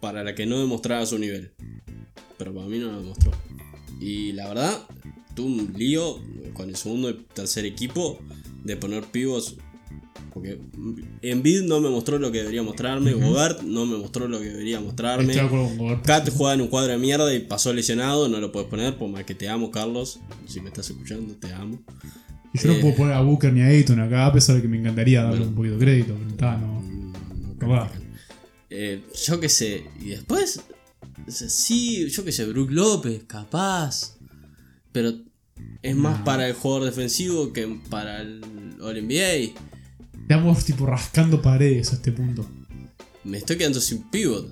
para 0.00 0.24
la 0.24 0.34
que 0.34 0.46
no 0.46 0.58
demostrara 0.58 1.04
su 1.04 1.18
nivel. 1.18 1.52
Pero 2.38 2.54
para 2.54 2.66
mí 2.66 2.78
no 2.78 2.90
lo 2.90 2.98
demostró. 3.00 3.30
Y 4.00 4.32
la 4.32 4.48
verdad, 4.48 4.86
tuve 5.34 5.48
un 5.48 5.74
lío 5.76 6.18
con 6.54 6.70
el 6.70 6.76
segundo 6.76 7.10
y 7.10 7.14
tercer 7.34 7.66
equipo 7.66 8.18
de 8.64 8.76
poner 8.78 9.04
pivos. 9.04 9.56
Porque 10.32 10.58
Embiid 11.22 11.62
no 11.62 11.80
me 11.80 11.88
mostró 11.88 12.18
lo 12.18 12.30
que 12.30 12.38
debería 12.38 12.62
mostrarme. 12.62 13.12
Gobert 13.12 13.62
no 13.62 13.86
me 13.86 13.96
mostró 13.96 14.28
lo 14.28 14.38
que 14.40 14.46
debería 14.46 14.80
mostrarme. 14.80 15.34
Kat 16.04 16.30
juega 16.30 16.54
en 16.54 16.60
un 16.60 16.68
cuadro 16.68 16.92
de 16.92 16.98
mierda 16.98 17.34
y 17.34 17.40
pasó 17.40 17.72
lesionado. 17.72 18.28
No 18.28 18.38
lo 18.38 18.52
puedes 18.52 18.68
poner, 18.68 18.96
por 18.96 19.08
más 19.08 19.24
que 19.24 19.34
te 19.34 19.48
amo, 19.48 19.70
Carlos. 19.70 20.20
Si 20.46 20.60
me 20.60 20.68
estás 20.68 20.90
escuchando, 20.90 21.34
te 21.34 21.52
amo. 21.52 21.80
Y 22.52 22.58
yo 22.58 22.68
no 22.68 22.74
eh, 22.74 22.80
puedo 22.80 22.94
poner 22.94 23.14
a 23.14 23.20
Booker 23.20 23.52
ni 23.52 23.62
a 23.62 23.66
Ayton 23.66 24.00
acá, 24.00 24.26
a 24.26 24.32
pesar 24.32 24.56
de 24.56 24.62
que 24.62 24.68
me 24.68 24.78
encantaría 24.78 25.22
darle 25.22 25.38
Bueno. 25.38 25.50
un 25.50 25.56
poquito 25.56 25.74
de 25.74 25.80
crédito. 25.84 26.14
Pero 26.18 26.30
está, 26.30 26.56
no. 26.56 26.82
No. 27.60 27.90
Eh, 28.70 29.02
yo 29.26 29.40
qué 29.40 29.48
sé. 29.48 29.84
Y 30.00 30.10
después. 30.10 30.60
Sí, 31.26 32.08
yo 32.08 32.24
qué 32.24 32.32
sé, 32.32 32.46
Brook 32.46 32.70
López, 32.70 33.24
capaz. 33.26 34.16
Pero 34.92 35.12
es 35.82 35.96
más 35.96 36.22
para 36.22 36.46
el 36.48 36.54
jugador 36.54 36.84
defensivo 36.84 37.52
que 37.52 37.66
para 37.90 38.20
el 38.22 38.40
All 38.80 39.04
NBA. 39.04 39.52
Estamos 40.28 40.62
tipo 40.66 40.84
rascando 40.84 41.40
paredes 41.40 41.90
a 41.92 41.94
este 41.96 42.12
punto. 42.12 42.46
Me 43.24 43.38
estoy 43.38 43.56
quedando 43.56 43.80
sin 43.80 44.02
pivot. 44.10 44.46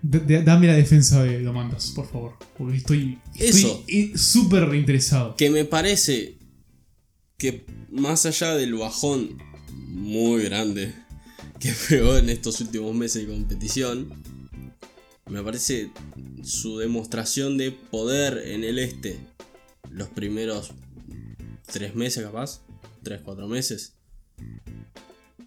D- 0.00 0.20
d- 0.20 0.42
dame 0.42 0.68
la 0.68 0.72
defensa 0.72 1.22
de 1.22 1.42
Domantas, 1.42 1.90
por 1.90 2.08
favor. 2.10 2.32
Porque 2.56 2.78
estoy. 2.78 3.18
Súper 4.14 4.74
interesado. 4.74 5.36
Que 5.36 5.50
me 5.50 5.66
parece 5.66 6.38
que 7.36 7.66
más 7.90 8.24
allá 8.24 8.54
del 8.54 8.74
bajón 8.74 9.36
muy 9.70 10.44
grande 10.44 10.94
que 11.60 11.72
pegó 11.90 12.16
en 12.16 12.30
estos 12.30 12.62
últimos 12.62 12.94
meses 12.94 13.26
de 13.26 13.34
competición, 13.34 14.08
me 15.28 15.42
parece 15.42 15.90
su 16.42 16.78
demostración 16.78 17.58
de 17.58 17.70
poder 17.70 18.38
en 18.46 18.64
el 18.64 18.78
este 18.78 19.20
los 19.90 20.08
primeros 20.08 20.70
tres 21.66 21.94
meses 21.94 22.24
capaz, 22.24 22.62
tres, 23.02 23.20
cuatro 23.22 23.46
meses, 23.46 23.92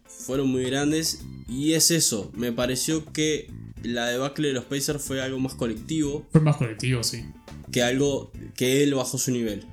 fueron 0.07 0.47
muy 0.49 0.63
grandes 0.63 1.21
y 1.47 1.73
es 1.73 1.91
eso, 1.91 2.31
me 2.35 2.51
pareció 2.51 3.05
que 3.13 3.49
la 3.83 4.07
debacle 4.07 4.47
de 4.47 4.53
los 4.55 4.65
Pacers 4.65 5.03
fue 5.03 5.21
algo 5.21 5.39
más 5.39 5.53
colectivo 5.53 6.25
Fue 6.31 6.41
más 6.41 6.57
colectivo, 6.57 7.03
sí. 7.03 7.25
que 7.71 7.83
algo 7.83 8.31
que 8.55 8.81
él 8.83 8.95
bajó 8.95 9.17
su 9.17 9.31
nivel. 9.31 9.65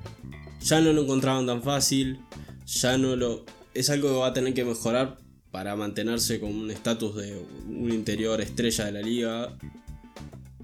Ya 0.60 0.80
no 0.80 0.92
lo 0.92 1.02
encontraban 1.02 1.46
tan 1.46 1.62
fácil, 1.62 2.20
ya 2.66 2.98
no 2.98 3.16
lo... 3.16 3.44
Es 3.74 3.88
algo 3.90 4.08
que 4.08 4.14
va 4.16 4.26
a 4.28 4.32
tener 4.32 4.52
que 4.54 4.64
mejorar 4.64 5.18
para 5.50 5.74
mantenerse 5.76 6.38
con 6.40 6.54
un 6.54 6.70
estatus 6.70 7.16
de 7.16 7.42
un 7.68 7.90
interior 7.90 8.40
estrella 8.40 8.84
de 8.84 8.92
la 8.92 9.00
liga. 9.00 9.56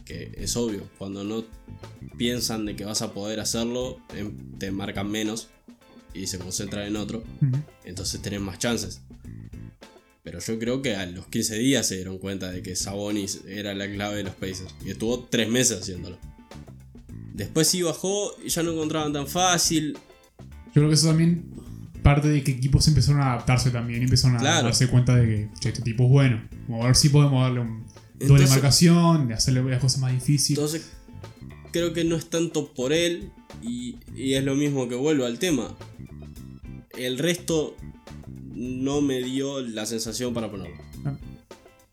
Que 0.05 0.33
es 0.37 0.57
obvio, 0.57 0.83
cuando 0.99 1.25
no 1.25 1.43
piensan 2.17 2.65
de 2.67 2.77
que 2.77 2.85
vas 2.85 3.03
a 3.03 3.13
poder 3.13 3.41
hacerlo, 3.41 3.99
em- 4.15 4.37
te 4.59 4.71
marcan 4.71 5.11
menos 5.11 5.49
y 6.15 6.27
se 6.27 6.39
concentran 6.39 6.87
en 6.87 6.97
otro. 6.97 7.23
Entonces 7.85 8.21
tenés 8.21 8.41
más 8.41 8.59
chances. 8.59 9.01
Pero 10.23 10.41
yo 10.41 10.59
creo 10.59 10.83
que 10.83 10.95
a 10.95 11.07
los 11.07 11.27
15 11.27 11.57
días 11.57 11.87
se 11.87 11.97
dieron 11.97 12.19
cuenta 12.19 12.51
de 12.51 12.63
que 12.63 12.77
Sabonis 12.77 13.43
era 13.47 13.75
la 13.75 13.91
clave 13.91 14.17
de 14.17 14.25
los 14.25 14.35
Pacers. 14.35 14.75
Y 14.85 14.91
estuvo 14.91 15.25
3 15.25 15.49
meses 15.49 15.81
haciéndolo. 15.81 16.19
Después 17.33 17.69
sí 17.69 17.83
bajó 17.83 18.35
y 18.45 18.49
ya 18.49 18.63
no 18.63 18.73
encontraban 18.73 19.13
tan 19.13 19.27
fácil. 19.27 19.97
Yo 20.67 20.73
creo 20.73 20.89
que 20.89 20.95
eso 20.95 21.09
también 21.09 21.51
parte 22.03 22.29
de 22.29 22.43
que 22.43 22.53
equipos 22.53 22.87
empezaron 22.89 23.21
a 23.21 23.33
adaptarse 23.35 23.71
también 23.71 24.03
empezaron 24.03 24.37
a 24.39 24.63
darse 24.63 24.89
cuenta 24.89 25.15
de 25.15 25.27
que 25.27 25.49
che, 25.61 25.69
este 25.71 25.83
tipo 25.83 26.05
es 26.05 26.11
bueno. 26.11 26.43
Como 26.67 26.83
a 26.83 26.87
ver 26.87 26.97
si 26.97 27.09
podemos 27.09 27.43
darle 27.43 27.61
un, 27.61 27.87
Doble 28.19 28.47
marcación, 28.49 29.29
de 29.29 29.35
hacerle 29.35 29.63
las 29.63 29.81
cosas 29.81 30.01
más 30.01 30.13
difíciles. 30.13 30.59
Entonces, 30.59 30.91
creo 31.73 31.93
que 31.93 32.05
no 32.05 32.17
es 32.17 32.31
tanto 32.31 32.73
por 32.73 32.93
él 32.93 33.31
y, 33.63 33.97
y 34.15 34.35
es 34.35 34.45
lo 34.45 34.55
mismo 34.55 34.89
que 34.89 34.95
vuelvo 34.95 35.25
al 35.25 35.39
tema. 35.39 35.77
El 36.97 37.19
resto 37.19 37.77
no 38.59 39.01
me 39.01 39.23
dio 39.23 39.61
la 39.61 39.87
sensación 39.87 40.35
para 40.35 40.51
ponerlo. 40.51 40.77
Ah. 41.05 41.17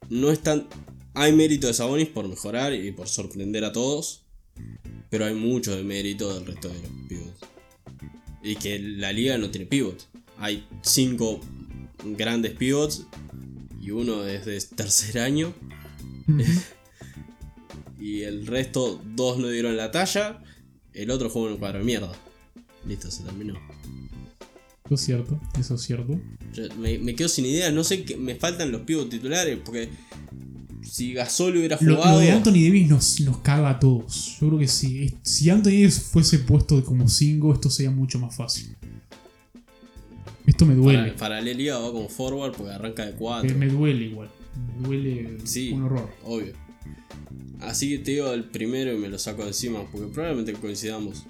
No 0.09 0.31
es 0.31 0.39
tan... 0.41 0.67
Hay 1.13 1.31
mérito 1.31 1.67
de 1.67 1.73
Sabonis 1.73 2.09
por 2.09 2.27
mejorar 2.27 2.73
y 2.73 2.91
por 2.91 3.07
sorprender 3.07 3.63
a 3.63 3.71
todos, 3.71 4.25
pero 5.09 5.25
hay 5.25 5.33
mucho 5.33 5.75
de 5.75 5.83
mérito 5.83 6.33
del 6.33 6.45
resto 6.45 6.67
de 6.67 6.81
los 6.81 6.91
pivots. 7.07 7.39
Y 8.43 8.55
que 8.57 8.79
la 8.79 9.13
liga 9.13 9.37
no 9.37 9.49
tiene 9.49 9.65
pivots. 9.65 10.07
Hay 10.37 10.67
cinco 10.81 11.39
grandes 12.03 12.53
pivots 12.53 13.05
y 13.79 13.91
uno 13.91 14.25
es 14.25 14.45
de 14.45 14.59
tercer 14.75 15.19
año. 15.19 15.53
y 18.05 18.21
el 18.21 18.45
resto, 18.45 19.01
dos 19.15 19.39
no 19.39 19.47
dieron 19.47 19.75
la 19.77 19.89
talla. 19.89 20.43
El 20.93 21.09
otro 21.09 21.27
jugó 21.29 21.47
en 21.47 21.53
un 21.53 21.59
cuadro 21.59 21.79
de 21.79 21.85
mierda. 21.85 22.11
Listo, 22.87 23.09
se 23.09 23.23
terminó. 23.23 23.55
Eso 24.85 24.93
es 24.93 25.01
cierto, 25.01 25.41
eso 25.59 25.73
es 25.73 25.81
cierto. 25.81 26.19
Yo 26.53 26.63
me, 26.77 26.99
me 26.99 27.15
quedo 27.15 27.27
sin 27.27 27.47
idea. 27.47 27.71
No 27.71 27.83
sé 27.83 28.03
qué. 28.03 28.15
Me 28.15 28.35
faltan 28.35 28.71
los 28.71 28.81
pibos 28.81 29.09
titulares. 29.09 29.57
Porque 29.65 29.89
si 30.83 31.13
Gasol 31.13 31.57
hubiera 31.57 31.77
jugado. 31.77 32.11
lo 32.11 32.19
de 32.19 32.31
Anthony 32.31 32.51
Davis 32.67 32.87
nos, 32.87 33.19
nos 33.21 33.37
caga 33.39 33.71
a 33.71 33.79
todos. 33.79 34.37
Yo 34.39 34.47
creo 34.49 34.59
que 34.59 34.67
sí. 34.67 35.15
Si 35.23 35.49
Anthony 35.49 35.71
Davis 35.71 35.99
fuese 35.99 36.37
puesto 36.39 36.83
como 36.85 37.09
5, 37.09 37.53
esto 37.55 37.71
sería 37.71 37.89
mucho 37.89 38.19
más 38.19 38.35
fácil. 38.35 38.75
Esto 40.45 40.67
me 40.67 40.75
duele. 40.75 41.13
para, 41.13 41.39
para 41.39 41.41
liga 41.41 41.79
va 41.79 41.91
como 41.91 42.07
forward 42.07 42.53
porque 42.55 42.71
arranca 42.71 43.03
de 43.03 43.13
4. 43.13 43.49
Eh, 43.49 43.55
me 43.55 43.67
duele 43.67 44.05
igual. 44.05 44.29
Me 44.79 44.87
duele 44.87 45.37
Sí. 45.43 45.71
un 45.71 45.83
horror. 45.85 46.07
Obvio. 46.23 46.53
Así 47.61 47.89
que 47.89 48.03
te 48.03 48.11
digo 48.11 48.31
el 48.31 48.45
primero 48.45 48.93
y 48.93 48.97
me 48.97 49.07
lo 49.07 49.17
saco 49.17 49.45
encima. 49.45 49.83
Porque 49.91 50.07
probablemente 50.07 50.53
coincidamos. 50.53 51.25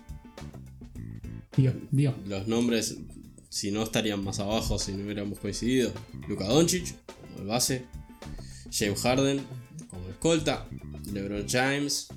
Los 2.28 2.48
nombres, 2.48 2.98
si 3.50 3.72
no 3.72 3.84
estarían 3.84 4.24
más 4.24 4.40
abajo 4.40 4.78
si 4.78 4.94
no 4.94 5.04
hubiéramos 5.04 5.40
coincidido. 5.40 5.94
Luka 6.28 6.46
Doncic, 6.48 6.96
como 7.06 7.40
el 7.40 7.48
base. 7.48 7.86
James 8.72 9.02
Harden, 9.02 9.42
como 9.90 10.10
escolta. 10.10 10.68
LeBron 11.12 11.48
James. 11.48 12.08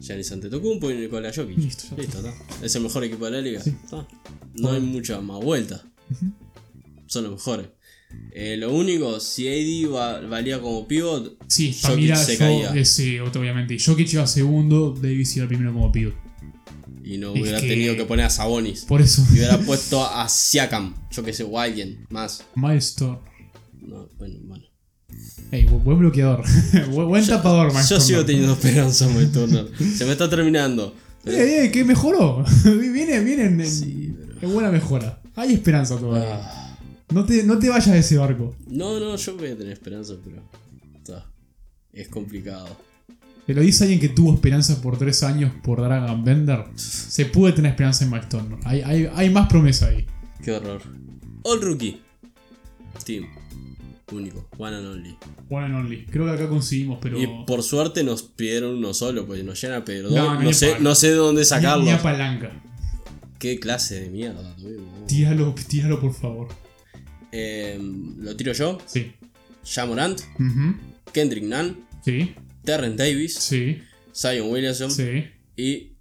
Giannis 0.00 0.32
Antetokounmpo 0.32 0.90
y 0.90 0.94
Nikola 0.94 1.32
Jokic. 1.34 1.56
Listo, 1.56 1.96
Listo, 1.96 2.18
está. 2.18 2.34
Es 2.62 2.74
el 2.76 2.82
mejor 2.82 3.04
equipo 3.04 3.24
de 3.24 3.30
la 3.30 3.40
liga. 3.40 3.62
Sí. 3.62 3.74
No 4.54 4.70
hay 4.70 4.80
mucha 4.80 5.20
más 5.20 5.42
vuelta. 5.42 5.82
Son 7.06 7.24
los 7.24 7.32
mejores. 7.32 7.68
Eh, 8.36 8.56
lo 8.56 8.74
único, 8.74 9.20
si 9.20 9.46
AD 9.48 9.88
va- 9.92 10.20
valía 10.20 10.60
como 10.60 10.88
pivot, 10.88 11.36
Sí, 11.46 11.72
Jokic 11.80 12.16
se 12.16 12.32
yo, 12.32 12.38
caía. 12.38 12.74
ese, 12.74 13.20
obviamente. 13.20 13.76
Jokic 13.78 14.12
iba 14.12 14.26
segundo, 14.26 14.92
Davis 15.00 15.36
iba 15.36 15.46
primero 15.46 15.72
como 15.72 15.92
pivot. 15.92 16.14
y 17.06 17.18
no 17.18 17.34
Es 17.34 17.40
hubiera 17.42 17.60
que- 17.60 17.68
tenido 17.68 17.96
que 17.96 18.06
poner 18.06 18.24
a 18.24 18.30
Sabonis. 18.30 18.86
Por 18.86 19.02
eso. 19.02 19.22
Y 19.30 19.34
hubiera 19.34 19.58
puesto 19.58 20.04
a 20.04 20.26
Siakam, 20.28 20.94
yo 21.12 21.22
que 21.22 21.32
sé, 21.34 21.44
o 21.44 21.58
alguien 21.60 22.06
más. 22.08 22.42
Milestone. 22.54 23.18
No, 23.82 24.08
bueno, 24.18 24.36
bueno. 24.44 24.64
Ey, 25.52 25.66
bu- 25.66 25.82
buen 25.82 25.98
bloqueador. 25.98 26.42
buen 26.90 27.26
tapador, 27.26 27.68
Yo 27.68 27.74
Milestone. 27.74 28.00
sigo 28.00 28.24
teniendo 28.24 28.52
esperanza 28.54 29.06
Turner. 29.32 29.66
Se 29.96 30.04
me 30.06 30.12
está 30.12 30.28
terminando. 30.30 30.94
Pero- 31.22 31.36
Eh, 31.36 31.66
eh, 31.66 31.70
que 31.70 31.84
mejoró. 31.84 32.42
viene, 32.64 33.20
viene 33.20 33.44
en, 33.44 33.60
en- 33.60 33.70
Sí, 33.70 34.12
pero- 34.18 34.40
en 34.48 34.52
buena 34.54 34.70
mejora. 34.70 35.20
Hay 35.36 35.52
esperanza 35.52 35.96
todavía. 35.98 36.40
Ah, 36.42 36.63
No, 37.12 37.24
te, 37.24 37.42
no 37.44 37.58
te 37.58 37.68
vayas 37.68 37.92
de 37.92 37.98
ese 37.98 38.16
barco. 38.18 38.54
no, 38.68 38.98
no, 38.98 39.16
yo 39.16 39.36
voy 39.36 39.48
a 39.50 39.56
tener 39.56 39.72
esperanza, 39.72 40.14
pero. 40.24 40.42
está, 40.96 41.26
es 41.92 42.08
complicado. 42.08 42.66
Te 43.46 43.52
lo 43.52 43.60
dice 43.60 43.84
alguien 43.84 44.00
que 44.00 44.08
tuvo 44.08 44.32
esperanza 44.32 44.80
por 44.80 44.96
tres 44.96 45.22
años 45.22 45.52
por 45.62 45.80
Dragon 45.82 46.24
Bender. 46.24 46.64
Se 46.76 47.26
puede 47.26 47.52
tener 47.52 47.72
esperanza 47.72 48.04
en 48.04 48.10
Milestone. 48.10 48.56
Hay, 48.64 48.80
hay, 48.80 49.08
hay 49.14 49.28
más 49.30 49.48
promesa 49.48 49.88
ahí. 49.88 50.06
Qué 50.42 50.52
horror. 50.52 50.80
All 51.42 51.60
Rookie. 51.60 52.00
Team. 53.04 53.26
Único. 54.12 54.48
One 54.56 54.76
and 54.76 54.86
only. 54.86 55.16
One 55.50 55.66
and 55.66 55.74
only. 55.74 56.06
Creo 56.06 56.24
que 56.24 56.30
acá 56.32 56.48
conseguimos, 56.48 56.98
pero. 57.02 57.20
Y 57.20 57.26
por 57.46 57.62
suerte 57.62 58.02
nos 58.02 58.22
pidieron 58.22 58.76
uno 58.76 58.94
solo, 58.94 59.26
porque 59.26 59.42
nos 59.44 59.60
llena 59.60 59.78
a 59.78 59.84
Pedro. 59.84 60.08
No, 60.10 60.16
No, 60.16 60.34
no, 60.36 60.40
ni 60.42 60.54
sé, 60.54 60.80
no 60.80 60.94
sé 60.94 61.08
de 61.08 61.16
dónde 61.16 61.42
Ni- 61.42 61.46
sacarlo. 61.46 61.84
Ni 61.84 61.90
a 61.90 62.00
palanca. 62.02 62.50
Qué 63.38 63.60
clase 63.60 64.00
de 64.00 64.08
mierda, 64.10 64.56
tuvimos. 64.56 65.06
Tíralo, 65.06 65.54
tíralo 65.68 66.00
por 66.00 66.14
favor. 66.14 66.48
Eh, 67.36 67.76
lo 68.18 68.36
tiro 68.36 68.52
yo. 68.52 68.78
Sí. 68.86 69.12
Jamorant. 69.64 70.20
Kendrick 71.12 71.44
Nunn. 71.44 71.84
Sí. 72.04 72.32
Terrence 72.64 72.96
Davis. 72.96 73.34
Sí. 73.34 73.82
Zion 74.14 74.50
Williamson. 74.50 74.90
Sí. 74.90 75.24
Y 75.56 75.92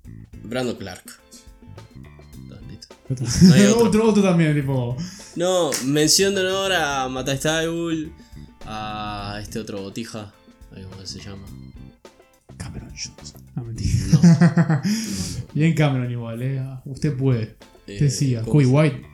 Brandon 0.43 0.75
Clark. 0.75 1.03
Hay 3.53 3.65
otro. 3.65 3.87
otro, 3.87 4.09
otro 4.09 4.23
también, 4.23 4.55
tipo. 4.55 4.95
No, 5.35 5.71
mención 5.85 6.35
de 6.35 6.41
honor 6.41 6.73
a 6.73 7.07
Matai 7.09 7.39
a 8.65 9.39
este 9.41 9.59
otro 9.59 9.81
botija, 9.81 10.33
cómo 10.69 11.05
se 11.05 11.19
llama. 11.19 11.43
Cameron 12.57 12.89
Jones. 12.89 13.35
No, 13.55 13.63
mentira. 13.63 13.93
No, 14.11 14.21
no, 14.21 14.63
no. 14.67 14.81
Bien 15.53 15.73
Cameron 15.75 16.09
igual, 16.11 16.41
eh. 16.41 16.61
Usted 16.85 17.15
puede. 17.15 17.55
Eh, 17.87 17.97
Te 17.97 18.05
decía, 18.05 18.41
¿cómo 18.41 18.53
Kobe 18.53 18.65
White. 18.65 19.12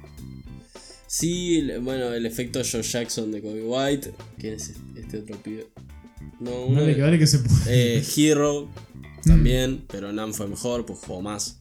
Sí, 1.11 1.63
bueno, 1.81 2.13
el 2.13 2.25
efecto 2.27 2.61
Joe 2.63 2.83
Jackson 2.83 3.31
de 3.31 3.41
Kobe 3.41 3.63
White. 3.63 4.13
¿Quién 4.37 4.53
es 4.53 4.69
este, 4.69 4.99
este 5.01 5.17
otro 5.19 5.37
pibe? 5.37 5.67
No, 6.39 6.65
uno 6.65 6.81
Dale 6.81 6.93
de- 6.95 7.17
que, 7.17 7.25
se 7.25 7.39
puede. 7.39 7.97
eh, 7.97 8.03
Hero 8.15 8.69
también, 9.25 9.85
pero 9.87 10.13
Nam 10.13 10.33
fue 10.33 10.47
mejor, 10.47 10.85
pues 10.85 10.99
jugó 10.99 11.21
más. 11.23 11.57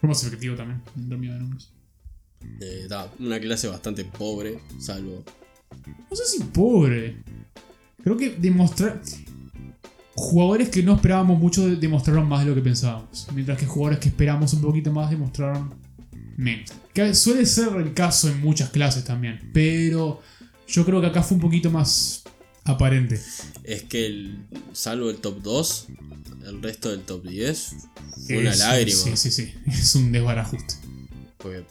Fue 0.00 0.08
más 0.08 0.22
efectivo 0.24 0.54
también, 0.54 0.80
en 0.96 1.08
términos 1.08 1.34
de 1.36 1.40
números. 1.42 1.72
Eh, 2.60 2.86
da 2.88 3.12
una 3.18 3.40
clase 3.40 3.66
bastante 3.66 4.04
pobre, 4.04 4.60
salvo. 4.78 5.24
No 6.08 6.16
sé 6.16 6.24
si 6.26 6.44
pobre. 6.44 7.16
Creo 8.04 8.16
que 8.16 8.30
demostrar. 8.30 9.00
Jugadores 10.14 10.68
que 10.68 10.82
no 10.84 10.94
esperábamos 10.94 11.36
mucho 11.40 11.66
de- 11.68 11.74
demostraron 11.76 12.28
más 12.28 12.44
de 12.44 12.50
lo 12.50 12.54
que 12.54 12.62
pensábamos. 12.62 13.26
Mientras 13.34 13.58
que 13.58 13.66
jugadores 13.66 13.98
que 13.98 14.08
esperamos 14.08 14.52
un 14.54 14.60
poquito 14.60 14.92
más 14.92 15.10
demostraron 15.10 15.74
menos. 16.36 16.70
Que 16.94 17.14
suele 17.14 17.46
ser 17.46 17.74
el 17.76 17.94
caso 17.94 18.28
en 18.28 18.40
muchas 18.40 18.70
clases 18.70 19.04
también. 19.04 19.50
Pero 19.54 20.20
yo 20.68 20.84
creo 20.84 21.00
que 21.00 21.06
acá 21.06 21.22
fue 21.22 21.36
un 21.36 21.40
poquito 21.40 21.70
más 21.70 22.22
aparente. 22.64 23.20
Es 23.64 23.82
que, 23.84 24.06
el- 24.06 24.44
salvo 24.72 25.10
el 25.10 25.16
top 25.16 25.40
2, 25.42 25.86
el 26.46 26.62
resto 26.62 26.90
del 26.90 27.00
top 27.00 27.24
10 27.24 27.72
fue 28.26 28.38
una 28.38 28.54
lágrima. 28.56 28.98
Sí, 28.98 29.16
sí, 29.16 29.30
sí. 29.30 29.54
Es 29.66 29.94
un 29.94 30.12
desbarajuste. 30.12 30.74
Porque, 31.38 31.64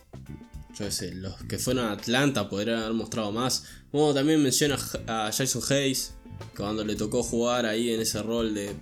yo 0.78 0.86
qué 0.86 0.92
sé, 0.92 1.14
los 1.14 1.36
que 1.44 1.58
fueron 1.60 1.86
a 1.86 1.92
Atlanta 1.94 2.50
podrían 2.50 2.80
haber 2.80 2.94
mostrado 2.94 3.32
más. 3.32 3.64
Bueno, 3.92 4.14
también 4.14 4.42
menciona 4.42 4.78
a 5.08 5.32
Jason 5.32 5.62
Hayes, 5.70 6.14
que 6.56 6.58
cuando 6.64 6.84
le 6.84 6.96
tocó 6.96 7.22
jugar 7.24 7.66
ahí 7.68 7.92
en 7.92 8.02
ese 8.02 8.24
rol 8.24 8.54
de 8.56 8.76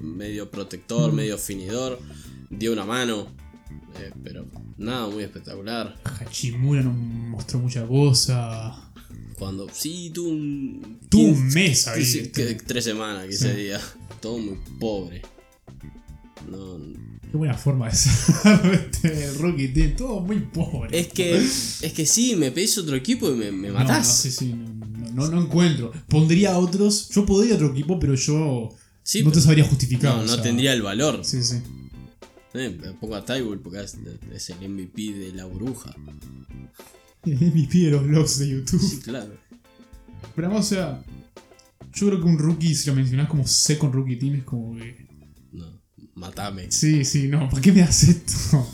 medio 0.00 0.50
protector, 0.50 1.12
medio 1.12 1.36
finidor, 1.36 2.00
dio 2.48 2.72
una 2.72 2.84
mano. 2.86 3.26
Eh, 3.98 4.12
pero 4.22 4.46
nada 4.78 5.08
muy 5.08 5.22
espectacular. 5.24 5.96
Hachimura 6.04 6.82
no 6.82 6.92
mostró 6.92 7.58
mucha 7.58 7.86
cosa. 7.86 8.90
Cuando, 9.38 9.68
sí, 9.72 10.10
tuvo 10.14 10.30
un. 10.30 10.98
Tuvo 11.08 11.26
15, 11.34 11.40
un 11.40 11.48
mes 11.48 11.88
ahí. 11.88 12.04
sí, 12.04 12.18
este. 12.20 12.54
tres 12.54 12.84
semanas, 12.84 13.26
que 13.26 13.32
Sí. 13.32 13.46
ese 13.46 13.56
día. 13.56 13.80
Todo 14.20 14.38
muy 14.38 14.58
pobre. 14.78 15.22
No, 16.50 16.78
Qué 17.30 17.36
buena 17.38 17.54
forma 17.54 17.88
de 17.88 17.94
ser 17.96 18.12
este, 18.72 19.24
el 19.24 19.38
rookie 19.38 19.68
team. 19.68 19.96
Todo 19.96 20.20
muy 20.20 20.40
pobre. 20.40 20.98
es 20.98 21.08
que, 21.08 21.36
es 21.38 21.92
que 21.94 22.04
sí, 22.06 22.36
me 22.36 22.50
pedís 22.52 22.76
otro 22.78 22.94
equipo 22.94 23.30
y 23.30 23.34
me, 23.34 23.50
me 23.50 23.68
No, 23.68 23.74
matás. 23.74 24.06
No, 24.06 24.12
sí, 24.14 24.30
sí, 24.30 24.54
no, 24.54 25.10
no, 25.14 25.28
no 25.28 25.42
encuentro. 25.42 25.92
Pondría 26.08 26.58
otros. 26.58 27.08
Yo 27.10 27.24
podría 27.24 27.54
otro 27.54 27.70
equipo, 27.70 27.98
pero 27.98 28.14
yo 28.14 28.68
Sí, 29.02 29.22
no 29.24 29.32
te 29.32 29.40
sabría 29.40 29.64
justificar. 29.64 30.14
No, 30.14 30.20
o 30.22 30.26
no 30.26 30.34
sea, 30.34 30.42
tendría 30.42 30.72
el 30.74 30.82
valor. 30.82 31.24
Sí, 31.24 31.42
sí. 31.42 31.56
Me 32.54 32.70
pongo 33.00 33.16
a 33.16 33.24
Tyball 33.24 33.60
porque 33.60 33.80
es, 33.82 33.96
es 34.32 34.50
el 34.50 34.68
MVP 34.68 35.14
de 35.14 35.32
la 35.32 35.46
bruja. 35.46 35.94
El 37.24 37.34
MVP 37.36 37.78
de 37.78 37.90
los 37.92 38.06
blogs 38.06 38.38
de 38.38 38.48
YouTube. 38.50 38.80
Sí, 38.80 39.00
claro. 39.00 39.34
Pero 40.34 40.48
además, 40.48 40.66
o 40.66 40.68
sea, 40.74 41.04
yo 41.94 42.08
creo 42.08 42.20
que 42.20 42.26
un 42.26 42.38
rookie, 42.38 42.74
si 42.74 42.88
lo 42.90 42.96
mencionás 42.96 43.28
como 43.28 43.46
second 43.46 43.94
rookie 43.94 44.16
team, 44.16 44.34
es 44.36 44.44
como 44.44 44.76
que. 44.76 45.06
No, 45.52 45.80
matame. 46.14 46.70
Sí, 46.70 47.04
sí, 47.04 47.28
no, 47.28 47.48
¿por 47.48 47.60
qué 47.60 47.72
me 47.72 47.82
haces 47.82 48.16
esto? 48.26 48.66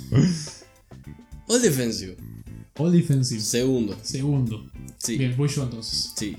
All 1.47 1.63
defensive. 1.63 2.17
All 2.79 2.93
defensive. 2.93 3.41
Segundo. 3.41 3.97
Segundo. 4.03 4.71
Sí. 4.99 5.19
Bien, 5.19 5.35
voy 5.37 5.49
yo 5.49 5.63
entonces. 5.65 6.13
Sí. 6.17 6.37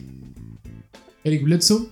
Eric 1.23 1.43
Bledsoe, 1.43 1.87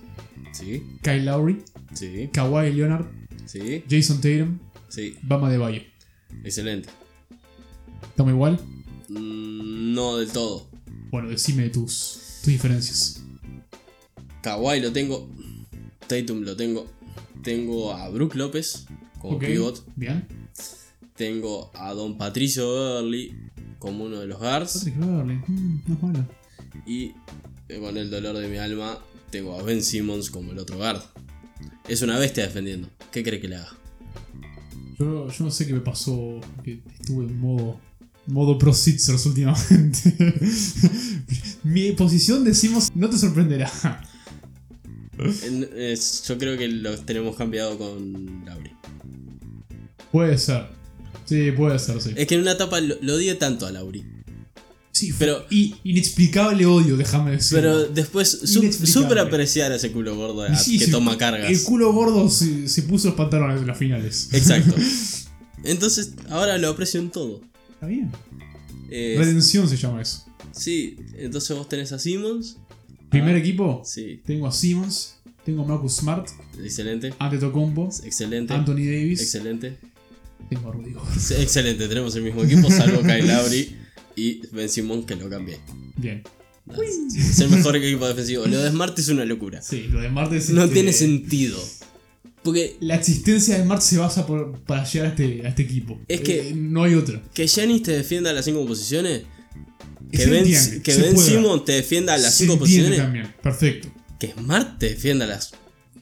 Sí. 0.52 0.82
Kyle 1.02 1.24
Lowry, 1.24 1.62
Sí. 1.94 2.28
Kawhi 2.32 2.72
Leonard, 2.72 3.06
Sí. 3.46 3.82
Jason 3.88 4.16
Tatum, 4.20 4.58
Sí. 4.88 5.16
Bama 5.22 5.50
de 5.50 5.58
Valle. 5.58 5.90
Excelente. 6.44 6.88
¿Toma 8.16 8.30
igual? 8.30 8.58
Mm, 9.08 9.94
No 9.94 10.16
del 10.18 10.30
todo. 10.30 10.68
Bueno, 11.10 11.28
decime 11.28 11.68
tus, 11.70 12.38
tus 12.42 12.52
diferencias. 12.52 13.22
Kawhi 14.42 14.80
lo 14.80 14.92
tengo 14.92 15.28
Tatum 16.06 16.42
lo 16.42 16.56
tengo. 16.56 16.86
Tengo 17.42 17.92
a 17.92 18.08
Brook 18.08 18.34
López 18.34 18.86
como 19.20 19.36
Ok, 19.36 19.44
pivot. 19.44 19.84
Bien. 19.96 20.26
Tengo 21.16 21.70
a 21.74 21.92
Don 21.94 22.16
Patricio 22.18 22.72
Beverly 22.74 23.34
como 23.78 24.04
uno 24.04 24.20
de 24.20 24.26
los 24.26 24.38
guards. 24.38 24.74
Patrick 24.74 24.98
Beverly. 24.98 25.34
mm, 25.46 25.82
no 25.86 25.94
es 25.94 26.02
malo. 26.02 26.28
Y 26.86 27.12
eh, 27.68 27.78
con 27.80 27.96
el 27.96 28.10
dolor 28.10 28.36
de 28.38 28.48
mi 28.48 28.56
alma, 28.58 28.98
tengo 29.30 29.58
a 29.58 29.62
Ben 29.62 29.82
Simmons 29.82 30.30
como 30.30 30.52
el 30.52 30.58
otro 30.58 30.76
guard. 30.76 31.00
Es 31.88 32.02
una 32.02 32.18
bestia 32.18 32.44
defendiendo. 32.44 32.88
¿Qué 33.10 33.22
cree 33.22 33.40
que 33.40 33.48
le 33.48 33.56
haga? 33.56 33.76
Yo, 34.98 35.28
yo 35.30 35.44
no 35.44 35.50
sé 35.50 35.66
qué 35.66 35.72
me 35.72 35.80
pasó. 35.80 36.40
Que 36.64 36.82
estuve 37.00 37.26
en 37.26 37.38
modo. 37.38 37.80
Modo 38.26 38.58
Pro 38.58 38.74
Sixers 38.74 39.24
últimamente. 39.24 40.14
Mi 41.64 41.92
posición 41.92 42.44
decimos 42.44 42.90
no 42.94 43.08
te 43.08 43.16
sorprenderá. 43.16 43.70
Yo 45.18 46.38
creo 46.38 46.58
que 46.58 46.68
lo 46.68 46.96
tenemos 46.98 47.36
cambiado 47.36 47.78
con 47.78 48.44
Lauri. 48.44 48.70
Puede 50.12 50.36
ser. 50.36 50.66
Sí, 51.24 51.52
puede 51.52 51.78
ser, 51.78 52.00
sí. 52.00 52.12
Es 52.16 52.26
que 52.26 52.34
en 52.34 52.42
una 52.42 52.52
etapa 52.52 52.80
lo, 52.80 52.96
lo 53.00 53.14
odié 53.14 53.34
tanto 53.34 53.66
a 53.66 53.72
Lauri. 53.72 54.04
Sí, 54.98 55.14
pero- 55.18 55.46
y 55.50 55.74
inexplicable 55.84 56.66
odio, 56.66 56.96
déjame 56.96 57.32
decir. 57.32 57.56
Pero 57.58 57.84
después 57.88 58.28
súper 58.30 59.18
apreciar 59.20 59.70
a 59.72 59.76
ese 59.76 59.92
culo 59.92 60.16
gordo 60.16 60.44
Sí, 60.56 60.78
que 60.78 60.86
sí, 60.86 60.90
toma 60.90 61.16
cargas. 61.16 61.50
El 61.50 61.62
culo 61.62 61.92
gordo 61.92 62.28
se, 62.28 62.68
se 62.68 62.82
puso 62.82 63.08
los 63.08 63.16
pantalones 63.16 63.60
en 63.60 63.66
las 63.68 63.78
finales. 63.78 64.28
Exacto. 64.32 64.74
Entonces, 65.64 66.12
ahora 66.30 66.56
lo 66.58 66.68
aprecio 66.68 67.00
en 67.00 67.10
todo. 67.10 67.40
Está 67.74 67.86
bien. 67.86 68.10
Eh, 68.90 69.14
Redención 69.18 69.68
se 69.68 69.76
llama 69.76 70.00
eso. 70.02 70.24
sí, 70.52 70.96
entonces 71.16 71.56
vos 71.56 71.68
tenés 71.68 71.92
a 71.92 71.98
Simmons. 71.98 72.56
Primer 73.10 73.36
Ah, 73.36 73.38
equipo, 73.38 73.82
Sí, 73.84 74.20
tengo 74.24 74.46
a 74.46 74.52
Simmons, 74.52 75.14
tengo 75.44 75.62
a 75.62 75.66
Marcus 75.66 75.94
Smart, 75.96 76.26
excelente. 76.62 77.12
Antetokounmpo, 77.18 77.88
Excelente. 78.04 78.52
Anthony 78.54 78.84
Davis, 78.86 79.20
Excelente. 79.20 79.76
tengo 80.50 80.68
a 80.70 80.72
Rudy 80.72 80.94
Excelente, 81.38 81.86
tenemos 81.88 82.14
el 82.16 82.22
mismo 82.22 82.42
equipo, 82.44 82.70
salvo 82.70 83.00
Kyle 83.02 83.26
Lowry 83.26 83.76
y 84.16 84.40
Ben 84.52 84.68
Simon 84.68 85.04
que 85.04 85.16
lo 85.16 85.28
cambié. 85.30 85.58
Bien. 85.96 86.22
Es 87.16 87.38
el 87.40 87.48
mejor 87.50 87.76
equipo 87.76 88.06
defensivo. 88.06 88.46
Lo 88.46 88.60
de 88.60 88.70
Smart 88.70 88.98
es 88.98 89.08
una 89.08 89.24
locura. 89.24 89.62
Sí, 89.62 89.86
lo 89.90 90.00
de 90.00 90.10
Marte 90.10 90.36
es 90.36 90.50
No 90.50 90.62
este, 90.64 90.74
tiene 90.74 90.92
sentido. 90.92 91.58
Porque 92.42 92.76
La 92.80 92.94
existencia 92.96 93.58
de 93.58 93.64
Marte 93.64 93.84
se 93.86 93.96
basa 93.98 94.26
por- 94.26 94.58
para 94.60 94.84
llegar 94.84 95.08
a 95.08 95.10
este, 95.10 95.46
a 95.46 95.48
este 95.48 95.62
equipo. 95.62 95.98
Es 96.08 96.20
que- 96.20 96.50
Eh, 96.50 96.54
no 96.54 96.84
hay 96.84 96.94
otra. 96.94 97.22
que 97.34 97.46
Giannis 97.46 97.82
te 97.82 97.92
defienda 97.92 98.32
las 98.32 98.44
5 98.44 98.66
posiciones. 98.66 99.22
Que 100.12 100.18
Se 100.18 100.30
Ben, 100.30 100.38
entiende, 100.46 100.82
que 100.82 100.94
Ben. 100.94 101.18
Simon 101.18 101.64
te 101.64 101.72
defienda 101.72 102.16
las 102.16 102.34
Se 102.34 102.44
5 102.44 102.54
entiende 102.54 102.88
posiciones. 102.88 102.98
también. 102.98 103.34
Perfecto. 103.42 103.88
Que 104.18 104.32
Smart 104.32 104.78
te 104.78 104.90
defienda 104.90 105.26
las 105.26 105.52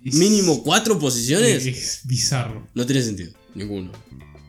Es- 0.04 0.14
mínimo 0.14 0.62
4 0.62 0.98
posiciones. 0.98 1.64
Es 1.66 2.00
bizarro. 2.04 2.66
No 2.74 2.86
tiene 2.86 3.02
sentido. 3.02 3.32
Ninguno. 3.54 3.90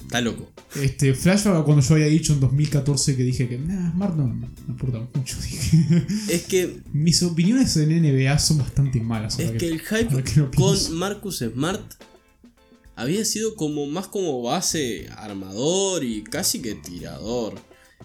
Está 0.07 0.21
loco. 0.21 0.49
Este, 0.81 1.13
flashback 1.13 1.65
cuando 1.65 1.83
yo 1.83 1.95
había 1.95 2.07
dicho 2.07 2.31
en 2.31 2.39
2014 2.39 3.17
que 3.17 3.23
dije 3.23 3.49
que 3.49 3.57
nah, 3.57 3.91
Smart 3.91 4.15
no, 4.15 4.27
no 4.27 4.47
importa 4.69 5.05
mucho. 5.13 5.35
Dije. 5.41 6.05
Es 6.29 6.43
que, 6.43 6.77
Mis 6.93 7.21
opiniones 7.23 7.75
en 7.75 7.89
NBA 7.89 8.39
son 8.39 8.59
bastante 8.59 9.01
malas. 9.01 9.37
es 9.37 9.51
que 9.51 9.67
el 9.67 9.81
hype 9.81 10.23
que 10.23 10.45
con 10.55 10.95
Marcus 10.95 11.39
Smart 11.39 11.81
había 12.95 13.25
sido 13.25 13.55
como 13.55 13.85
más 13.85 14.07
como 14.07 14.41
base 14.41 15.09
armador 15.17 16.05
y 16.05 16.23
casi 16.23 16.61
que 16.61 16.75
tirador. 16.75 17.55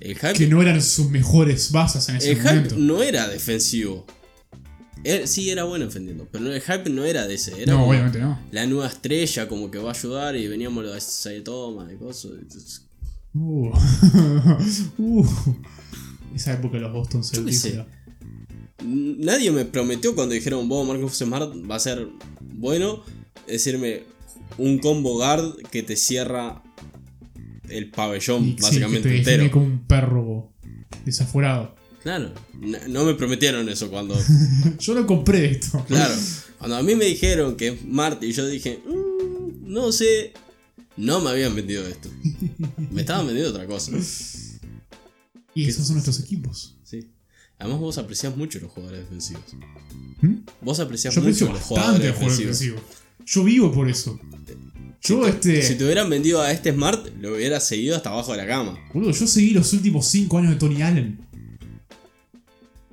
El 0.01 0.17
hype, 0.17 0.33
que 0.33 0.49
no 0.49 0.61
eran 0.61 0.83
sus 0.83 1.09
mejores 1.09 1.71
bases 1.71 2.09
en 2.09 2.17
ese 2.17 2.33
el 2.33 2.39
hype 2.39 2.49
momento. 2.49 2.77
no 2.79 3.01
era 3.05 3.29
defensivo. 3.29 4.07
Él 5.05 5.27
sí 5.27 5.51
era 5.51 5.65
bueno 5.65 5.87
defendiendo, 5.87 6.29
pero 6.31 6.53
el 6.53 6.61
hype 6.61 6.91
no 6.91 7.05
era 7.05 7.27
de 7.27 7.35
ese. 7.35 7.61
Era 7.61 7.73
no, 7.75 7.89
obviamente 7.89 8.21
no. 8.21 8.39
la 8.51 8.67
nueva 8.67 8.87
estrella, 8.87 9.49
como 9.49 9.71
que 9.71 9.79
va 9.79 9.91
a 9.91 9.95
ayudar 9.95 10.37
y 10.37 10.47
veníamos 10.47 10.85
los 10.85 11.29
Thomas 11.45 11.93
y 11.93 11.97
cosas. 11.97 12.87
Uh. 13.35 13.71
Uh. 14.99 15.27
Esa 16.35 16.55
época 16.55 16.77
de 16.77 16.81
los 16.83 16.93
Boston 16.93 17.25
Celtics. 17.25 17.69
Nadie 18.85 19.51
me 19.51 19.65
prometió 19.65 20.15
cuando 20.15 20.35
dijeron, 20.35 20.69
vos 20.69 20.87
Marcus 20.87 21.19
Smart 21.19 21.53
va 21.71 21.77
a 21.77 21.81
ser 21.81 22.09
bueno, 22.41 23.03
decirme 23.47 24.03
un 24.59 24.79
combo 24.79 25.17
guard 25.17 25.57
que 25.71 25.83
te 25.83 25.97
cierra 25.97 26.63
el 27.69 27.91
pabellón 27.91 28.45
y- 28.45 28.53
sí, 28.53 28.59
básicamente 28.61 29.09
que 29.09 29.15
te 29.15 29.35
entero. 29.35 29.51
como 29.51 29.67
un 29.67 29.87
perro 29.87 30.53
desaforado. 31.05 31.75
Claro, 32.03 32.33
no 32.89 33.05
me 33.05 33.15
prometieron 33.15 33.69
eso 33.69 33.89
cuando. 33.91 34.19
Yo 34.81 34.95
no 34.95 35.07
compré 35.07 35.53
esto. 35.53 35.85
Claro, 35.87 36.15
cuando 36.59 36.77
a 36.77 36.83
mí 36.83 36.95
me 36.95 37.05
dijeron 37.05 37.57
que 37.57 37.69
es 37.69 37.85
Marte 37.85 38.27
y 38.27 38.33
yo 38.33 38.47
dije, 38.49 38.81
"Mm, 38.87 39.73
no 39.73 39.93
sé, 39.93 40.33
no 40.97 41.21
me 41.21 41.31
habían 41.31 41.55
vendido 41.55 41.87
esto. 41.87 42.09
Me 42.91 43.01
estaban 43.03 43.27
vendiendo 43.27 43.51
otra 43.53 43.67
cosa. 43.67 43.93
Y 45.55 45.65
esos 45.69 45.87
son 45.87 45.95
nuestros 45.97 46.21
equipos. 46.21 46.77
Sí. 46.85 47.09
Además, 47.59 47.81
vos 47.81 47.99
apreciás 47.99 48.37
mucho 48.37 48.59
los 48.59 48.71
jugadores 48.73 49.01
defensivos. 49.05 49.43
¿Mm? 50.23 50.35
Vos 50.63 50.81
apreciás 50.81 51.15
Yo 51.15 51.21
mucho 51.23 51.53
los 51.53 51.61
jugadores 51.63 52.03
defensivos. 52.03 52.59
defensivo. 52.59 52.77
Yo 53.25 53.45
vivo 53.45 53.73
por 53.73 53.89
eso. 53.89 54.19
Yo, 55.03 55.27
este. 55.27 55.63
Si 55.63 55.75
te 55.77 55.85
hubieran 55.85 56.09
vendido 56.11 56.41
a 56.43 56.51
este 56.53 56.73
Smart, 56.73 57.07
lo 57.21 57.35
hubiera 57.35 57.61
seguido 57.61 57.97
hasta 57.97 58.11
abajo 58.11 58.33
de 58.33 58.39
la 58.39 58.47
cama. 58.47 58.79
Boludo, 58.95 59.11
yo 59.13 59.27
seguí 59.27 59.51
los 59.51 59.73
últimos 59.73 60.07
5 60.09 60.39
años 60.39 60.51
de 60.53 60.57
Tony 60.59 60.83
Allen. 60.83 61.19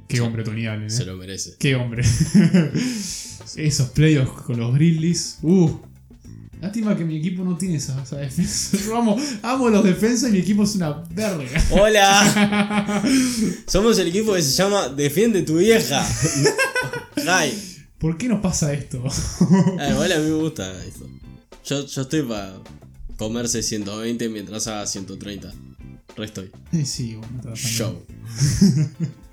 Qué 0.09 0.17
Sí. 0.17 0.21
hombre, 0.23 0.43
Tony 0.43 0.65
Allen, 0.65 0.89
Se 0.89 1.03
eh. 1.03 1.05
lo 1.05 1.15
merece. 1.17 1.55
Qué 1.59 1.75
hombre. 1.75 2.03
Esos 3.55 3.89
playoffs 3.89 4.41
con 4.41 4.59
los 4.59 4.73
Grizzlies. 4.73 5.37
Uh. 5.43 5.69
Lástima 6.61 6.97
que 6.97 7.05
mi 7.05 7.15
equipo 7.17 7.45
no 7.45 7.55
tiene 7.57 7.75
esa, 7.77 8.01
esa 8.03 8.17
defensa. 8.17 8.77
Yo 8.85 8.97
amo, 8.97 9.17
amo 9.43 9.69
los 9.69 9.83
defensas 9.83 10.29
y 10.29 10.33
mi 10.33 10.39
equipo 10.39 10.63
es 10.63 10.75
una 10.75 11.03
verga. 11.11 11.63
¡Hola! 11.69 13.01
Somos 13.67 13.97
el 13.99 14.07
equipo 14.07 14.33
que 14.33 14.41
se 14.41 14.51
llama 14.61 14.89
Defiende 14.89 15.43
tu 15.43 15.57
vieja. 15.59 16.05
¿Por 17.99 18.17
qué 18.17 18.27
nos 18.27 18.41
pasa 18.41 18.73
esto? 18.73 19.03
Ah, 19.79 19.89
igual 19.91 20.11
a 20.11 20.17
mí 20.19 20.25
me 20.25 20.35
gusta 20.35 20.71
esto. 20.85 21.07
Yo, 21.65 21.85
yo 21.85 22.01
estoy 22.01 22.23
para 22.23 22.55
comerse 23.15 23.61
120 23.61 24.27
mientras 24.29 24.67
haga 24.67 24.87
130. 24.87 25.53
Re 26.15 26.25
estoy. 26.25 26.51
Eh, 26.73 26.85
sí, 26.85 27.15
bueno, 27.15 27.37
está. 27.37 27.55
Show. 27.55 28.03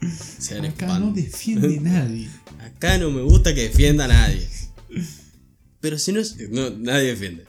Acá 0.00 0.86
spam. 0.86 1.00
no 1.00 1.12
defiende 1.12 1.80
nadie. 1.80 2.28
Acá 2.60 2.98
no 2.98 3.10
me 3.10 3.22
gusta 3.22 3.54
que 3.54 3.62
defienda 3.62 4.04
a 4.04 4.08
nadie. 4.08 4.48
Pero 5.80 5.98
si 5.98 6.12
no 6.12 6.20
es. 6.20 6.36
No, 6.50 6.70
nadie 6.70 7.08
defiende. 7.08 7.44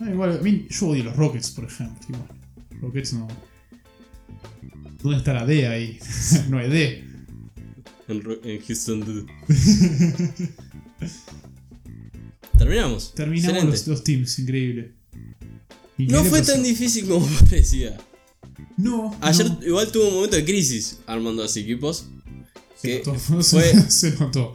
Ah, 0.00 0.10
igual, 0.10 0.38
a 0.38 0.42
mí, 0.42 0.66
yo 0.70 0.88
odio 0.88 1.04
los 1.04 1.16
Rockets, 1.16 1.50
por 1.50 1.64
ejemplo. 1.64 2.18
Rockets 2.80 3.14
no. 3.14 3.28
¿Dónde 5.02 5.18
está 5.18 5.32
la 5.32 5.46
D 5.46 5.66
ahí? 5.66 5.98
no 6.48 6.58
hay 6.58 6.68
D. 6.68 7.04
En, 8.08 8.22
en 8.44 8.60
Houston. 8.62 9.00
dude. 9.00 9.32
Terminamos. 12.58 13.14
Terminamos 13.14 13.64
los 13.64 13.84
dos 13.84 14.04
teams, 14.04 14.38
increíble. 14.38 14.92
No 15.96 16.24
fue 16.24 16.42
tan 16.42 16.62
difícil 16.62 17.08
como 17.08 17.26
parecía. 17.26 17.96
No. 18.78 19.14
Ayer 19.20 19.50
no. 19.50 19.66
igual 19.66 19.92
tuvo 19.92 20.08
un 20.08 20.14
momento 20.14 20.36
de 20.36 20.44
crisis 20.44 21.00
armando 21.06 21.42
los 21.42 21.56
equipos. 21.56 22.06
Se 22.76 22.88
que 22.88 22.98
notó, 22.98 23.14
fue- 23.18 23.74
se 23.90 24.12
notó. 24.12 24.52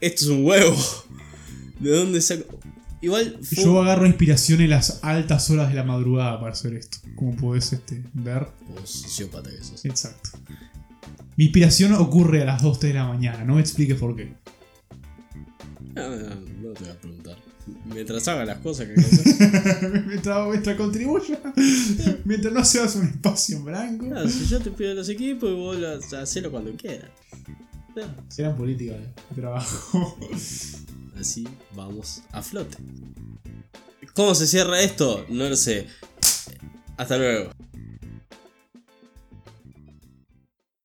Esto 0.00 0.24
es 0.24 0.30
un 0.30 0.44
huevo. 0.44 0.76
¿De 1.78 1.90
dónde 1.96 2.20
saco? 2.20 2.58
Igual 3.00 3.38
fue 3.42 3.64
Yo 3.64 3.80
agarro 3.80 4.06
inspiración 4.06 4.60
en 4.60 4.70
las 4.70 5.02
altas 5.02 5.48
horas 5.50 5.70
de 5.70 5.76
la 5.76 5.84
madrugada 5.84 6.38
para 6.38 6.52
hacer 6.52 6.74
esto. 6.74 6.98
Como 7.16 7.34
podés 7.36 7.72
este, 7.72 8.04
ver. 8.12 8.48
Como 8.66 8.84
sociópata 8.86 9.48
que 9.50 9.64
sos. 9.64 9.84
Exacto. 9.86 10.30
Mi 11.36 11.44
inspiración 11.44 11.94
ocurre 11.94 12.42
a 12.42 12.44
las 12.44 12.62
2 12.62 12.80
de 12.80 12.92
la 12.94 13.06
mañana. 13.06 13.44
No 13.44 13.54
me 13.54 13.60
expliques 13.62 13.96
por 13.98 14.16
qué. 14.16 14.34
Ah, 15.96 16.14
no, 16.18 16.68
no 16.68 16.74
te 16.74 16.84
voy 16.84 16.92
a 16.92 17.00
preguntar. 17.00 17.49
Mientras 17.84 18.26
haga 18.28 18.44
las 18.44 18.58
cosas 18.58 18.86
que 18.86 18.94
mientras, 20.06 20.48
mientras 20.48 20.76
contribuya. 20.76 21.40
mientras 22.24 22.52
no 22.52 22.64
seas 22.64 22.96
un 22.96 23.06
espacio 23.06 23.58
en 23.58 23.64
blanco. 23.64 24.06
Claro, 24.06 24.28
si 24.28 24.46
yo 24.46 24.60
te 24.60 24.70
pido 24.70 24.94
los 24.94 25.08
equipos 25.08 25.50
y 25.50 25.54
vos 25.54 25.76
los 25.78 26.12
hacelo 26.12 26.50
cuando 26.50 26.72
quieras. 26.72 27.10
Claro, 27.94 28.12
Serán 28.28 28.56
políticas 28.56 28.98
de 28.98 29.40
trabajo. 29.40 30.18
Así 31.18 31.46
vamos 31.74 32.22
a 32.32 32.42
flote. 32.42 32.78
¿Cómo 34.14 34.34
se 34.34 34.46
cierra 34.46 34.80
esto? 34.80 35.26
No 35.28 35.48
lo 35.48 35.56
sé. 35.56 35.86
Hasta 36.96 37.16
luego. 37.18 37.52